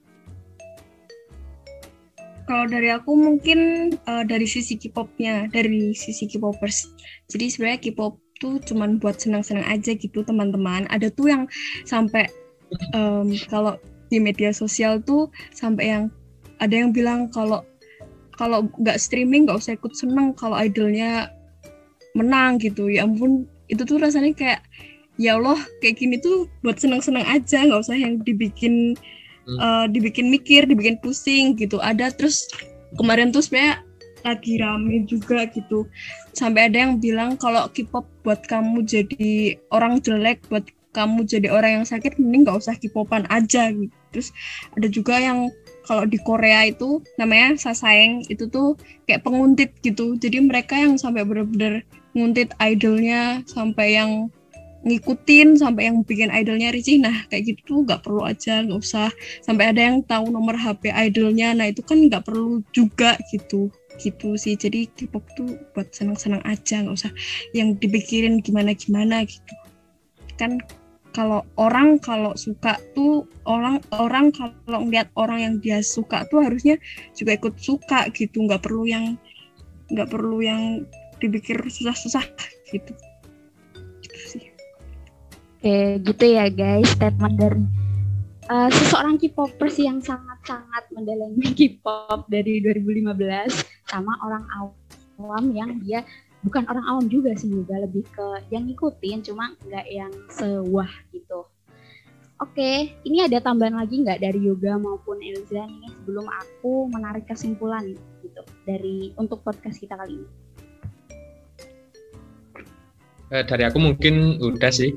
Kalau 2.44 2.68
dari 2.68 2.92
aku 2.92 3.12
mungkin 3.16 3.92
uh, 4.04 4.24
dari 4.28 4.44
sisi 4.44 4.76
K-popnya, 4.76 5.48
dari 5.50 5.96
sisi 5.96 6.28
K-popers. 6.28 6.92
Jadi 7.32 7.46
sebenarnya 7.50 7.80
K-pop 7.90 8.20
tuh 8.40 8.60
cuman 8.68 9.00
buat 9.00 9.16
senang-senang 9.20 9.64
aja 9.64 9.96
gitu 9.96 10.22
teman-teman. 10.28 10.84
Ada 10.92 11.08
tuh 11.16 11.32
yang 11.32 11.44
sampai 11.88 12.28
um, 12.92 13.32
kalau 13.48 13.80
di 14.14 14.22
media 14.22 14.54
sosial 14.54 15.02
tuh 15.02 15.34
sampai 15.50 15.90
yang 15.90 16.04
ada 16.62 16.78
yang 16.78 16.94
bilang 16.94 17.34
kalau 17.34 17.66
kalau 18.38 18.70
nggak 18.78 19.02
streaming 19.02 19.50
nggak 19.50 19.58
usah 19.58 19.74
ikut 19.74 19.94
seneng 19.98 20.38
kalau 20.38 20.54
idolnya 20.54 21.34
menang 22.14 22.62
gitu. 22.62 22.94
Ya 22.94 23.10
ampun 23.10 23.50
itu 23.70 23.82
tuh 23.82 23.98
rasanya 23.98 24.38
kayak 24.38 24.62
ya 25.18 25.38
Allah 25.38 25.58
kayak 25.82 25.98
gini 25.98 26.22
tuh 26.22 26.46
buat 26.62 26.78
senang-senang 26.78 27.26
aja 27.26 27.66
nggak 27.66 27.82
usah 27.82 27.98
yang 27.98 28.22
dibikin 28.22 28.94
hmm. 29.50 29.58
uh, 29.58 29.86
dibikin 29.90 30.30
mikir, 30.30 30.70
dibikin 30.70 31.02
pusing 31.02 31.58
gitu. 31.58 31.82
Ada 31.82 32.14
terus 32.14 32.46
kemarin 32.98 33.34
tuh 33.34 33.42
sebenarnya 33.42 33.82
lagi 34.24 34.54
rame 34.62 35.04
juga 35.10 35.46
gitu. 35.52 35.86
Sampai 36.34 36.72
ada 36.72 36.80
yang 36.88 36.98
bilang 36.98 37.36
kalau 37.38 37.70
K-pop 37.70 38.08
buat 38.24 38.42
kamu 38.48 38.88
jadi 38.88 39.60
orang 39.70 40.00
jelek, 40.00 40.42
buat 40.48 40.64
kamu 40.96 41.26
jadi 41.28 41.52
orang 41.52 41.82
yang 41.82 41.86
sakit, 41.86 42.18
mending 42.22 42.48
nggak 42.48 42.62
usah 42.64 42.78
K-popan 42.78 43.28
aja 43.28 43.74
gitu. 43.74 43.94
Terus 44.14 44.30
ada 44.78 44.88
juga 44.88 45.18
yang 45.18 45.50
kalau 45.84 46.08
di 46.08 46.16
Korea 46.24 46.64
itu 46.64 47.04
namanya 47.20 47.60
sasayeng 47.60 48.24
itu 48.32 48.48
tuh 48.48 48.80
kayak 49.04 49.28
penguntit 49.28 49.76
gitu. 49.84 50.16
Jadi 50.16 50.40
mereka 50.40 50.80
yang 50.80 50.96
sampai 50.96 51.28
bener-bener 51.28 51.84
nguntit 52.16 52.56
idolnya 52.62 53.44
sampai 53.50 54.00
yang 54.00 54.32
ngikutin 54.84 55.56
sampai 55.64 55.88
yang 55.88 56.04
bikin 56.04 56.28
idolnya 56.28 56.68
risih 56.76 57.00
nah 57.00 57.24
kayak 57.32 57.56
gitu 57.56 57.88
nggak 57.88 58.04
perlu 58.04 58.24
aja 58.24 58.64
nggak 58.64 58.80
usah. 58.80 59.12
Sampai 59.44 59.72
ada 59.76 59.82
yang 59.84 60.04
tahu 60.08 60.32
nomor 60.32 60.56
HP 60.56 60.92
idolnya 60.92 61.52
nah 61.56 61.68
itu 61.68 61.84
kan 61.84 62.00
nggak 62.00 62.24
perlu 62.28 62.64
juga 62.72 63.20
gitu. 63.32 63.68
Gitu 64.00 64.40
sih. 64.40 64.56
Jadi 64.56 64.88
K-pop 64.88 65.24
tuh 65.36 65.60
buat 65.76 65.92
senang-senang 65.92 66.44
aja 66.48 66.80
nggak 66.84 66.96
usah 66.96 67.12
yang 67.52 67.76
dipikirin 67.76 68.40
gimana-gimana 68.40 69.28
gitu. 69.28 69.54
Kan 70.40 70.64
kalau 71.14 71.46
orang 71.62 72.02
kalau 72.02 72.34
suka 72.34 72.82
tuh 72.98 73.30
orang 73.46 73.80
orang 73.94 74.34
kalau 74.34 74.82
ngeliat 74.84 75.08
orang 75.14 75.40
yang 75.40 75.56
dia 75.62 75.80
suka 75.86 76.26
tuh 76.28 76.42
harusnya 76.42 76.82
juga 77.14 77.38
ikut 77.38 77.56
suka 77.62 78.10
gitu. 78.12 78.44
Nggak 78.44 78.66
perlu 78.66 78.90
yang 78.90 79.16
nggak 79.94 80.10
perlu 80.10 80.42
yang 80.42 80.84
dipikir 81.22 81.62
susah-susah 81.64 82.26
gitu. 82.74 82.92
Oke, 85.64 86.04
gitu 86.04 86.26
ya 86.28 86.52
guys, 86.52 86.92
statement 86.92 87.40
dari 87.40 87.64
uh, 88.52 88.68
seseorang 88.68 89.16
K-popers 89.16 89.80
yang 89.80 90.04
sangat-sangat 90.04 90.92
mendalami 90.92 91.56
K-pop 91.56 92.28
dari 92.28 92.60
2015 92.60 93.16
sama 93.88 94.12
orang 94.28 94.44
awam 94.60 95.44
yang 95.56 95.80
dia 95.80 96.04
bukan 96.44 96.64
orang 96.68 96.86
awam 96.86 97.06
juga 97.08 97.32
sih 97.40 97.50
juga 97.50 97.80
lebih 97.80 98.04
ke 98.12 98.28
yang 98.52 98.68
ngikutin 98.68 99.24
cuma 99.26 99.56
nggak 99.68 99.88
yang 99.90 100.14
sewah 100.30 100.90
gitu. 101.16 101.48
Oke, 102.42 102.92
ini 103.08 103.24
ada 103.24 103.40
tambahan 103.40 103.80
lagi 103.80 104.04
nggak 104.04 104.20
dari 104.20 104.44
Yoga 104.44 104.76
maupun 104.76 105.24
Elza 105.24 105.64
nih 105.64 105.90
sebelum 106.04 106.28
aku 106.28 106.92
menarik 106.92 107.24
kesimpulan 107.24 107.96
gitu 108.20 108.44
dari 108.68 109.16
untuk 109.16 109.40
podcast 109.48 109.80
kita 109.80 109.96
kali 109.96 110.20
ini. 110.20 110.30
Eh, 113.34 113.42
dari 113.42 113.66
aku 113.66 113.82
mungkin 113.82 114.38
udah 114.38 114.70
sih 114.70 114.94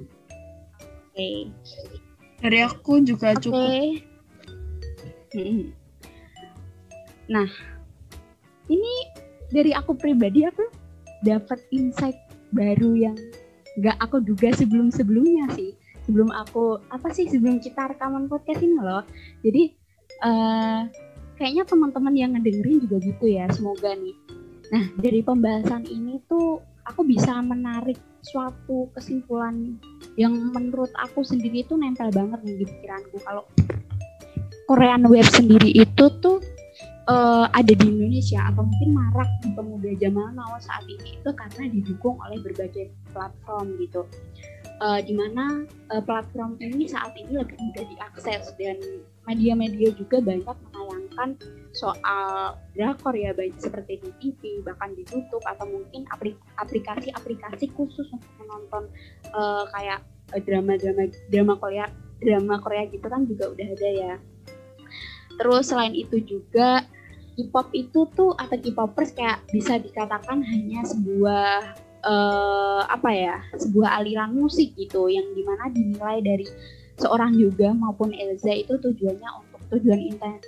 okay. 1.17 1.49
dari 2.45 2.61
aku 2.61 3.01
juga 3.01 3.33
okay. 3.33 3.41
cukup 3.41 3.73
nah 7.33 7.49
ini 8.69 8.93
dari 9.49 9.73
aku 9.73 9.97
pribadi 9.97 10.45
aku 10.45 10.69
dapat 11.25 11.63
insight 11.73 12.17
baru 12.53 12.97
yang 12.97 13.17
nggak 13.81 13.97
aku 14.01 14.25
duga 14.25 14.53
sebelum 14.57 14.89
sebelumnya 14.93 15.49
sih. 15.55 15.77
Sebelum 16.07 16.31
aku 16.31 16.79
apa 16.95 17.11
sih 17.11 17.27
sebelum 17.27 17.59
kita 17.59 17.91
rekaman 17.91 18.31
podcast 18.31 18.63
ini 18.63 18.79
loh. 18.79 19.03
Jadi 19.43 19.75
uh, 20.23 20.87
kayaknya 21.37 21.67
teman-teman 21.67 22.15
yang 22.15 22.31
ngedengerin 22.39 22.87
juga 22.87 22.97
gitu 23.03 23.25
ya 23.27 23.51
semoga 23.51 23.91
nih. 23.93 24.17
Nah 24.71 24.85
dari 25.03 25.21
pembahasan 25.21 25.85
ini 25.91 26.23
tuh 26.31 26.63
aku 26.87 27.03
bisa 27.03 27.43
menarik 27.43 27.99
suatu 28.23 28.91
kesimpulan 28.95 29.79
yang 30.15 30.35
menurut 30.55 30.91
aku 30.99 31.23
sendiri 31.27 31.63
itu 31.67 31.75
nempel 31.75 32.11
banget 32.15 32.39
nih 32.47 32.57
di 32.63 32.65
pikiranku. 32.67 33.19
Kalau 33.23 33.45
Korean 34.67 35.07
Wave 35.07 35.31
sendiri 35.31 35.71
itu 35.71 36.05
tuh 36.19 36.43
uh, 37.07 37.47
ada 37.55 37.73
di 37.73 37.87
Indonesia 37.87 38.43
atau 38.51 38.67
mungkin 38.67 38.91
marak 38.95 39.31
di 39.43 39.51
pemuda 39.55 39.91
zaman 39.99 40.35
now 40.37 40.55
saat 40.59 40.85
ini 40.87 41.19
itu 41.19 41.31
karena 41.33 41.65
didukung 41.71 42.19
oleh 42.23 42.39
berbagai 42.43 42.91
platform 43.15 43.79
gitu 43.81 44.03
uh, 44.83 45.01
di 45.01 45.15
mana 45.15 45.65
uh, 45.95 46.03
platform 46.03 46.59
ini 46.61 46.87
saat 46.91 47.15
ini 47.17 47.39
lebih 47.39 47.57
mudah 47.59 47.85
diakses 47.87 48.53
dan 48.59 48.79
media-media 49.27 49.91
juga 49.95 50.23
banyak 50.23 50.57
menayangkan 50.71 51.31
soal 51.75 52.57
drakor 52.79 53.13
ya 53.13 53.35
baik 53.35 53.59
seperti 53.59 53.99
di 54.01 54.11
TV 54.23 54.63
bahkan 54.63 54.95
di 54.95 55.03
YouTube 55.11 55.43
atau 55.45 55.67
mungkin 55.67 56.07
aplikasi-aplikasi 56.63 57.75
khusus 57.75 58.07
untuk 58.15 58.33
menonton 58.39 58.87
uh, 59.35 59.67
kayak 59.75 60.03
drama-drama 60.43 61.07
drama 61.31 61.55
Korea 61.59 61.87
drama 62.19 62.59
Korea 62.63 62.89
gitu 62.89 63.07
kan 63.07 63.29
juga 63.29 63.53
udah 63.53 63.67
ada 63.77 63.91
ya. 63.93 64.15
Terus 65.37 65.69
selain 65.69 65.93
itu 65.93 66.17
juga 66.25 66.89
K-pop 67.37 67.69
itu 67.77 68.09
tuh 68.17 68.33
atau 68.41 68.57
K-popers 68.57 69.13
kayak 69.13 69.45
bisa 69.53 69.77
dikatakan 69.77 70.41
hanya 70.41 70.81
sebuah 70.89 71.77
uh, 72.03 72.83
apa 72.89 73.11
ya 73.13 73.37
sebuah 73.61 74.01
aliran 74.01 74.33
musik 74.33 74.73
gitu 74.81 75.13
yang 75.13 75.27
di 75.37 75.45
mana 75.45 75.69
dinilai 75.69 76.25
dari 76.25 76.49
seorang 76.97 77.37
juga 77.37 77.77
maupun 77.77 78.17
Elza 78.17 78.57
itu 78.57 78.81
tujuannya 78.81 79.31
untuk 79.45 79.61
tujuan 79.77 80.01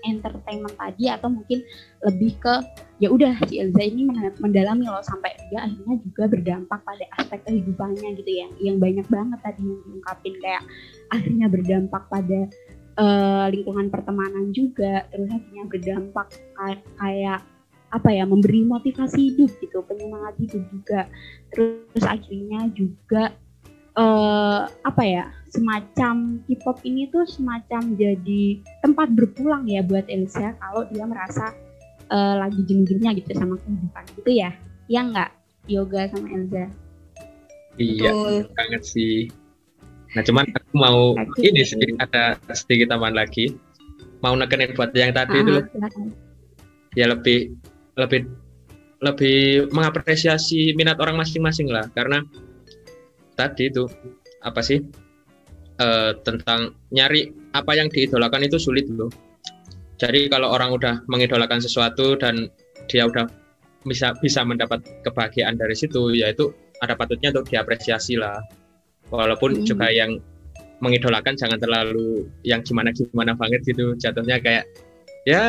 entertainment 0.07 0.75
tadi 0.79 1.11
atau 1.11 1.29
mungkin 1.29 1.61
lebih 2.07 2.39
ke 2.39 2.55
ya 3.03 3.11
udah 3.11 3.35
si 3.51 3.61
Elza 3.61 3.83
ini 3.83 4.07
mendalami 4.41 4.87
loh 4.89 5.03
sampai 5.05 5.35
dia 5.51 5.67
akhirnya 5.67 5.97
juga 6.03 6.25
berdampak 6.31 6.81
pada 6.87 7.05
aspek 7.21 7.43
kehidupannya 7.45 8.17
gitu 8.17 8.31
ya 8.33 8.47
yang 8.63 8.81
banyak 8.81 9.07
banget 9.11 9.39
tadi 9.43 9.63
yang 9.63 9.81
diungkapin 9.85 10.35
kayak 10.41 10.63
akhirnya 11.13 11.47
berdampak 11.51 12.03
pada 12.09 12.41
uh, 12.99 13.47
lingkungan 13.49 13.89
pertemanan 13.89 14.51
juga 14.51 15.07
terus 15.09 15.31
akhirnya 15.31 15.65
berdampak 15.71 16.29
kayak 16.99 17.41
apa 17.89 18.09
ya 18.13 18.29
memberi 18.29 18.69
motivasi 18.69 19.33
hidup 19.33 19.49
gitu 19.65 19.81
penyemangat 19.87 20.37
hidup 20.37 20.63
juga. 20.69 21.09
Terus 21.55 22.05
akhirnya 22.05 22.69
juga 22.77 23.33
uh, 23.97 24.69
apa 24.85 25.03
ya 25.07 25.25
semacam 25.49 26.45
K-pop 26.45 26.85
ini 26.85 27.09
tuh 27.09 27.25
semacam 27.25 27.97
jadi 27.97 28.61
tempat 28.85 29.09
berpulang 29.17 29.65
ya 29.65 29.81
buat 29.81 30.05
Elsa 30.13 30.53
kalau 30.61 30.85
dia 30.93 31.09
merasa 31.09 31.57
uh, 32.13 32.45
lagi 32.45 32.61
jenggirnya 32.69 33.17
gitu 33.17 33.33
sama 33.33 33.57
kehidupan. 33.57 34.05
Gitu 34.21 34.31
ya? 34.37 34.53
Yang 34.93 35.07
enggak 35.17 35.31
yoga 35.65 36.03
sama 36.13 36.27
Elsa? 36.29 36.65
Iya 37.79 38.11
Betul. 38.11 38.37
banget 38.53 38.83
sih 38.85 39.31
nah 40.17 40.23
cuman 40.25 40.45
aku 40.49 40.73
mau 40.73 41.13
okay. 41.17 41.53
ini 41.53 41.63
sedikit 41.67 42.01
ada 42.01 42.41
sedikit 42.57 42.95
tambahan 42.95 43.17
lagi 43.17 43.53
mau 44.25 44.35
nekenin 44.35 44.73
buat 44.73 44.91
yang 44.97 45.13
tadi 45.13 45.37
-huh, 45.37 45.45
itu 45.45 45.57
ya 46.97 47.13
lebih 47.13 47.53
lebih 48.01 48.25
lebih 48.99 49.71
mengapresiasi 49.71 50.75
minat 50.75 50.99
orang 50.99 51.21
masing-masing 51.21 51.71
lah 51.71 51.87
karena 51.95 52.25
tadi 53.39 53.71
itu 53.71 53.87
apa 54.43 54.59
sih 54.59 54.83
uh, 55.79 56.13
tentang 56.27 56.75
nyari 56.91 57.31
apa 57.55 57.73
yang 57.79 57.89
diidolakan 57.89 58.47
itu 58.47 58.59
sulit 58.59 58.91
loh. 58.91 59.11
Jadi 59.99 60.31
kalau 60.31 60.55
orang 60.55 60.75
udah 60.75 61.03
mengidolakan 61.11 61.59
sesuatu 61.59 62.15
dan 62.19 62.51
dia 62.87 63.07
udah 63.07 63.27
bisa 63.87 64.15
bisa 64.23 64.43
mendapat 64.47 64.83
kebahagiaan 65.03 65.59
dari 65.59 65.75
situ, 65.75 66.15
yaitu 66.15 66.55
ada 66.83 66.95
patutnya 66.95 67.35
untuk 67.35 67.51
diapresiasi 67.51 68.15
lah. 68.19 68.39
Walaupun 69.09 69.63
hmm. 69.63 69.65
juga 69.65 69.89
yang 69.89 70.21
mengidolakan 70.79 71.35
jangan 71.35 71.59
terlalu 71.59 72.29
yang 72.47 72.63
gimana 72.63 72.95
gimana 72.95 73.35
banget 73.35 73.65
gitu. 73.67 73.97
Jatuhnya 73.99 74.39
kayak 74.39 74.65
ya 75.27 75.43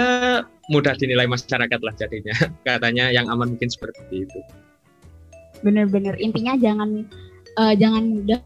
mudah 0.71 0.93
dinilai 0.97 1.29
masyarakat 1.29 1.79
lah 1.79 1.93
jadinya. 1.97 2.35
Katanya 2.67 3.11
yang 3.13 3.27
aman 3.29 3.55
mungkin 3.55 3.69
seperti 3.69 4.25
itu. 4.25 4.39
Bener-bener 5.59 6.15
intinya 6.17 6.55
jangan 6.55 7.03
uh, 7.59 7.73
jangan 7.75 8.15
mudah 8.15 8.39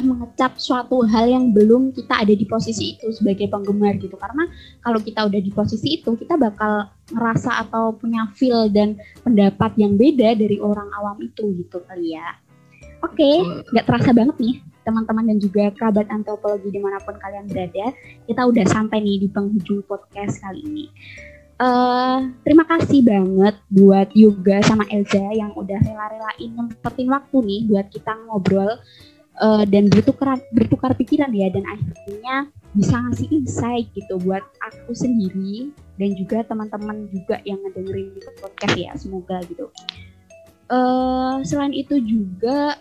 mengecap 0.00 0.56
suatu 0.56 1.04
hal 1.04 1.28
yang 1.28 1.52
belum 1.52 1.92
kita 1.92 2.24
ada 2.24 2.32
di 2.32 2.48
posisi 2.48 2.96
itu 2.96 3.12
sebagai 3.12 3.52
penggemar 3.52 4.00
gitu 4.00 4.16
karena 4.16 4.48
kalau 4.80 4.96
kita 4.96 5.28
udah 5.28 5.36
di 5.36 5.52
posisi 5.52 6.00
itu 6.00 6.16
kita 6.16 6.40
bakal 6.40 6.88
ngerasa 7.12 7.68
atau 7.68 7.92
punya 7.92 8.24
feel 8.32 8.72
dan 8.72 8.96
pendapat 9.20 9.76
yang 9.76 10.00
beda 10.00 10.32
dari 10.40 10.56
orang 10.56 10.88
awam 10.96 11.20
itu 11.20 11.44
gitu 11.60 11.84
kali 11.84 12.16
ya 12.16 12.40
oke 13.02 13.12
okay, 13.12 13.36
nggak 13.74 13.86
terasa 13.86 14.10
banget 14.14 14.36
nih 14.38 14.56
teman-teman 14.82 15.30
dan 15.30 15.38
juga 15.38 15.70
kerabat 15.78 16.06
antropologi 16.10 16.74
di 16.74 16.80
mana 16.82 16.98
pun 17.02 17.14
kalian 17.18 17.46
berada 17.46 17.94
kita 18.26 18.42
udah 18.42 18.64
sampai 18.66 18.98
nih 19.02 19.26
di 19.26 19.28
penghujung 19.30 19.82
podcast 19.86 20.42
kali 20.42 20.62
ini 20.62 20.86
Uh, 21.62 22.34
terima 22.42 22.66
kasih 22.66 23.06
banget 23.06 23.54
buat 23.70 24.10
Yuga 24.18 24.66
sama 24.66 24.82
Elza 24.90 25.22
yang 25.30 25.54
udah 25.54 25.78
rela-relain 25.78 26.58
nyempetin 26.58 27.06
waktu 27.06 27.36
nih 27.38 27.60
buat 27.70 27.86
kita 27.86 28.18
ngobrol 28.26 28.82
uh, 29.38 29.64
dan 29.70 29.86
bertukar 29.86 30.42
bertukar 30.50 30.90
pikiran 30.98 31.30
ya 31.30 31.54
dan 31.54 31.62
akhirnya 31.70 32.50
bisa 32.74 32.98
ngasih 32.98 33.30
insight 33.30 33.86
gitu 33.94 34.18
buat 34.26 34.42
aku 34.58 34.90
sendiri 34.90 35.70
dan 36.02 36.18
juga 36.18 36.42
teman-teman 36.50 37.06
juga 37.14 37.38
yang 37.46 37.62
ngedengerin 37.62 38.10
podcast 38.42 38.74
ya 38.74 38.90
semoga 38.98 39.38
gitu. 39.46 39.70
Uh, 40.66 41.46
selain 41.46 41.70
itu 41.70 42.00
juga 42.02 42.74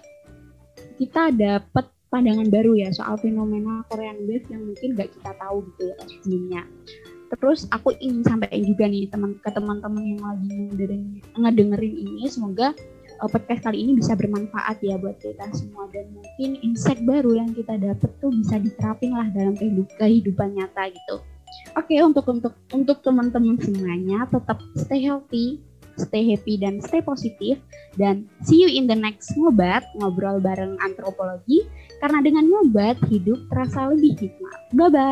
kita 1.01 1.33
dapat 1.33 1.89
pandangan 2.13 2.45
baru 2.53 2.77
ya 2.77 2.93
soal 2.93 3.17
fenomena 3.17 3.81
Korean 3.89 4.21
Wave 4.29 4.45
yang 4.53 4.69
mungkin 4.69 4.93
gak 4.93 5.09
kita 5.17 5.33
tahu 5.33 5.65
gitu 5.73 5.89
ya 5.89 5.97
sebelumnya. 6.05 6.61
Terus 7.31 7.65
aku 7.73 7.95
ingin 7.97 8.21
sampaikan 8.21 8.61
juga 8.61 8.85
nih 8.85 9.09
teman 9.09 9.33
ke 9.41 9.49
teman-teman 9.49 10.03
yang 10.03 10.21
lagi 10.21 10.53
ngedengerin 11.41 11.95
ini 11.95 12.29
semoga 12.29 12.77
uh, 13.17 13.29
podcast 13.31 13.65
kali 13.65 13.81
ini 13.81 13.97
bisa 13.97 14.13
bermanfaat 14.13 14.77
ya 14.83 14.99
buat 15.01 15.17
kita 15.17 15.49
semua 15.57 15.89
dan 15.89 16.05
mungkin 16.13 16.59
insight 16.61 17.01
baru 17.01 17.39
yang 17.39 17.49
kita 17.55 17.81
dapat 17.81 18.11
tuh 18.21 18.29
bisa 18.29 18.61
diterapin 18.61 19.17
lah 19.17 19.25
dalam 19.33 19.57
kehidupan 19.97 20.53
nyata 20.53 20.91
gitu. 20.93 21.17
Oke, 21.79 21.95
untuk 22.03 22.27
untuk 22.29 22.53
untuk 22.75 23.01
teman-teman 23.01 23.57
semuanya 23.57 24.27
tetap 24.27 24.59
stay 24.75 25.01
healthy, 25.01 25.63
stay 26.01 26.25
happy 26.33 26.57
dan 26.57 26.81
stay 26.81 27.01
positif 27.05 27.61
dan 27.95 28.25
see 28.41 28.65
you 28.65 28.69
in 28.69 28.89
the 28.89 28.97
next 28.97 29.29
ngobat 29.37 29.85
ngobrol 30.01 30.41
bareng 30.41 30.77
antropologi 30.81 31.61
karena 32.01 32.19
dengan 32.25 32.49
ngobat 32.49 32.97
hidup 33.13 33.37
terasa 33.53 33.93
lebih 33.93 34.17
hikmat. 34.17 34.59
Bye 34.73 34.89
bye. 34.89 35.09